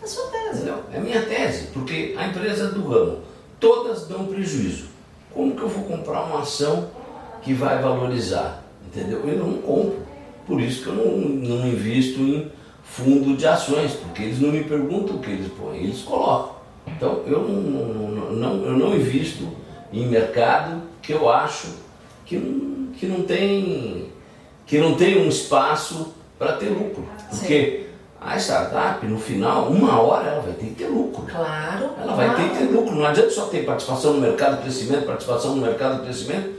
É 0.00 0.04
a 0.04 0.06
sua 0.06 0.26
tese. 0.28 0.58
Entendeu? 0.58 0.84
É 0.92 1.00
minha 1.00 1.22
tese, 1.22 1.68
porque 1.72 2.14
a 2.16 2.28
empresa 2.28 2.68
do 2.68 2.86
ramo, 2.86 3.18
todas 3.58 4.06
dão 4.06 4.26
prejuízo. 4.26 4.86
Como 5.32 5.54
que 5.54 5.62
eu 5.62 5.68
vou 5.68 5.84
comprar 5.84 6.24
uma 6.24 6.42
ação 6.42 6.90
que 7.42 7.52
vai 7.52 7.80
valorizar? 7.80 8.62
Entendeu? 8.86 9.20
Eu 9.26 9.38
não 9.38 9.54
compro. 9.58 9.98
Por 10.46 10.60
isso 10.60 10.82
que 10.82 10.88
eu 10.88 10.94
não, 10.94 11.18
não 11.18 11.68
invisto 11.68 12.20
em 12.20 12.50
fundo 12.82 13.36
de 13.36 13.46
ações, 13.46 13.92
porque 13.92 14.22
eles 14.22 14.40
não 14.40 14.50
me 14.50 14.64
perguntam 14.64 15.16
o 15.16 15.18
que 15.18 15.30
eles 15.30 15.52
põem, 15.52 15.78
eles 15.84 16.00
colocam. 16.02 16.56
Então 16.86 17.22
eu 17.26 17.46
não, 17.46 18.32
não, 18.32 18.64
eu 18.64 18.78
não 18.78 18.94
invisto 18.94 19.46
em 19.92 20.06
mercado 20.06 20.82
que 21.02 21.12
eu 21.12 21.28
acho 21.28 21.68
que 22.24 22.36
não, 22.36 22.92
que 22.92 23.06
não 23.06 23.22
tem 23.22 24.10
que 24.66 24.78
não 24.78 24.94
tem 24.94 25.18
um 25.18 25.28
espaço 25.28 26.14
para 26.38 26.52
ter 26.52 26.68
lucro. 26.68 27.06
Porque 27.30 27.86
Sim. 27.86 27.86
a 28.20 28.36
startup, 28.36 29.06
no 29.06 29.18
final, 29.18 29.68
uma 29.68 30.00
hora 30.00 30.28
ela 30.28 30.42
vai 30.42 30.52
ter 30.52 30.66
que 30.66 30.74
ter 30.74 30.88
lucro. 30.88 31.24
Claro. 31.24 31.90
Ela 32.00 32.14
vai 32.14 32.28
claro. 32.28 32.42
ter 32.42 32.50
que 32.50 32.58
ter 32.58 32.72
lucro. 32.72 32.94
Não 32.94 33.06
adianta 33.06 33.30
só 33.30 33.46
ter 33.46 33.64
participação 33.64 34.14
no 34.14 34.20
mercado 34.20 34.60
crescimento, 34.60 35.06
participação 35.06 35.56
no 35.56 35.62
mercado 35.62 36.02
crescimento. 36.02 36.57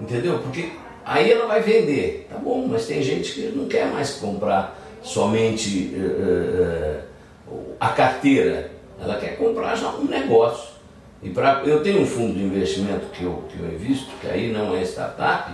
Entendeu? 0.00 0.38
Porque 0.38 0.70
aí 1.04 1.30
ela 1.30 1.46
vai 1.46 1.62
vender. 1.62 2.26
Tá 2.30 2.38
bom, 2.38 2.66
mas 2.68 2.86
tem 2.86 3.02
gente 3.02 3.32
que 3.32 3.52
não 3.54 3.66
quer 3.66 3.86
mais 3.86 4.14
comprar 4.14 4.78
somente 5.02 5.94
uh, 5.94 7.02
uh, 7.50 7.76
a 7.80 7.88
carteira. 7.90 8.70
Ela 9.00 9.16
quer 9.16 9.36
comprar 9.36 9.74
já 9.76 9.90
um 9.90 10.04
negócio. 10.04 10.76
E 11.22 11.30
pra, 11.30 11.62
eu 11.64 11.82
tenho 11.82 12.02
um 12.02 12.06
fundo 12.06 12.34
de 12.34 12.44
investimento 12.44 13.06
que 13.12 13.24
eu, 13.24 13.44
que 13.48 13.58
eu 13.58 13.72
invisto, 13.72 14.10
que 14.20 14.26
aí 14.26 14.52
não 14.52 14.76
é 14.76 14.82
startup, 14.82 15.52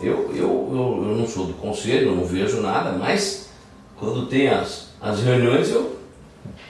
eu, 0.00 0.30
eu, 0.34 0.68
eu, 0.72 1.04
eu, 1.08 1.16
não 1.16 1.26
sou 1.26 1.46
do 1.46 1.54
conselho, 1.54 2.08
eu 2.08 2.16
não 2.16 2.24
vejo 2.24 2.60
nada, 2.60 2.92
mas 2.92 3.50
quando 3.96 4.26
tem 4.26 4.48
as, 4.48 4.90
as 5.00 5.22
reuniões 5.22 5.70
eu 5.70 5.96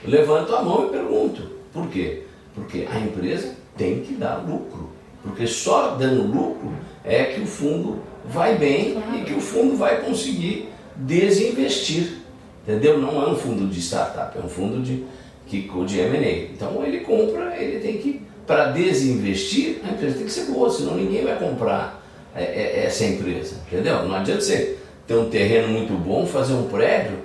levanto 0.03 0.55
a 0.55 0.61
mão 0.61 0.87
e 0.87 0.89
pergunto. 0.89 1.49
Por 1.73 1.87
quê? 1.87 2.23
Porque 2.53 2.87
a 2.89 2.99
empresa 2.99 3.55
tem 3.77 4.01
que 4.01 4.13
dar 4.13 4.37
lucro. 4.37 4.89
Porque 5.23 5.47
só 5.47 5.95
dando 5.95 6.23
lucro 6.23 6.73
é 7.05 7.25
que 7.25 7.41
o 7.41 7.45
fundo 7.45 8.01
vai 8.25 8.57
bem 8.57 8.97
e 9.15 9.23
que 9.23 9.33
o 9.33 9.39
fundo 9.39 9.77
vai 9.77 10.01
conseguir 10.01 10.69
desinvestir. 10.95 12.19
Entendeu? 12.63 12.97
Não 12.97 13.21
é 13.21 13.29
um 13.29 13.35
fundo 13.35 13.67
de 13.67 13.79
startup, 13.79 14.35
é 14.37 14.41
um 14.41 14.49
fundo 14.49 14.81
de, 14.81 15.05
de 15.47 15.99
M&A. 15.99 16.51
Então 16.51 16.83
ele 16.83 17.01
compra, 17.01 17.55
ele 17.57 17.79
tem 17.79 17.97
que, 17.97 18.21
para 18.47 18.71
desinvestir, 18.71 19.81
a 19.87 19.91
empresa 19.91 20.17
tem 20.17 20.25
que 20.25 20.31
ser 20.31 20.45
boa, 20.51 20.69
senão 20.69 20.95
ninguém 20.95 21.23
vai 21.23 21.37
comprar 21.37 22.03
é, 22.35 22.43
é, 22.43 22.85
essa 22.85 23.05
empresa, 23.05 23.57
entendeu? 23.67 24.03
Não 24.07 24.15
adianta 24.15 24.41
você 24.41 24.77
ter 25.05 25.15
um 25.15 25.29
terreno 25.29 25.67
muito 25.67 25.93
bom, 25.93 26.25
fazer 26.25 26.53
um 26.53 26.67
prédio 26.67 27.19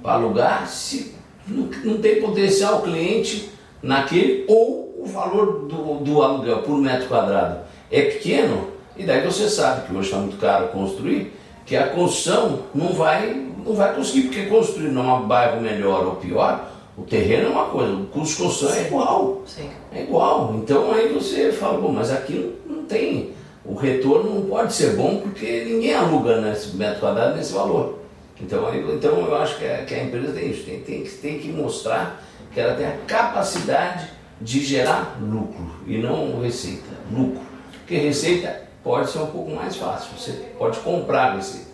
para 0.00 0.12
alugar 0.12 0.68
se 0.68 1.14
não, 1.46 1.68
não 1.84 1.98
tem 1.98 2.20
potencial 2.20 2.82
cliente 2.82 3.50
naquele 3.82 4.44
ou 4.48 5.02
o 5.02 5.06
valor 5.06 5.66
do, 5.66 5.98
do 6.04 6.22
aluguel 6.22 6.62
por 6.62 6.78
metro 6.78 7.08
quadrado 7.08 7.60
é 7.90 8.02
pequeno 8.02 8.73
e 8.96 9.04
daí 9.04 9.24
você 9.24 9.48
sabe 9.48 9.86
que 9.86 9.94
hoje 9.94 10.08
está 10.08 10.18
muito 10.18 10.36
caro 10.38 10.68
construir, 10.68 11.32
que 11.66 11.76
a 11.76 11.88
construção 11.88 12.60
não 12.74 12.88
vai, 12.88 13.34
não 13.64 13.74
vai 13.74 13.94
conseguir, 13.94 14.28
porque 14.28 14.46
construir 14.46 14.88
num 14.88 15.26
bairro 15.26 15.60
melhor 15.60 16.06
ou 16.06 16.16
pior, 16.16 16.70
o 16.96 17.02
terreno 17.02 17.46
é 17.46 17.50
uma 17.50 17.66
coisa, 17.66 17.92
o 17.92 18.06
custo 18.06 18.36
de 18.36 18.42
construção 18.42 18.76
é 18.76 18.86
igual. 18.86 19.42
Sim. 19.46 19.68
É 19.92 20.02
igual. 20.02 20.54
Então 20.56 20.92
aí 20.92 21.12
você 21.12 21.50
fala, 21.50 21.78
bom, 21.78 21.90
mas 21.90 22.12
aqui 22.12 22.54
não, 22.66 22.84
tem 22.84 23.32
o 23.64 23.74
retorno 23.74 24.34
não 24.34 24.42
pode 24.42 24.74
ser 24.74 24.94
bom 24.94 25.20
porque 25.20 25.64
ninguém 25.64 25.94
aluga 25.94 26.40
nesse 26.40 26.76
metro 26.76 27.00
quadrado 27.00 27.36
nesse 27.36 27.52
valor. 27.52 27.98
Então, 28.40 28.68
então 28.74 29.18
eu 29.20 29.36
acho 29.36 29.58
que 29.58 29.64
a, 29.64 29.84
que 29.84 29.94
a 29.94 30.04
empresa 30.04 30.32
tem 30.32 30.50
isso, 30.50 30.64
tem, 30.64 30.80
tem, 30.80 31.04
tem 31.04 31.38
que 31.38 31.48
mostrar 31.48 32.22
que 32.52 32.60
ela 32.60 32.74
tem 32.74 32.86
a 32.86 32.96
capacidade 33.06 34.10
de 34.40 34.62
gerar 34.62 35.18
lucro 35.20 35.70
e 35.86 35.98
não 35.98 36.40
receita, 36.40 36.90
lucro. 37.10 37.40
Porque 37.78 37.96
receita 37.96 38.63
pode 38.84 39.10
ser 39.10 39.18
um 39.18 39.26
pouco 39.26 39.50
mais 39.50 39.76
fácil, 39.76 40.16
você 40.16 40.32
pode 40.58 40.78
comprar 40.80 41.34
receita. 41.34 41.72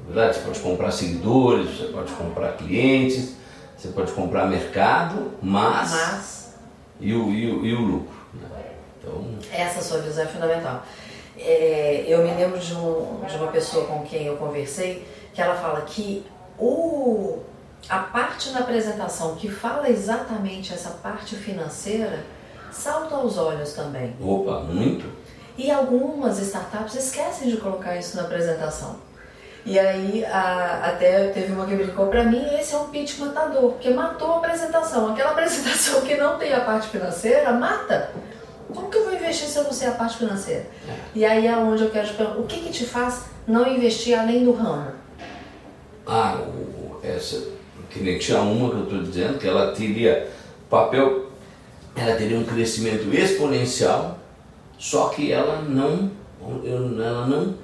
Na 0.00 0.14
verdade, 0.14 0.36
você 0.36 0.44
pode 0.44 0.60
comprar 0.60 0.90
seguidores, 0.92 1.78
você 1.78 1.86
pode 1.86 2.12
comprar 2.12 2.52
clientes, 2.52 3.34
você 3.76 3.88
pode 3.88 4.12
comprar 4.12 4.46
mercado, 4.46 5.32
mas, 5.42 5.90
mas... 5.90 6.54
E, 7.00 7.12
o, 7.14 7.30
e, 7.30 7.50
o, 7.50 7.66
e 7.66 7.74
o 7.74 7.80
lucro. 7.80 8.14
Né? 8.34 8.64
Então... 8.98 9.24
Essa 9.50 9.82
sua 9.82 9.98
visão 10.00 10.24
é 10.24 10.26
fundamental. 10.26 10.82
É, 11.38 12.04
eu 12.06 12.22
me 12.22 12.32
lembro 12.32 12.58
de, 12.58 12.74
um, 12.74 13.22
de 13.26 13.36
uma 13.36 13.48
pessoa 13.48 13.86
com 13.86 14.02
quem 14.04 14.26
eu 14.26 14.36
conversei 14.36 15.06
que 15.34 15.42
ela 15.42 15.54
fala 15.54 15.82
que 15.82 16.24
o, 16.58 17.40
a 17.88 17.98
parte 17.98 18.50
na 18.50 18.60
apresentação 18.60 19.34
que 19.34 19.50
fala 19.50 19.90
exatamente 19.90 20.72
essa 20.72 20.90
parte 20.90 21.36
financeira 21.36 22.24
salta 22.70 23.14
aos 23.14 23.36
olhos 23.36 23.72
também. 23.74 24.14
Opa, 24.20 24.60
muito. 24.60 25.06
E 25.56 25.70
algumas 25.70 26.38
startups 26.38 26.94
esquecem 26.94 27.48
de 27.48 27.56
colocar 27.56 27.96
isso 27.96 28.16
na 28.16 28.22
apresentação. 28.22 28.96
E 29.64 29.78
aí 29.78 30.24
a, 30.24 30.90
até 30.90 31.28
teve 31.28 31.52
uma 31.52 31.66
que 31.66 31.74
brincou 31.74 32.06
para 32.06 32.22
mim, 32.22 32.46
esse 32.54 32.74
é 32.74 32.78
um 32.78 32.88
pitch 32.88 33.18
matador, 33.18 33.72
porque 33.72 33.90
matou 33.90 34.34
a 34.34 34.36
apresentação. 34.38 35.12
Aquela 35.12 35.32
apresentação 35.32 36.02
que 36.02 36.16
não 36.16 36.38
tem 36.38 36.52
a 36.52 36.60
parte 36.60 36.88
financeira, 36.88 37.52
mata. 37.52 38.12
Como 38.72 38.88
que 38.90 38.98
eu 38.98 39.04
vou 39.04 39.14
investir 39.14 39.48
se 39.48 39.58
eu 39.58 39.64
não 39.64 39.72
sei 39.72 39.88
a 39.88 39.92
parte 39.92 40.18
financeira? 40.18 40.66
É. 40.88 40.92
E 41.14 41.24
aí 41.24 41.46
é 41.46 41.56
onde 41.56 41.82
eu 41.82 41.90
quero 41.90 42.06
te 42.06 42.14
perguntar, 42.14 42.40
o 42.40 42.46
que, 42.46 42.60
que 42.60 42.70
te 42.70 42.84
faz 42.84 43.24
não 43.46 43.66
investir 43.66 44.18
além 44.18 44.44
do 44.44 44.52
ramo? 44.52 44.92
Ah, 46.06 46.40
essa, 47.02 47.42
que 47.90 48.00
nem 48.00 48.18
tinha 48.18 48.40
uma 48.40 48.70
que 48.70 48.76
eu 48.76 48.82
estou 48.84 49.02
dizendo, 49.02 49.38
que 49.38 49.48
ela 49.48 49.72
teria 49.72 50.28
papel, 50.68 51.26
ela 51.96 52.16
teria 52.16 52.38
um 52.38 52.44
crescimento 52.44 53.12
exponencial, 53.12 54.15
só 54.78 55.08
que 55.08 55.32
ela 55.32 55.62
não, 55.62 56.10
ela 56.64 57.26
não, 57.26 57.54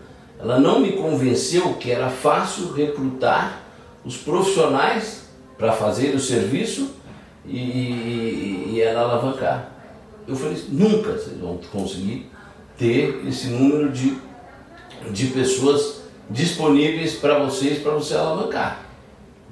ela 0.40 0.58
não 0.58 0.80
me 0.80 0.92
convenceu 0.92 1.74
que 1.74 1.90
era 1.90 2.08
fácil 2.08 2.72
recrutar 2.72 3.62
os 4.04 4.16
profissionais 4.16 5.28
para 5.56 5.72
fazer 5.72 6.14
o 6.14 6.20
serviço 6.20 6.90
e, 7.46 7.58
e, 7.58 8.64
e 8.72 8.80
ela 8.80 9.02
alavancar. 9.02 9.70
Eu 10.26 10.36
falei, 10.36 10.56
nunca 10.68 11.12
vocês 11.12 11.38
vão 11.38 11.58
conseguir 11.70 12.30
ter 12.78 13.22
esse 13.26 13.48
número 13.48 13.90
de, 13.90 14.16
de 15.10 15.26
pessoas 15.26 16.02
disponíveis 16.30 17.14
para 17.14 17.38
vocês, 17.38 17.80
para 17.80 17.92
você 17.92 18.14
alavancar. 18.14 18.91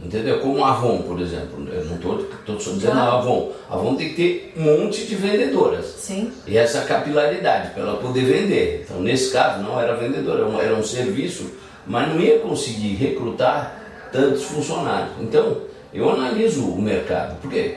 Entendeu? 0.03 0.41
Como 0.41 0.65
a 0.65 0.71
Avon, 0.73 1.03
por 1.03 1.21
exemplo. 1.21 1.69
Eu 1.71 1.85
não 1.85 1.97
estou 1.97 2.75
dizendo 2.75 2.99
a 2.99 3.19
Avon. 3.19 3.53
A 3.69 3.75
Avon 3.75 3.97
tem 3.97 4.09
que 4.11 4.15
ter 4.15 4.55
um 4.57 4.85
monte 4.85 5.07
de 5.07 5.15
vendedoras. 5.15 5.87
Sim. 5.87 6.33
E 6.47 6.57
essa 6.57 6.83
capilaridade 6.83 7.71
para 7.71 7.83
ela 7.83 7.97
poder 7.99 8.25
vender. 8.25 8.85
Então, 8.85 9.01
nesse 9.01 9.31
caso, 9.31 9.63
não 9.63 9.79
era 9.79 9.95
vendedora, 9.95 10.47
era 10.63 10.75
um 10.75 10.83
serviço, 10.83 11.51
mas 11.87 12.09
não 12.09 12.21
ia 12.21 12.39
conseguir 12.39 12.95
recrutar 12.95 14.09
tantos 14.11 14.45
funcionários. 14.45 15.13
Então, 15.21 15.59
eu 15.93 16.09
analiso 16.09 16.65
o 16.65 16.81
mercado. 16.81 17.39
Por 17.41 17.51
quê? 17.51 17.77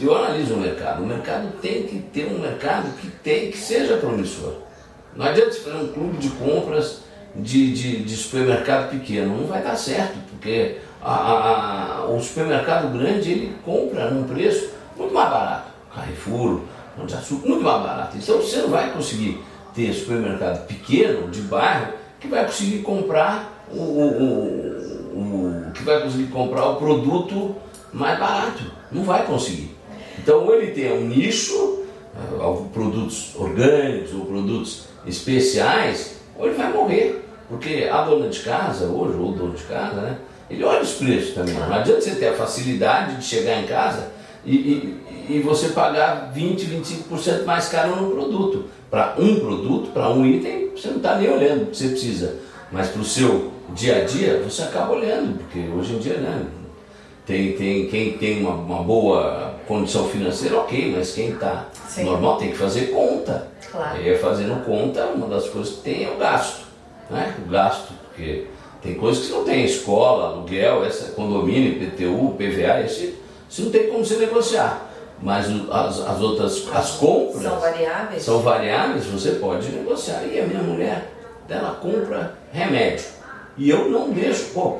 eu 0.00 0.16
analiso 0.16 0.54
o 0.54 0.60
mercado. 0.60 1.02
O 1.02 1.06
mercado 1.06 1.52
tem 1.60 1.82
que 1.84 1.98
ter 1.98 2.26
um 2.26 2.38
mercado 2.38 2.90
que, 2.98 3.08
tem, 3.08 3.50
que 3.50 3.58
seja 3.58 3.96
promissor. 3.96 4.54
Não 5.14 5.26
adianta 5.26 5.52
fazer 5.52 5.76
um 5.76 5.88
clube 5.88 6.16
de 6.18 6.30
compras 6.30 7.00
de, 7.34 7.72
de, 7.72 8.02
de 8.02 8.16
supermercado 8.16 8.90
pequeno. 8.90 9.36
Não 9.36 9.46
vai 9.46 9.62
dar 9.62 9.76
certo, 9.76 10.16
porque 10.38 10.76
a, 11.02 11.12
a, 11.12 12.06
o 12.06 12.20
supermercado 12.20 12.96
grande 12.96 13.32
ele 13.32 13.56
compra 13.64 14.10
num 14.10 14.22
preço 14.22 14.70
muito 14.96 15.12
mais 15.12 15.28
barato. 15.28 15.72
Carrefour, 15.92 16.60
Pão 16.96 17.06
de 17.06 17.14
Açúcar, 17.14 17.48
muito 17.48 17.64
mais 17.64 17.82
barato. 17.82 18.16
Então 18.16 18.36
você 18.36 18.58
não 18.58 18.70
vai 18.70 18.92
conseguir 18.92 19.42
ter 19.74 19.92
supermercado 19.92 20.66
pequeno, 20.66 21.28
de 21.28 21.40
bairro, 21.42 21.92
que 22.20 22.28
vai 22.28 22.44
conseguir 22.44 22.82
comprar 22.82 23.66
o, 23.70 23.78
o, 23.78 24.08
o, 25.14 25.68
o 25.68 25.72
que 25.72 25.82
vai 25.82 26.02
conseguir 26.02 26.28
comprar 26.28 26.66
o 26.66 26.76
produto 26.76 27.56
mais 27.92 28.18
barato. 28.18 28.62
Não 28.92 29.02
vai 29.02 29.26
conseguir. 29.26 29.76
Então, 30.18 30.52
ele 30.52 30.72
tem 30.72 30.92
um 30.92 31.06
nicho, 31.06 31.84
uh, 32.40 32.64
produtos 32.72 33.34
orgânicos 33.36 34.12
ou 34.14 34.24
produtos 34.24 34.84
especiais, 35.06 36.16
ou 36.36 36.46
ele 36.46 36.56
vai 36.56 36.72
morrer. 36.72 37.24
Porque 37.48 37.88
a 37.90 38.02
dona 38.02 38.28
de 38.28 38.40
casa, 38.40 38.86
hoje, 38.86 39.16
ou 39.16 39.30
o 39.30 39.32
dono 39.32 39.54
de 39.54 39.62
casa, 39.64 40.00
né, 40.00 40.18
ele 40.50 40.64
olha 40.64 40.82
os 40.82 40.92
preços 40.92 41.34
também. 41.34 41.54
Não 41.54 41.72
adianta 41.72 42.00
você 42.00 42.14
ter 42.14 42.28
a 42.28 42.34
facilidade 42.34 43.16
de 43.16 43.24
chegar 43.24 43.60
em 43.60 43.66
casa 43.66 44.08
e, 44.44 44.54
e, 44.56 45.36
e 45.36 45.40
você 45.40 45.68
pagar 45.68 46.30
20, 46.32 46.66
25% 46.66 47.44
mais 47.44 47.68
caro 47.68 47.96
no 47.96 48.10
produto. 48.10 48.64
Para 48.90 49.14
um 49.18 49.38
produto, 49.38 49.90
para 49.90 50.08
um 50.10 50.24
item, 50.24 50.70
você 50.74 50.88
não 50.88 50.96
está 50.96 51.16
nem 51.16 51.30
olhando 51.30 51.64
o 51.64 51.66
que 51.66 51.76
você 51.76 51.88
precisa. 51.88 52.36
Mas 52.72 52.88
para 52.88 53.00
o 53.00 53.04
seu 53.04 53.52
dia 53.74 54.02
a 54.02 54.04
dia, 54.04 54.40
você 54.42 54.62
acaba 54.62 54.94
olhando, 54.94 55.38
porque 55.38 55.68
hoje 55.68 55.94
em 55.94 55.98
dia, 55.98 56.18
né? 56.18 56.46
Tem, 57.26 57.52
tem, 57.52 57.86
quem 57.88 58.16
tem 58.16 58.40
uma, 58.40 58.54
uma 58.54 58.82
boa 58.82 59.54
condição 59.66 60.08
financeira, 60.08 60.56
ok, 60.56 60.94
mas 60.96 61.12
quem 61.12 61.28
está 61.28 61.66
normal 61.98 62.38
tem 62.38 62.50
que 62.50 62.56
fazer 62.56 62.86
conta. 62.86 63.48
Claro. 63.70 64.00
E 64.00 64.16
fazendo 64.16 64.64
conta, 64.64 65.04
uma 65.04 65.26
das 65.26 65.46
coisas 65.50 65.74
que 65.74 65.82
tem 65.82 66.04
é 66.04 66.10
o 66.10 66.16
gasto. 66.16 66.64
Né? 67.10 67.34
O 67.46 67.50
gasto, 67.50 67.92
porque 68.08 68.46
tem 68.82 68.94
coisas 68.94 69.26
que 69.26 69.32
não 69.32 69.44
tem, 69.44 69.64
escola, 69.64 70.28
aluguel, 70.28 70.84
essa, 70.84 71.12
condomínio, 71.12 71.82
IPTU, 71.82 72.34
PVA, 72.36 72.82
esse, 72.84 73.18
isso 73.48 73.62
não 73.62 73.70
tem 73.70 73.88
como 73.88 74.04
se 74.04 74.16
negociar. 74.16 74.88
Mas 75.20 75.46
as, 75.70 76.00
as 76.00 76.20
outras, 76.20 76.68
as 76.72 76.90
compras 76.92 77.42
são 77.42 77.58
variáveis. 77.58 78.22
São 78.22 78.38
variáveis, 78.40 79.06
você 79.06 79.32
pode 79.32 79.68
negociar. 79.70 80.22
E 80.24 80.40
a 80.40 80.46
minha 80.46 80.62
mulher, 80.62 81.12
ela 81.48 81.72
compra 81.74 82.34
remédio. 82.52 83.06
E 83.56 83.68
eu 83.68 83.90
não 83.90 84.10
deixo 84.10 84.50
pô, 84.54 84.78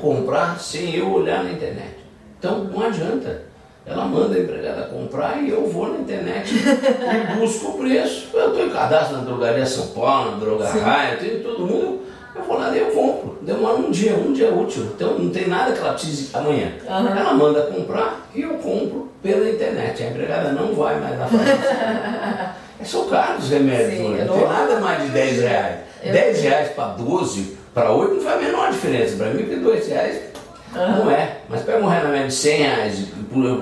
comprar 0.00 0.60
sem 0.60 0.94
eu 0.94 1.10
olhar 1.10 1.42
na 1.42 1.50
internet. 1.50 1.96
Então 2.38 2.64
não 2.64 2.82
adianta. 2.82 3.50
Ela 3.84 4.04
manda 4.04 4.36
a 4.36 4.38
empregada 4.38 4.82
comprar 4.84 5.42
e 5.42 5.50
eu 5.50 5.66
vou 5.68 5.88
na 5.88 5.98
internet 5.98 6.54
e 6.54 7.34
busco 7.36 7.72
o 7.72 7.78
preço. 7.78 8.28
Eu 8.32 8.50
estou 8.50 8.66
em 8.66 8.70
cadastro 8.70 9.16
na 9.16 9.24
drogaria 9.24 9.66
São 9.66 9.88
Paulo, 9.88 10.32
na 10.32 10.36
Droga 10.36 10.68
Raia, 10.68 11.18
todo 11.42 11.66
mundo. 11.66 12.02
Eu 12.34 12.44
vou 12.44 12.58
lá 12.58 12.74
e 12.74 12.78
eu 12.78 12.92
compro. 12.92 13.31
Demora 13.44 13.76
um 13.76 13.90
dia, 13.90 14.14
um 14.14 14.32
dia 14.32 14.52
útil. 14.52 14.84
Então 14.94 15.18
não 15.18 15.30
tem 15.30 15.48
nada 15.48 15.72
que 15.72 15.78
ela 15.78 15.92
precise 15.92 16.30
amanhã. 16.34 16.72
Uhum. 16.88 17.08
Ela 17.08 17.34
manda 17.34 17.62
comprar 17.62 18.28
e 18.34 18.42
eu 18.42 18.54
compro 18.54 19.10
pela 19.22 19.48
internet. 19.48 20.02
A 20.02 20.10
empregada 20.10 20.52
não 20.52 20.74
vai 20.74 20.98
mais 21.00 21.18
na 21.18 21.26
farmácia. 21.26 22.62
São 22.84 23.08
caros 23.08 23.44
os 23.44 23.50
remédios, 23.50 23.98
Sim, 23.98 24.24
não 24.24 24.38
tem 24.38 24.48
nada 24.48 24.80
mais 24.80 25.04
de 25.04 25.10
10 25.10 25.40
reais. 25.40 25.78
Eu 26.02 26.12
10 26.12 26.42
reais 26.42 26.68
para 26.72 26.88
12, 26.94 27.56
para 27.72 27.92
8 27.92 28.14
não 28.14 28.20
faz 28.20 28.36
a 28.36 28.40
menor 28.40 28.70
diferença. 28.72 29.16
Para 29.16 29.26
mim, 29.28 29.44
porque 29.44 29.56
2 29.56 29.88
reais 29.88 30.32
Uhum. 30.74 31.04
Não 31.04 31.10
é. 31.10 31.38
Mas 31.48 31.62
pega 31.62 31.84
um 31.84 31.88
remédio 31.88 32.28
de 32.28 32.34
100 32.34 32.56
reais, 32.58 33.06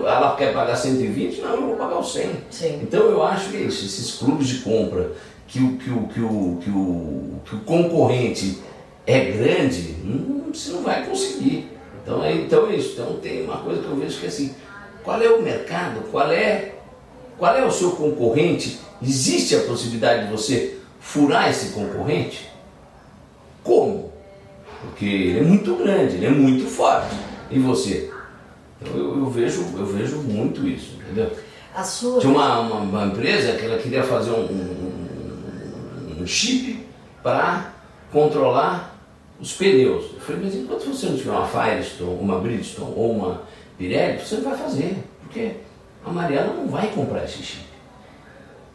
ela 0.07 0.37
quer 0.37 0.53
pagar 0.53 0.77
120, 0.77 1.41
não, 1.41 1.55
eu 1.55 1.67
vou 1.67 1.77
pagar 1.77 1.99
os 1.99 2.13
100. 2.13 2.31
Sim. 2.51 2.81
Então 2.83 3.01
eu 3.03 3.23
acho 3.23 3.51
que 3.51 3.57
é 3.57 3.61
isso, 3.61 3.85
esses 3.85 4.17
clubes 4.17 4.47
de 4.47 4.59
compra, 4.59 5.11
que 5.49 5.61
o, 5.61 5.77
que 5.77 5.91
o, 5.91 6.03
que 6.07 6.21
o, 6.21 6.59
que 6.63 6.71
o, 6.71 7.41
que 7.45 7.57
o 7.57 7.61
concorrente 7.61 8.61
é 9.07 9.21
grande, 9.33 9.97
não, 10.05 10.53
você 10.53 10.73
não 10.73 10.83
vai 10.83 11.05
conseguir. 11.07 11.69
Então 12.03 12.25
é, 12.25 12.35
então 12.35 12.69
é 12.69 12.77
isso. 12.77 12.93
Então 12.93 13.19
tem 13.19 13.45
uma 13.45 13.59
coisa 13.59 13.83
que 13.83 13.89
eu 13.89 13.97
vejo 13.97 14.19
que 14.19 14.27
é 14.27 14.29
assim, 14.29 14.55
qual 15.03 15.21
é 15.21 15.29
o 15.29 15.43
mercado, 15.43 16.03
qual 16.11 16.31
é, 16.31 16.75
qual 17.39 17.55
é 17.55 17.65
o 17.65 17.71
seu 17.71 17.93
concorrente? 17.93 18.81
Existe 19.03 19.57
a 19.57 19.61
possibilidade 19.61 20.27
de 20.27 20.33
você 20.33 20.79
furar 21.01 21.49
esse 21.49 21.73
concorrente? 21.73 22.51
Como? 23.63 24.13
Porque 24.81 25.05
ele 25.05 25.39
é 25.41 25.43
muito 25.43 25.75
grande, 25.77 26.17
ele 26.17 26.27
é 26.27 26.31
muito 26.31 26.67
forte. 26.67 27.15
E 27.51 27.59
você? 27.59 28.11
Então 28.81 28.97
eu, 28.97 29.19
eu 29.19 29.27
vejo, 29.27 29.65
eu 29.77 29.87
vejo 29.87 30.19
muito 30.19 30.67
isso, 30.67 30.97
entendeu? 30.97 31.31
A 31.75 31.85
sua... 31.85 32.21
Tinha 32.21 32.33
uma, 32.33 32.61
uma, 32.61 32.77
uma, 32.77 33.07
empresa 33.07 33.53
que 33.53 33.65
ela 33.65 33.79
queria 33.79 34.03
fazer 34.03 34.31
um, 34.31 34.45
um, 34.45 36.17
um 36.21 36.27
chip 36.27 36.85
para 37.23 37.73
controlar 38.13 38.97
os 39.41 39.53
pneus. 39.55 40.05
Eu 40.15 40.21
falei, 40.21 40.43
mas 40.45 40.55
enquanto 40.55 40.85
você 40.85 41.07
não 41.07 41.17
tiver 41.17 41.31
uma 41.31 41.47
Firestone, 41.47 42.19
uma 42.21 42.39
Bridgestone 42.39 42.93
ou 42.97 43.13
uma 43.13 43.43
Pirelli, 43.79 44.19
você 44.19 44.37
não 44.37 44.51
vai 44.51 44.59
fazer, 44.59 45.05
porque 45.23 45.53
a 46.05 46.11
Mariana 46.11 46.53
não 46.53 46.67
vai 46.67 46.89
comprar 46.89 47.25
esse 47.25 47.43
chip. 47.43 47.65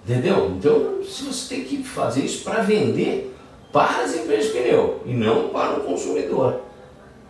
Entendeu? 0.03 0.51
Então, 0.57 0.99
você 1.03 1.55
tem 1.55 1.63
que 1.63 1.83
fazer 1.83 2.21
isso 2.21 2.43
para 2.43 2.61
vender, 2.61 3.35
para 3.71 4.03
as 4.03 4.15
empresas 4.15 4.53
de 4.53 4.59
pneu 4.59 5.01
e 5.05 5.13
não 5.13 5.49
para 5.49 5.79
o 5.79 5.83
consumidor. 5.83 6.61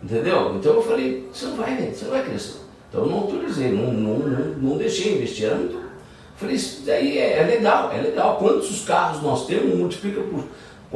Entendeu? 0.02 0.54
Então 0.54 0.74
eu 0.74 0.82
falei, 0.82 1.26
você 1.32 1.46
não 1.46 1.56
vai 1.56 1.74
vender, 1.74 1.94
você 1.94 2.04
não 2.04 2.12
vai 2.12 2.24
crescer. 2.24 2.60
Então 2.88 3.02
eu 3.02 3.10
não 3.10 3.18
autorizei, 3.18 3.72
não, 3.72 3.92
não, 3.92 4.18
não, 4.18 4.46
não 4.58 4.76
deixei 4.76 5.14
investir. 5.14 5.46
Era 5.46 5.56
muito. 5.56 5.86
Falei, 6.36 6.54
isso 6.54 6.82
daí 6.84 7.18
é, 7.18 7.38
é, 7.40 7.42
legal, 7.44 7.90
é 7.92 8.00
legal. 8.00 8.36
Quantos 8.36 8.84
carros 8.84 9.22
nós 9.22 9.46
temos? 9.46 9.74
Multiplica 9.74 10.20
por 10.20 10.44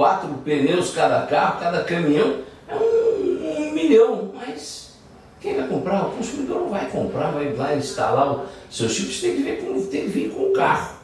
quatro 0.01 0.29
pneus 0.43 0.93
cada 0.95 1.27
carro, 1.27 1.61
cada 1.61 1.85
caminhão, 1.85 2.39
é 2.67 2.75
um, 2.75 3.69
um 3.69 3.73
milhão. 3.73 4.31
Mas 4.33 4.95
quem 5.43 5.57
vai 5.57 5.69
comprar? 5.69 6.07
O 6.07 6.13
consumidor 6.13 6.63
não 6.63 6.71
vai 6.71 6.87
comprar, 6.87 7.31
vai 7.33 7.53
lá 7.53 7.77
instalar 7.77 8.33
o 8.33 8.47
seu 8.71 8.89
chip, 8.89 9.13
você 9.13 9.27
tem 9.27 9.37
que, 9.37 9.43
ver 9.43 9.63
com, 9.63 9.87
tem 9.89 10.03
que 10.05 10.09
vir 10.09 10.31
com 10.31 10.45
o 10.45 10.53
carro. 10.55 10.95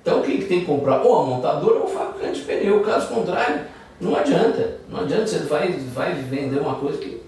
Então 0.00 0.22
quem 0.22 0.38
que 0.38 0.46
tem 0.46 0.60
que 0.60 0.66
comprar? 0.66 1.02
Ou 1.02 1.20
a 1.20 1.26
montadora 1.26 1.80
ou 1.80 1.84
o 1.84 1.88
fabricante 1.88 2.40
de 2.40 2.46
pneu. 2.46 2.80
Caso 2.80 3.08
contrário, 3.08 3.66
não 4.00 4.16
adianta. 4.16 4.78
Não 4.88 5.00
adianta, 5.00 5.26
você 5.26 5.40
vai, 5.40 5.72
vai 5.92 6.14
vender 6.14 6.60
uma 6.60 6.76
coisa 6.76 6.96
que, 6.96 7.20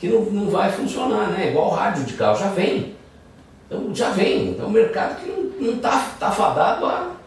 que 0.00 0.08
não, 0.08 0.22
não 0.22 0.48
vai 0.48 0.72
funcionar, 0.72 1.28
né? 1.28 1.50
Igual 1.50 1.68
rádio 1.68 2.04
de 2.04 2.14
carro, 2.14 2.38
já 2.38 2.48
vem. 2.48 2.94
Então 3.66 3.94
já 3.94 4.08
vem. 4.08 4.52
Então 4.52 4.68
o 4.68 4.70
mercado 4.70 5.20
que 5.20 5.62
não 5.62 5.74
está 5.74 6.10
tá 6.18 6.30
fadado 6.30 6.86
a. 6.86 7.17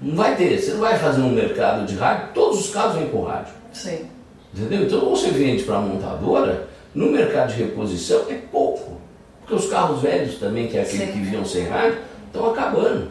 Não 0.00 0.16
vai 0.16 0.36
ter. 0.36 0.58
Você 0.58 0.72
não 0.72 0.80
vai 0.80 0.96
fazer 0.98 1.20
um 1.20 1.30
mercado 1.30 1.86
de 1.86 1.96
rádio, 1.96 2.28
todos 2.34 2.60
os 2.60 2.70
carros 2.70 2.96
vêm 2.96 3.08
com 3.08 3.24
rádio. 3.24 3.52
Sim. 3.72 4.06
Entendeu? 4.54 4.84
Então 4.84 5.00
você 5.10 5.30
vende 5.30 5.64
para 5.64 5.76
a 5.76 5.80
montadora, 5.80 6.68
no 6.94 7.10
mercado 7.10 7.52
de 7.52 7.62
reposição 7.62 8.22
é 8.28 8.34
pouco. 8.50 8.98
Porque 9.40 9.54
os 9.54 9.66
carros 9.70 10.02
velhos 10.02 10.36
também, 10.36 10.68
que 10.68 10.76
é 10.76 10.82
aquele 10.82 11.06
Sim. 11.06 11.12
que 11.12 11.18
vinham 11.20 11.44
sem 11.44 11.66
rádio, 11.66 11.98
estão 12.26 12.50
acabando. 12.50 13.08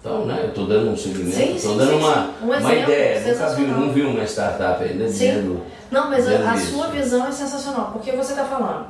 Então, 0.00 0.26
né, 0.26 0.40
eu 0.42 0.48
estou 0.48 0.66
dando 0.66 0.90
um 0.90 0.96
segmento, 0.96 1.56
estou 1.56 1.76
dando 1.76 1.90
sim, 1.90 1.98
uma, 1.98 2.14
sim. 2.14 2.30
Um 2.42 2.46
uma 2.46 2.74
ideia, 2.74 3.20
nunca 3.20 3.48
vi, 3.50 3.62
não 3.62 3.92
vi 3.92 4.02
uma 4.02 4.24
startup 4.24 4.82
ainda 4.82 5.04
dizendo. 5.04 5.62
Não, 5.92 6.10
mas 6.10 6.26
a, 6.26 6.52
a 6.52 6.56
sua 6.56 6.88
visão 6.88 7.24
é 7.24 7.30
sensacional, 7.30 7.90
porque 7.92 8.10
você 8.10 8.32
está 8.32 8.44
falando, 8.44 8.86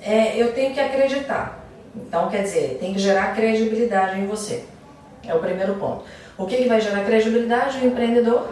é, 0.00 0.40
eu 0.40 0.52
tenho 0.52 0.72
que 0.72 0.78
acreditar. 0.78 1.66
Então, 1.96 2.28
quer 2.28 2.42
dizer, 2.42 2.78
tem 2.78 2.92
que 2.92 3.00
gerar 3.00 3.34
credibilidade 3.34 4.20
em 4.20 4.26
você. 4.26 4.62
É 5.26 5.34
o 5.34 5.40
primeiro 5.40 5.74
ponto. 5.74 6.04
O 6.38 6.46
que, 6.46 6.56
que 6.56 6.68
vai 6.68 6.80
gerar 6.80 7.04
credibilidade? 7.04 7.78
O 7.78 7.86
empreendedor, 7.86 8.46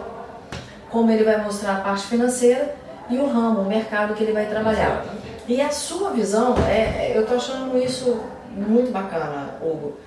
como 0.89 1.11
ele 1.11 1.23
vai 1.23 1.43
mostrar 1.43 1.77
a 1.77 1.81
parte 1.81 2.07
financeira 2.07 2.75
e 3.09 3.17
o 3.17 3.27
ramo, 3.27 3.61
o 3.61 3.65
mercado 3.65 4.13
que 4.15 4.23
ele 4.23 4.33
vai 4.33 4.47
trabalhar. 4.47 5.05
E 5.47 5.61
a 5.61 5.69
sua 5.69 6.09
visão, 6.11 6.55
é, 6.67 7.13
eu 7.15 7.21
estou 7.21 7.37
achando 7.37 7.77
isso 7.77 8.19
muito 8.51 8.91
bacana, 8.91 9.55
Hugo 9.61 9.97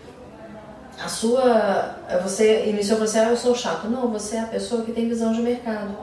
a 1.03 1.09
sua. 1.09 1.97
Você 2.23 2.67
iniciou 2.67 2.99
você, 2.99 3.19
ah, 3.19 3.31
eu 3.31 3.37
sou 3.37 3.55
chato. 3.55 3.89
Não, 3.89 4.09
você 4.09 4.37
é 4.37 4.41
a 4.41 4.47
pessoa 4.47 4.83
que 4.83 4.93
tem 4.93 5.09
visão 5.09 5.33
de 5.33 5.41
mercado. 5.41 5.97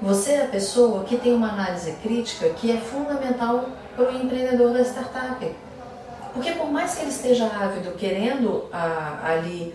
Você 0.00 0.32
é 0.32 0.44
a 0.44 0.48
pessoa 0.48 1.02
que 1.04 1.16
tem 1.16 1.34
uma 1.34 1.48
análise 1.48 1.92
crítica 2.02 2.48
que 2.50 2.70
é 2.70 2.76
fundamental 2.76 3.68
para 3.96 4.08
o 4.08 4.16
empreendedor 4.16 4.72
da 4.72 4.80
startup. 4.82 5.44
Porque 6.32 6.52
por 6.52 6.70
mais 6.70 6.94
que 6.94 7.02
ele 7.02 7.10
esteja 7.10 7.46
ávido, 7.46 7.92
querendo 7.98 8.66
a, 8.72 9.18
ali 9.24 9.74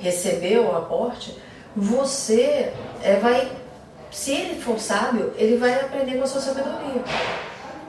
receber 0.00 0.58
o 0.58 0.76
aporte, 0.76 1.36
você 1.76 2.72
é, 3.02 3.16
vai, 3.16 3.50
se 4.10 4.32
ele 4.32 4.60
for 4.60 4.78
sábio, 4.78 5.32
ele 5.36 5.56
vai 5.56 5.74
aprender 5.74 6.18
com 6.18 6.24
a 6.24 6.26
sua 6.26 6.40
sabedoria. 6.40 7.02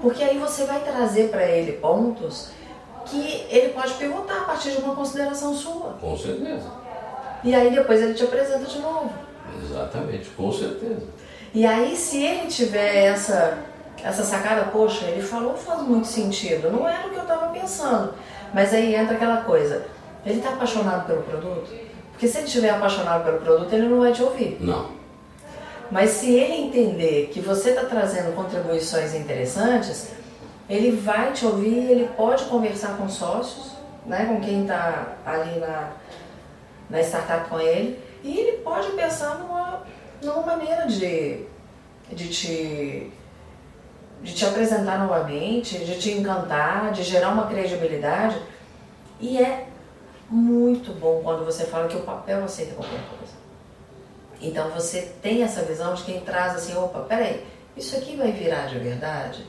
Porque 0.01 0.23
aí 0.23 0.37
você 0.37 0.65
vai 0.65 0.79
trazer 0.81 1.29
para 1.29 1.45
ele 1.45 1.73
pontos 1.73 2.51
que 3.05 3.45
ele 3.49 3.69
pode 3.69 3.93
pivotar 3.95 4.41
a 4.41 4.45
partir 4.45 4.71
de 4.71 4.77
uma 4.77 4.95
consideração 4.95 5.53
sua. 5.53 5.97
Com 5.99 6.17
certeza. 6.17 6.69
E 7.43 7.55
aí 7.55 7.71
depois 7.73 8.01
ele 8.01 8.13
te 8.13 8.23
apresenta 8.23 8.65
de 8.65 8.79
novo. 8.79 9.11
Exatamente, 9.63 10.29
com 10.29 10.51
certeza. 10.51 11.03
E 11.53 11.65
aí 11.65 11.95
se 11.95 12.23
ele 12.23 12.47
tiver 12.47 13.05
essa, 13.05 13.57
essa 14.03 14.23
sacada, 14.23 14.65
poxa, 14.71 15.05
ele 15.05 15.21
falou 15.21 15.55
faz 15.55 15.81
muito 15.81 16.07
sentido, 16.07 16.71
não 16.71 16.87
era 16.87 17.07
o 17.07 17.09
que 17.09 17.17
eu 17.17 17.23
estava 17.23 17.47
pensando. 17.47 18.13
Mas 18.53 18.73
aí 18.73 18.95
entra 18.95 19.15
aquela 19.15 19.41
coisa, 19.41 19.85
ele 20.25 20.37
está 20.37 20.51
apaixonado 20.51 21.07
pelo 21.07 21.23
produto? 21.23 21.90
Porque 22.21 22.31
se 22.31 22.37
ele 22.37 22.45
estiver 22.45 22.69
apaixonado 22.69 23.23
pelo 23.23 23.39
produto, 23.39 23.73
ele 23.73 23.87
não 23.87 23.99
vai 23.99 24.11
te 24.11 24.21
ouvir. 24.21 24.55
Não. 24.59 24.91
Mas 25.89 26.11
se 26.11 26.31
ele 26.31 26.53
entender 26.53 27.31
que 27.33 27.39
você 27.39 27.71
está 27.71 27.85
trazendo 27.85 28.35
contribuições 28.35 29.15
interessantes, 29.15 30.11
ele 30.69 30.91
vai 30.91 31.33
te 31.33 31.47
ouvir, 31.47 31.89
ele 31.89 32.07
pode 32.15 32.43
conversar 32.43 32.95
com 32.95 33.09
sócios, 33.09 33.71
né, 34.05 34.25
com 34.25 34.39
quem 34.39 34.61
está 34.61 35.15
ali 35.25 35.59
na, 35.59 35.93
na 36.91 37.01
startup 37.01 37.49
com 37.49 37.59
ele, 37.59 37.99
e 38.23 38.37
ele 38.37 38.57
pode 38.57 38.91
pensar 38.91 39.39
numa, 39.39 39.81
numa 40.21 40.45
maneira 40.45 40.85
de, 40.85 41.43
de, 42.11 42.29
te, 42.29 43.11
de 44.21 44.35
te 44.35 44.45
apresentar 44.45 44.99
novamente, 44.99 45.79
de 45.79 45.97
te 45.97 46.11
encantar, 46.11 46.91
de 46.91 47.01
gerar 47.01 47.29
uma 47.29 47.47
credibilidade. 47.47 48.39
E 49.19 49.39
é 49.39 49.70
muito 50.31 50.93
bom 50.93 51.21
quando 51.21 51.45
você 51.45 51.65
fala 51.65 51.87
que 51.87 51.97
o 51.97 52.03
papel 52.03 52.43
aceita 52.43 52.73
qualquer 52.73 53.01
coisa. 53.09 53.33
Então 54.41 54.69
você 54.69 55.11
tem 55.21 55.43
essa 55.43 55.61
visão 55.61 55.93
de 55.93 56.03
quem 56.03 56.21
traz 56.21 56.55
assim, 56.55 56.75
opa, 56.75 57.01
peraí, 57.01 57.45
isso 57.77 57.95
aqui 57.95 58.15
vai 58.15 58.31
virar 58.31 58.67
de 58.67 58.79
verdade? 58.79 59.45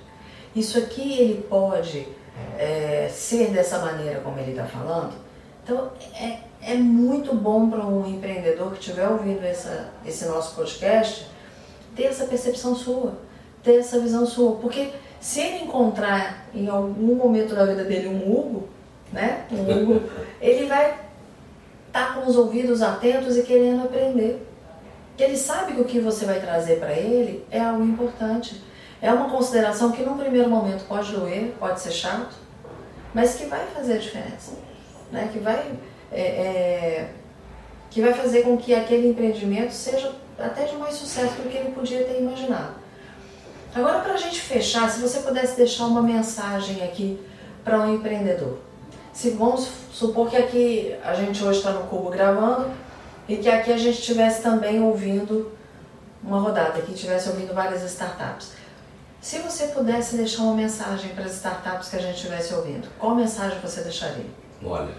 isso 0.54 0.78
aqui 0.78 1.18
ele 1.18 1.42
pode 1.48 2.06
é, 2.58 3.08
ser 3.10 3.50
dessa 3.50 3.78
maneira 3.78 4.20
como 4.20 4.38
ele 4.38 4.50
está 4.50 4.64
falando. 4.64 5.14
Então 5.64 5.90
é, 6.14 6.38
é 6.60 6.74
muito 6.74 7.34
bom 7.34 7.70
para 7.70 7.84
um 7.86 8.06
empreendedor 8.06 8.72
que 8.72 8.80
estiver 8.80 9.08
ouvindo 9.08 9.44
essa, 9.44 9.90
esse 10.04 10.26
nosso 10.26 10.54
podcast 10.54 11.26
ter 11.96 12.04
essa 12.04 12.24
percepção 12.26 12.74
sua. 12.74 13.14
ter 13.62 13.76
essa 13.76 13.98
visão 13.98 14.26
sua. 14.26 14.56
Porque 14.56 14.90
se 15.20 15.40
ele 15.40 15.64
encontrar 15.64 16.46
em 16.54 16.68
algum 16.68 17.14
momento 17.14 17.54
da 17.54 17.64
vida 17.64 17.84
dele 17.84 18.08
um 18.08 18.30
Hugo, 18.30 18.68
né? 19.12 19.44
Ele 20.40 20.66
vai 20.66 20.90
estar 21.86 22.08
tá 22.08 22.14
com 22.14 22.28
os 22.28 22.36
ouvidos 22.36 22.82
atentos 22.82 23.36
e 23.36 23.42
querendo 23.42 23.84
aprender. 23.84 24.48
Ele 25.18 25.36
sabe 25.36 25.74
que 25.74 25.80
o 25.80 25.84
que 25.84 26.00
você 26.00 26.24
vai 26.24 26.40
trazer 26.40 26.78
para 26.78 26.92
ele 26.92 27.44
é 27.50 27.60
algo 27.60 27.84
importante. 27.84 28.62
É 29.00 29.12
uma 29.12 29.28
consideração 29.28 29.92
que 29.92 30.02
num 30.02 30.16
primeiro 30.16 30.48
momento 30.48 30.84
pode 30.86 31.12
doer, 31.12 31.52
pode 31.58 31.80
ser 31.80 31.92
chato, 31.92 32.34
mas 33.12 33.34
que 33.34 33.44
vai 33.46 33.66
fazer 33.66 33.94
a 33.94 33.98
diferença. 33.98 34.52
Né? 35.10 35.28
Que, 35.32 35.38
vai, 35.38 35.70
é, 36.10 36.22
é, 36.22 37.10
que 37.90 38.00
vai 38.00 38.14
fazer 38.14 38.42
com 38.42 38.56
que 38.56 38.74
aquele 38.74 39.08
empreendimento 39.08 39.72
seja 39.72 40.12
até 40.38 40.64
de 40.64 40.76
mais 40.76 40.94
sucesso 40.94 41.34
do 41.34 41.48
que 41.50 41.56
ele 41.56 41.72
podia 41.72 42.04
ter 42.04 42.20
imaginado. 42.20 42.74
Agora, 43.74 44.00
para 44.00 44.14
a 44.14 44.18
gente 44.18 44.40
fechar, 44.40 44.88
se 44.90 45.00
você 45.00 45.20
pudesse 45.20 45.56
deixar 45.56 45.86
uma 45.86 46.02
mensagem 46.02 46.82
aqui 46.82 47.20
para 47.64 47.80
um 47.80 47.94
empreendedor. 47.94 48.58
Se 49.12 49.30
vamos 49.30 49.68
supor 49.92 50.30
que 50.30 50.36
aqui 50.36 50.96
a 51.04 51.14
gente 51.14 51.42
hoje 51.44 51.58
está 51.58 51.72
no 51.72 51.86
Cubo 51.86 52.10
gravando 52.10 52.70
e 53.28 53.36
que 53.36 53.48
aqui 53.48 53.72
a 53.72 53.76
gente 53.76 53.98
estivesse 53.98 54.42
também 54.42 54.82
ouvindo 54.82 55.52
uma 56.24 56.40
rodada, 56.40 56.80
que 56.80 56.92
estivesse 56.92 57.28
ouvindo 57.28 57.52
várias 57.52 57.82
startups. 57.82 58.52
Se 59.20 59.38
você 59.38 59.68
pudesse 59.68 60.16
deixar 60.16 60.42
uma 60.42 60.54
mensagem 60.54 61.10
para 61.14 61.24
as 61.24 61.34
startups 61.34 61.88
que 61.88 61.96
a 61.96 62.00
gente 62.00 62.16
estivesse 62.16 62.54
ouvindo, 62.54 62.88
qual 62.98 63.14
mensagem 63.14 63.58
você 63.60 63.82
deixaria? 63.82 64.26
Olha, 64.64 64.94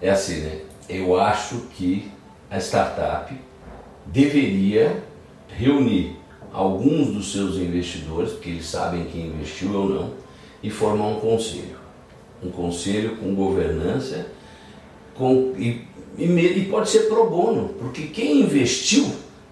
é 0.00 0.10
assim, 0.10 0.42
né? 0.42 0.60
Eu 0.88 1.18
acho 1.18 1.62
que 1.72 2.10
a 2.50 2.58
startup 2.58 3.34
deveria 4.06 5.02
reunir 5.48 6.18
alguns 6.52 7.08
dos 7.08 7.32
seus 7.32 7.56
investidores, 7.56 8.32
porque 8.32 8.50
eles 8.50 8.66
sabem 8.66 9.04
quem 9.06 9.26
investiu 9.26 9.74
ou 9.74 9.88
não, 9.88 10.14
e 10.62 10.70
formar 10.70 11.08
um 11.08 11.20
conselho. 11.20 11.75
Um 12.42 12.50
conselho 12.50 13.16
com 13.16 13.34
governança 13.34 14.26
com, 15.14 15.54
e, 15.56 15.82
e, 16.18 16.68
pode 16.70 16.88
ser 16.88 17.08
pro 17.08 17.28
bono, 17.28 17.70
porque 17.78 18.02
quem 18.02 18.42
investiu 18.42 19.06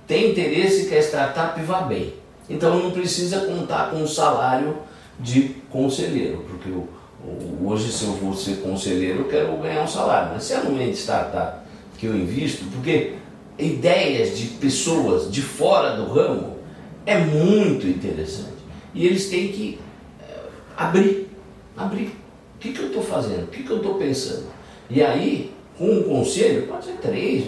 tem 0.06 0.30
interesse 0.30 0.86
que 0.86 0.94
a 0.94 1.00
startup 1.00 1.60
vá 1.62 1.82
bem. 1.82 2.12
Então 2.48 2.78
não 2.78 2.90
precisa 2.90 3.40
contar 3.40 3.90
com 3.90 3.96
um 3.96 4.06
salário 4.06 4.76
de 5.18 5.56
conselheiro, 5.70 6.44
porque 6.48 6.68
o, 6.68 6.86
o, 7.24 7.68
hoje 7.68 7.90
se 7.90 8.04
eu 8.04 8.12
vou 8.12 8.34
ser 8.34 8.56
conselheiro 8.56 9.20
eu 9.20 9.28
quero 9.28 9.56
ganhar 9.56 9.82
um 9.82 9.88
salário, 9.88 10.32
mas 10.34 10.44
se 10.44 10.52
é 10.52 10.62
numa 10.62 10.82
startup 10.82 11.64
que 11.96 12.06
eu 12.06 12.14
invisto, 12.14 12.64
porque 12.66 13.14
ideias 13.58 14.36
de 14.36 14.46
pessoas 14.46 15.30
de 15.32 15.40
fora 15.40 15.96
do 15.96 16.12
ramo 16.12 16.58
é 17.06 17.18
muito 17.18 17.86
interessante. 17.86 18.54
E 18.94 19.06
eles 19.06 19.28
têm 19.28 19.48
que 19.48 19.78
é, 20.20 20.34
abrir, 20.76 21.28
abrir. 21.76 22.23
Que, 22.64 22.72
que 22.72 22.80
eu 22.80 22.86
estou 22.86 23.02
fazendo? 23.02 23.42
O 23.42 23.48
que, 23.48 23.62
que 23.62 23.70
eu 23.70 23.76
estou 23.76 23.96
pensando? 23.96 24.46
E 24.88 25.02
aí, 25.02 25.52
com 25.76 25.84
um 25.84 26.02
conselho, 26.02 26.66
pode 26.66 26.86
ser 26.86 26.94
três, 26.94 27.44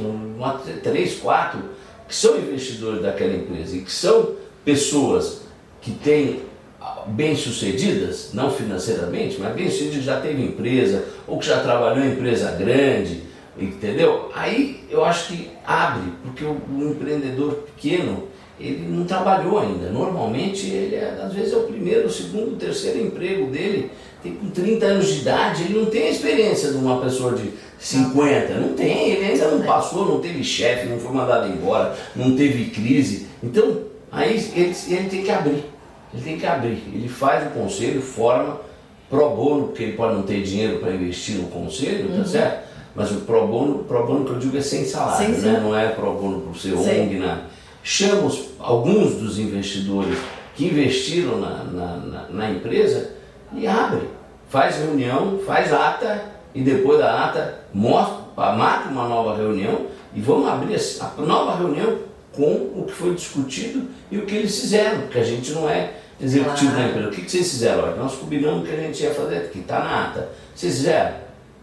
ser 0.67 0.81
três, 0.83 1.19
quatro, 1.21 1.59
que 2.07 2.15
são 2.15 2.37
investidores 2.37 3.01
daquela 3.01 3.35
empresa 3.35 3.79
e 3.79 3.81
que 3.81 3.91
são 3.91 4.33
pessoas 4.63 5.41
que 5.81 5.93
têm 5.93 6.43
ah, 6.79 7.05
bem-sucedidas, 7.07 8.35
não 8.35 8.51
financeiramente, 8.51 9.41
mas 9.41 9.55
bem-sucedidas, 9.55 10.05
já 10.05 10.21
teve 10.21 10.43
empresa, 10.43 11.07
ou 11.27 11.39
que 11.39 11.47
já 11.47 11.61
trabalhou 11.61 12.05
em 12.05 12.13
empresa 12.13 12.51
grande, 12.51 13.23
entendeu? 13.59 14.31
Aí 14.35 14.85
eu 14.91 15.03
acho 15.03 15.29
que 15.29 15.49
abre, 15.67 16.13
porque 16.25 16.45
o, 16.45 16.61
o 16.71 16.91
empreendedor 16.91 17.55
pequeno, 17.75 18.29
ele 18.61 18.87
não 18.87 19.07
trabalhou 19.07 19.61
ainda. 19.61 19.89
Normalmente, 19.89 20.69
ele 20.69 20.97
é, 20.97 21.23
às 21.23 21.33
vezes 21.33 21.55
é 21.55 21.57
o 21.57 21.63
primeiro, 21.63 22.07
o 22.07 22.11
segundo, 22.11 22.53
o 22.53 22.57
terceiro 22.57 23.01
emprego 23.01 23.47
dele. 23.51 23.91
Tem 24.27 24.35
com 24.35 24.51
30 24.51 24.87
anos 24.87 25.07
de 25.07 25.21
idade, 25.21 25.63
ele 25.65 25.79
não 25.79 25.87
tem 25.87 26.09
a 26.09 26.11
experiência 26.11 26.71
de 26.71 26.77
uma 26.77 27.01
pessoa 27.01 27.35
de 27.35 27.51
50. 27.79 28.55
Não 28.55 28.73
tem, 28.75 29.11
ele 29.11 29.25
ainda 29.25 29.51
não 29.51 29.63
passou, 29.63 30.07
não 30.07 30.21
teve 30.21 30.43
chefe, 30.43 30.87
não 30.89 30.99
foi 30.99 31.13
mandado 31.13 31.49
embora, 31.49 31.95
não 32.15 32.37
teve 32.37 32.71
crise. 32.71 33.27
Então, 33.43 33.79
aí 34.11 34.35
ele, 34.55 34.75
ele 34.89 35.09
tem 35.09 35.23
que 35.23 35.31
abrir. 35.31 35.65
Ele 36.13 36.23
tem 36.23 36.39
que 36.39 36.47
abrir. 36.47 36.83
Ele 36.93 37.09
faz 37.09 37.47
o 37.47 37.51
conselho, 37.51 38.01
forma 38.01 38.61
pro 39.09 39.31
bono, 39.31 39.69
porque 39.69 39.85
ele 39.85 39.93
pode 39.93 40.15
não 40.15 40.23
ter 40.23 40.43
dinheiro 40.43 40.79
para 40.79 40.93
investir 40.93 41.37
no 41.37 41.49
conselho, 41.49 42.09
tá 42.09 42.15
uhum. 42.15 42.23
tá 42.23 42.29
certo? 42.29 42.67
Mas 42.95 43.11
o 43.13 43.17
pro 43.17 43.47
bono, 43.47 43.85
pro 43.85 44.07
bono 44.07 44.25
que 44.25 44.31
eu 44.33 44.39
digo 44.39 44.57
é 44.57 44.61
sem 44.61 44.85
salário, 44.85 45.27
sim, 45.27 45.41
sim. 45.41 45.47
né? 45.47 45.61
Não 45.63 45.77
é 45.77 45.89
pro 45.89 46.13
bono 46.15 46.41
por 46.41 46.57
ser 46.57 46.75
ONG, 46.75 47.19
nada 47.19 47.57
chama 47.87 48.29
alguns 48.59 49.15
dos 49.15 49.39
investidores 49.39 50.19
que 50.57 50.67
investiram 50.67 51.39
na, 51.39 51.63
na, 51.63 51.97
na, 51.99 52.29
na 52.29 52.51
empresa 52.51 53.13
e 53.53 53.65
abre, 53.65 54.09
faz 54.49 54.77
reunião, 54.77 55.39
faz 55.47 55.73
ata 55.73 56.25
e 56.55 56.63
depois 56.63 56.99
da 56.99 57.27
ata 57.27 57.61
mostra, 57.73 58.53
marca 58.53 58.89
uma 58.89 59.09
nova 59.09 59.37
reunião 59.37 59.87
e 60.15 60.21
vamos 60.21 60.49
abrir 60.49 60.77
a 61.01 61.23
nova 61.23 61.57
reunião 61.57 61.99
com 62.33 62.53
o 62.53 62.85
que 62.87 62.93
foi 62.93 63.15
discutido 63.15 63.89
e 64.11 64.19
o 64.19 64.27
que 64.27 64.37
eles 64.37 64.59
fizeram, 64.59 65.03
porque 65.03 65.19
a 65.19 65.25
gente 65.25 65.53
não 65.53 65.69
é 65.69 65.95
executivo 66.21 66.71
claro. 66.71 66.85
da 66.85 66.89
empresa. 66.91 67.09
O 67.09 67.11
que, 67.11 67.23
que 67.23 67.31
vocês 67.31 67.51
fizeram? 67.51 67.85
Olha, 67.85 67.97
nós 67.97 68.15
combinamos 68.15 68.69
que 68.69 68.75
a 68.75 68.79
gente 68.79 69.03
ia 69.03 69.15
fazer, 69.15 69.51
que 69.51 69.61
está 69.61 69.81
na 69.81 70.07
ata. 70.07 70.29
Vocês 70.55 70.77
fizeram? 70.77 71.17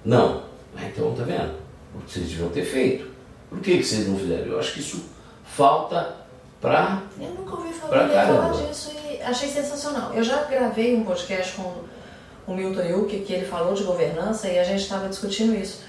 Não. 0.04 0.43
Ah, 0.76 0.86
então, 0.86 1.13
tá 1.13 1.24
vendo? 1.24 1.54
Vocês 2.08 2.28
deviam 2.28 2.50
ter 2.50 2.63
feito. 2.63 3.12
Por 3.50 3.60
que, 3.60 3.78
que 3.78 3.84
vocês 3.84 4.08
não 4.08 4.17
fizeram? 4.17 4.46
Eu 4.46 4.60
acho 4.60 4.74
que 4.74 4.80
isso 4.80 5.04
falta 5.43 6.15
para. 6.60 7.04
Eu 7.19 7.30
nunca 7.30 7.56
ouvi 7.56 7.72
falar, 7.72 8.10
falar 8.10 8.67
disso 8.67 8.91
e 8.91 9.22
achei 9.22 9.50
sensacional. 9.50 10.12
Eu 10.13 10.24
já 10.24 10.43
gravei 10.46 10.96
um 10.96 11.04
podcast 11.04 11.54
com 11.54 11.84
o 12.47 12.53
Milton 12.53 12.82
Yuki, 12.82 13.19
que 13.19 13.34
ele 13.34 13.45
falou 13.45 13.73
de 13.73 13.84
governança 13.84 14.47
e 14.47 14.60
a 14.60 14.63
gente 14.63 14.82
estava 14.82 15.08
discutindo 15.08 15.56
isso. 15.56 15.82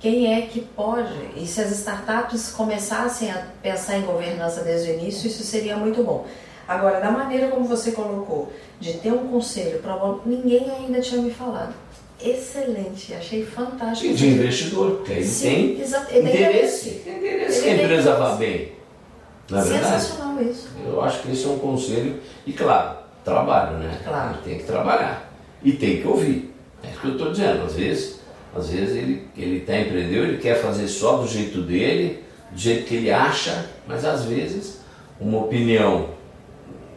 Quem 0.00 0.32
é 0.32 0.42
que 0.42 0.60
pode? 0.60 1.12
E 1.36 1.44
se 1.46 1.60
as 1.60 1.72
startups 1.72 2.50
começassem 2.50 3.30
a 3.30 3.48
pensar 3.60 3.98
em 3.98 4.02
governança 4.02 4.62
desde 4.62 4.90
o 4.90 4.94
início, 4.94 5.26
isso 5.26 5.42
seria 5.42 5.76
muito 5.76 6.02
bom. 6.04 6.24
Agora, 6.68 7.00
da 7.00 7.10
maneira 7.10 7.48
como 7.48 7.64
você 7.64 7.92
colocou, 7.92 8.52
de 8.78 8.94
ter 8.98 9.12
um 9.12 9.26
conselho 9.26 9.80
para 9.80 9.98
ninguém 10.24 10.70
ainda 10.70 11.00
tinha 11.00 11.20
me 11.20 11.32
falado. 11.32 11.74
Excelente, 12.20 13.14
achei 13.14 13.44
fantástico. 13.44 14.12
E 14.12 14.14
de 14.14 14.28
investidor, 14.28 15.02
ele 15.08 15.24
Sim, 15.24 15.80
tem 16.08 16.20
interesse, 16.20 16.90
tem 17.04 17.16
interesse 17.16 17.62
que 17.62 17.68
a 17.68 17.74
empresa 17.74 18.14
vá 18.16 18.34
bem. 18.34 18.72
Na 19.48 19.60
é 19.60 19.64
verdade, 19.64 20.02
Sensacional 20.02 20.42
isso. 20.42 20.68
Eu 20.84 21.00
acho 21.00 21.22
que 21.22 21.32
esse 21.32 21.44
é 21.44 21.48
um 21.48 21.58
conselho. 21.58 22.20
E 22.46 22.52
claro, 22.52 22.98
trabalho, 23.24 23.78
né? 23.78 24.00
Claro. 24.04 24.36
Tem 24.44 24.58
que 24.58 24.64
trabalhar. 24.64 25.27
E 25.62 25.72
tem 25.72 26.00
que 26.00 26.06
ouvir. 26.06 26.54
É 26.82 26.90
isso 26.90 27.00
que 27.00 27.06
eu 27.06 27.12
estou 27.12 27.30
dizendo. 27.30 27.64
Às 27.64 27.74
vezes, 27.74 28.20
às 28.54 28.70
vezes 28.70 28.96
ele, 28.96 29.28
ele 29.36 29.60
tá 29.60 29.78
empreendeu, 29.78 30.24
ele 30.24 30.38
quer 30.38 30.60
fazer 30.60 30.88
só 30.88 31.18
do 31.18 31.28
jeito 31.28 31.62
dele, 31.62 32.22
do 32.50 32.58
jeito 32.58 32.86
que 32.86 32.94
ele 32.94 33.10
acha, 33.10 33.68
mas 33.86 34.04
às 34.04 34.24
vezes 34.24 34.80
uma 35.20 35.38
opinião 35.38 36.10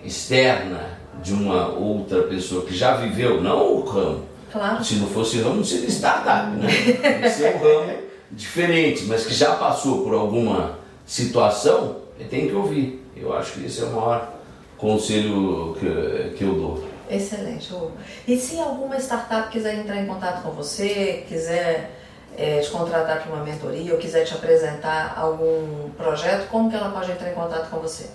externa 0.04 1.00
de 1.22 1.34
uma 1.34 1.68
outra 1.68 2.24
pessoa 2.24 2.66
que 2.66 2.76
já 2.76 2.96
viveu, 2.96 3.42
não 3.42 3.76
o 3.76 3.84
ramo. 3.84 4.26
Claro. 4.52 4.84
Se 4.84 4.96
não 4.96 5.08
fosse 5.08 5.40
ramo, 5.40 5.58
não 5.58 5.64
seria 5.64 5.90
startup, 5.90 6.52
né? 6.52 6.68
Tem 7.02 7.22
que 7.22 7.30
ser 7.30 7.56
um 7.56 7.60
ramo 7.60 7.94
diferente, 8.32 9.06
mas 9.06 9.26
que 9.26 9.34
já 9.34 9.56
passou 9.56 10.04
por 10.04 10.14
alguma 10.14 10.80
situação, 11.06 11.98
tem 12.30 12.48
que 12.48 12.54
ouvir. 12.54 13.04
Eu 13.16 13.34
acho 13.34 13.54
que 13.54 13.66
esse 13.66 13.82
é 13.82 13.86
o 13.86 13.92
maior 13.92 14.34
conselho 14.78 15.76
que, 15.80 16.38
que 16.38 16.44
eu 16.44 16.54
dou. 16.54 16.91
Excelente, 17.12 17.74
Hugo. 17.74 17.92
E 18.26 18.38
se 18.38 18.58
alguma 18.58 18.98
startup 18.98 19.50
quiser 19.50 19.76
entrar 19.76 20.02
em 20.02 20.06
contato 20.06 20.42
com 20.42 20.52
você, 20.52 21.26
quiser 21.28 21.92
é, 22.38 22.60
te 22.60 22.72
contratar 22.72 23.22
para 23.22 23.34
uma 23.34 23.44
mentoria 23.44 23.92
ou 23.92 24.00
quiser 24.00 24.24
te 24.24 24.34
apresentar 24.34 25.14
algum 25.18 25.90
projeto, 25.98 26.48
como 26.50 26.70
que 26.70 26.76
ela 26.76 26.90
pode 26.90 27.12
entrar 27.12 27.30
em 27.30 27.34
contato 27.34 27.70
com 27.70 27.80
você? 27.80 28.06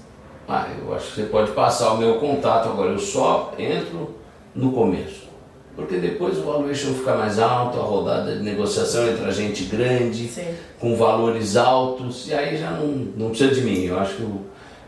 Ah, 0.48 0.66
eu 0.78 0.94
acho 0.94 1.08
que 1.08 1.14
você 1.16 1.22
pode 1.24 1.50
passar 1.50 1.92
o 1.92 1.98
meu 1.98 2.18
contato 2.18 2.68
agora. 2.68 2.92
Eu 2.92 2.98
só 2.98 3.52
entro 3.58 4.16
no 4.54 4.72
começo. 4.72 5.26
Porque 5.74 5.98
depois 5.98 6.38
o 6.38 6.42
valuation 6.42 6.94
fica 6.94 7.14
mais 7.14 7.38
alto, 7.38 7.78
a 7.78 7.82
rodada 7.82 8.34
de 8.34 8.42
negociação 8.42 9.06
entra 9.06 9.30
gente 9.30 9.64
grande, 9.64 10.26
Sim. 10.26 10.54
com 10.80 10.96
valores 10.96 11.54
altos, 11.54 12.28
e 12.28 12.32
aí 12.32 12.56
já 12.56 12.70
não, 12.70 12.86
não 12.86 13.28
precisa 13.28 13.54
de 13.54 13.60
mim. 13.60 13.84
Eu 13.84 13.98
acho 13.98 14.14
que 14.14 14.22
eu, 14.22 14.40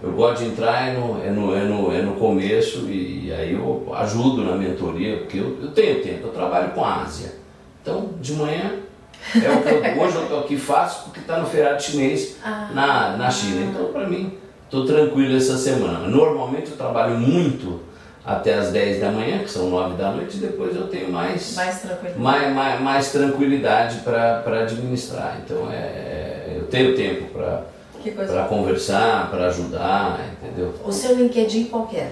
eu 0.03 0.13
gosto 0.13 0.43
de 0.43 0.51
entrar 0.51 0.89
é 0.89 0.93
no, 0.93 1.23
é 1.23 1.31
no, 1.31 1.57
é 1.57 1.65
no, 1.65 1.93
é 1.93 2.03
no 2.03 2.15
começo 2.15 2.87
e, 2.87 3.27
e 3.27 3.33
aí 3.33 3.53
eu 3.53 3.93
ajudo 3.95 4.45
na 4.45 4.55
mentoria, 4.55 5.19
porque 5.19 5.39
eu, 5.39 5.59
eu 5.61 5.71
tenho 5.73 6.03
tempo, 6.03 6.29
eu 6.29 6.33
trabalho 6.33 6.71
com 6.71 6.85
a 6.85 7.03
Ásia. 7.03 7.33
Então, 7.83 8.11
de 8.21 8.33
manhã 8.35 8.75
é 9.35 9.51
o 9.51 9.63
que 9.63 9.69
eu, 9.69 9.99
hoje 10.03 10.17
eu 10.17 10.23
estou 10.23 10.41
aqui 10.41 10.57
faço 10.57 11.05
porque 11.05 11.21
está 11.21 11.39
no 11.39 11.47
feriado 11.47 11.83
chinês 11.83 12.37
ah, 12.45 12.71
na, 12.73 13.17
na 13.17 13.31
China. 13.31 13.67
Então, 13.71 13.93
para 13.93 14.07
mim, 14.07 14.35
estou 14.65 14.87
tranquilo 14.87 15.37
essa 15.37 15.57
semana. 15.57 16.07
Normalmente 16.07 16.71
eu 16.71 16.77
trabalho 16.77 17.19
muito 17.19 17.81
até 18.25 18.55
as 18.55 18.71
10 18.71 19.01
da 19.01 19.11
manhã, 19.11 19.39
que 19.39 19.51
são 19.51 19.71
9 19.71 19.97
da 19.97 20.13
noite, 20.13 20.37
e 20.37 20.41
depois 20.41 20.77
eu 20.77 20.87
tenho 20.87 21.11
mais, 21.11 21.57
mais 21.57 21.81
tranquilidade, 21.81 22.21
mais, 22.21 22.55
mais, 22.55 22.81
mais 22.83 23.13
tranquilidade 23.13 23.97
para 24.01 24.61
administrar. 24.61 25.41
Então 25.45 25.69
é, 25.73 26.57
eu 26.59 26.67
tenho 26.67 26.95
tempo 26.95 27.25
para 27.33 27.63
Para 28.11 28.45
conversar, 28.45 29.31
para 29.31 29.47
ajudar, 29.47 30.21
entendeu? 30.43 30.75
O 30.85 30.93
seu 30.93 31.15
LinkedIn 31.17 31.65
qual 31.65 31.87
que 31.87 31.97
é? 31.97 32.11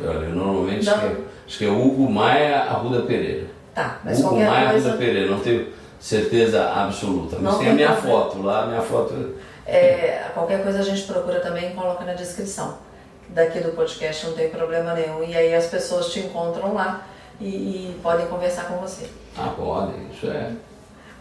Olha, 0.00 0.26
eu 0.26 0.34
normalmente 0.34 0.88
acho 0.88 1.00
que, 1.00 1.06
é, 1.06 1.16
acho 1.46 1.58
que 1.58 1.64
é 1.66 1.70
Hugo 1.70 2.10
Maia 2.10 2.62
Arruda 2.62 3.02
Pereira. 3.02 3.46
Tá, 3.74 4.00
mas 4.04 4.18
Hugo 4.18 4.28
qualquer 4.30 4.48
Maia 4.50 4.70
coisa... 4.70 4.88
Arruda 4.88 5.04
Pereira, 5.04 5.30
não 5.30 5.40
tenho 5.40 5.68
certeza 6.00 6.70
absoluta. 6.72 7.36
Mas 7.40 7.52
Não 7.52 7.60
tem 7.60 7.70
a 7.70 7.74
minha 7.74 7.92
problema. 7.92 8.18
foto 8.20 8.42
lá, 8.42 8.62
a 8.64 8.66
minha 8.66 8.82
foto. 8.82 9.34
É, 9.66 10.24
qualquer 10.34 10.62
coisa 10.62 10.80
a 10.80 10.82
gente 10.82 11.02
procura 11.02 11.38
também 11.40 11.70
e 11.70 11.74
coloca 11.74 12.04
na 12.04 12.14
descrição 12.14 12.78
daqui 13.28 13.60
do 13.60 13.70
podcast, 13.72 14.26
não 14.26 14.34
tem 14.34 14.48
problema 14.48 14.92
nenhum. 14.94 15.22
E 15.22 15.36
aí 15.36 15.54
as 15.54 15.66
pessoas 15.66 16.08
te 16.08 16.20
encontram 16.20 16.74
lá 16.74 17.06
e, 17.40 17.46
e 17.46 18.00
podem 18.02 18.26
conversar 18.26 18.64
com 18.64 18.76
você. 18.78 19.06
Ah, 19.38 19.52
pode, 19.56 19.92
isso 20.12 20.26
é. 20.26 20.50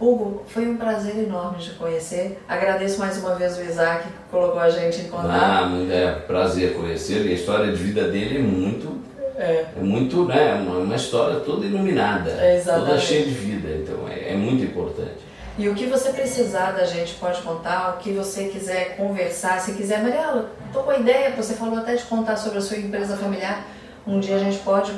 Hugo, 0.01 0.43
foi 0.47 0.67
um 0.67 0.77
prazer 0.77 1.15
enorme 1.17 1.59
te 1.59 1.71
conhecer. 1.75 2.41
Agradeço 2.49 2.99
mais 2.99 3.17
uma 3.17 3.35
vez 3.35 3.55
o 3.57 3.61
Isaac 3.61 4.07
que 4.07 4.13
colocou 4.31 4.59
a 4.59 4.69
gente 4.69 5.01
em 5.01 5.09
contato. 5.09 5.29
Ah, 5.29 5.69
é 5.91 6.11
prazer 6.25 6.73
conhecê-lo 6.73 7.27
e 7.27 7.31
a 7.31 7.35
história 7.35 7.67
de 7.71 7.77
vida 7.77 8.07
dele 8.09 8.39
é 8.39 8.41
muito, 8.41 8.99
É. 9.37 9.65
é 9.77 9.81
muito, 9.81 10.25
né, 10.25 10.55
uma, 10.55 10.79
uma 10.79 10.95
história 10.95 11.39
toda 11.41 11.65
iluminada, 11.65 12.31
É, 12.31 12.55
exatamente. 12.57 12.87
toda 12.89 12.99
cheia 12.99 13.25
de 13.25 13.31
vida, 13.31 13.69
então 13.69 14.07
é, 14.09 14.33
é 14.33 14.35
muito 14.35 14.63
importante. 14.63 15.21
E 15.57 15.69
o 15.69 15.75
que 15.75 15.85
você 15.85 16.09
precisar 16.11 16.71
da 16.71 16.85
gente 16.85 17.13
pode 17.15 17.39
contar, 17.41 17.95
o 17.95 17.97
que 18.01 18.11
você 18.11 18.45
quiser 18.45 18.95
conversar, 18.97 19.59
se 19.59 19.73
quiser, 19.73 20.01
Mariela, 20.01 20.49
tô 20.73 20.79
com 20.81 20.91
a 20.91 20.97
ideia, 20.97 21.31
você 21.35 21.53
falou 21.53 21.77
até 21.77 21.93
de 21.95 22.03
contar 22.05 22.37
sobre 22.37 22.57
a 22.57 22.61
sua 22.61 22.77
empresa 22.77 23.15
familiar. 23.17 23.65
Um 24.07 24.19
dia 24.19 24.37
a 24.37 24.39
gente 24.39 24.57
pode 24.59 24.91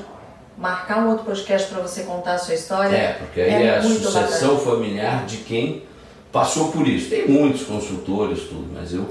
marcar 0.57 0.99
um 1.05 1.09
outro 1.09 1.25
podcast 1.25 1.67
para 1.71 1.81
você 1.81 2.03
contar 2.03 2.35
a 2.35 2.37
sua 2.37 2.53
história. 2.53 2.95
É, 2.95 3.13
porque 3.13 3.41
aí 3.41 3.63
é, 3.63 3.77
a 3.77 3.81
sucessão 3.81 4.57
familiar 4.59 5.25
de 5.25 5.37
quem 5.37 5.83
passou 6.31 6.71
por 6.71 6.87
isso. 6.87 7.09
Tem 7.09 7.27
muitos 7.27 7.63
consultores, 7.63 8.41
tudo, 8.43 8.67
mas 8.73 8.93
eu 8.93 9.05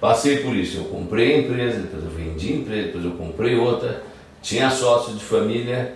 passei 0.00 0.38
por 0.38 0.54
isso. 0.54 0.78
Eu 0.78 0.84
comprei 0.84 1.34
a 1.34 1.38
empresa, 1.38 1.80
depois 1.80 2.04
eu 2.04 2.10
vendi 2.10 2.52
a 2.52 2.56
empresa, 2.56 2.86
depois 2.86 3.04
eu 3.04 3.12
comprei 3.12 3.56
outra, 3.56 4.02
tinha 4.42 4.70
sócio 4.70 5.14
de 5.14 5.24
família 5.24 5.94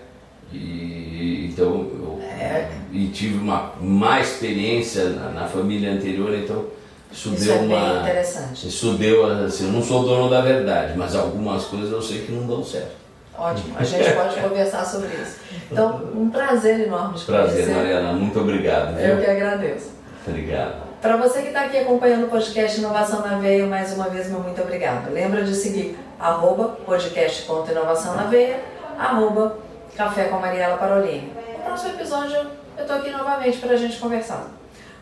e 0.53 1.49
então 1.53 1.67
eu 1.67 2.21
É. 2.23 2.69
e 2.93 3.09
tive 3.09 3.39
uma 3.39 3.73
má 3.81 4.21
experiência 4.21 5.11
na, 5.11 5.31
na 5.31 5.47
família 5.47 5.93
anterior, 5.93 6.35
então 6.35 6.65
isso, 7.13 7.29
Isso 7.35 7.45
deu 7.45 7.55
é 7.55 7.59
uma 7.59 8.01
interessante. 8.03 8.69
isso 8.69 8.93
deu 8.95 9.27
assim, 9.45 9.67
eu 9.67 9.73
não 9.73 9.83
sou 9.83 10.05
dono 10.05 10.31
da 10.31 10.41
verdade, 10.41 10.97
mas 10.97 11.15
algumas 11.15 11.65
coisas 11.65 11.91
eu 11.91 12.01
sei 12.01 12.23
que 12.23 12.33
não 12.33 12.47
dão 12.47 12.65
certo. 12.65 12.93
Ótimo, 13.39 13.75
a 13.79 13.85
gente 13.85 14.13
pode 14.13 14.37
conversar 14.41 14.85
sobre 14.85 15.09
isso. 15.09 15.39
Então, 15.71 16.11
um 16.15 16.29
prazer 16.31 16.81
enorme 16.81 17.19
te 17.19 17.25
Prazer, 17.25 17.65
conhecer. 17.65 17.75
Mariana, 17.75 18.13
muito 18.13 18.39
obrigado. 18.41 18.97
viu? 18.97 19.07
Eu 19.07 19.19
que 19.25 19.31
agradeço. 19.31 19.91
Obrigado. 20.27 20.91
Para 21.01 21.17
você 21.17 21.41
que 21.41 21.49
está 21.49 21.63
aqui 21.63 21.79
acompanhando 21.79 22.27
o 22.27 22.29
podcast 22.29 22.79
Inovação 22.79 23.23
na 23.23 23.39
Veia, 23.39 23.67
mais 23.67 23.93
uma 23.95 24.11
vez, 24.11 24.29
meu 24.29 24.41
muito 24.41 24.61
obrigado. 24.61 25.11
Lembra 25.11 25.43
de 25.43 25.55
seguir 25.55 25.99
arroba 26.19 26.77
podcast.inovação 26.85 28.15
na 28.15 28.25
veia, 28.25 28.61
arroba 28.99 29.57
café 29.97 30.25
com 30.25 30.37
a 30.37 30.41
Mariela 30.41 30.77
Parolini. 30.77 31.33
No 31.57 31.65
próximo 31.65 31.95
episódio 31.95 32.37
eu 32.77 32.83
estou 32.83 32.97
aqui 32.97 33.11
novamente 33.11 33.57
para 33.59 33.73
a 33.73 33.77
gente 33.77 33.97
conversar. 33.99 34.49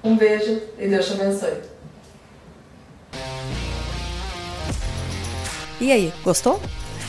Um 0.05 0.17
beijo 0.17 0.63
e 0.79 0.87
Deus 0.87 1.07
te 1.07 1.15
abençoe. 1.15 1.55
E 5.81 5.91
aí, 5.91 6.13
gostou? 6.25 6.61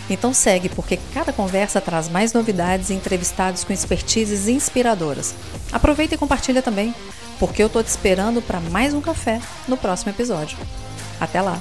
Então 0.10 0.34
segue, 0.34 0.70
porque 0.70 1.00
cada 1.14 1.32
conversa 1.32 1.80
traz 1.80 2.10
mais 2.10 2.34
novidades 2.34 2.90
e 2.90 2.94
entrevistados 2.94 3.64
com 3.64 3.72
expertises 3.72 4.48
inspiradoras. 4.48 5.36
Aproveita 5.72 6.16
e 6.16 6.18
compartilha 6.18 6.62
também, 6.62 6.94
porque 7.40 7.62
eu 7.62 7.70
tô 7.70 7.84
te 7.84 7.88
esperando 7.88 8.42
para 8.42 8.60
mais 8.60 8.94
um 8.94 9.02
café 9.02 9.40
no 9.68 9.78
próximo 9.78 10.12
episódio. 10.12 10.58
Até 11.20 11.42
lá! 11.42 11.60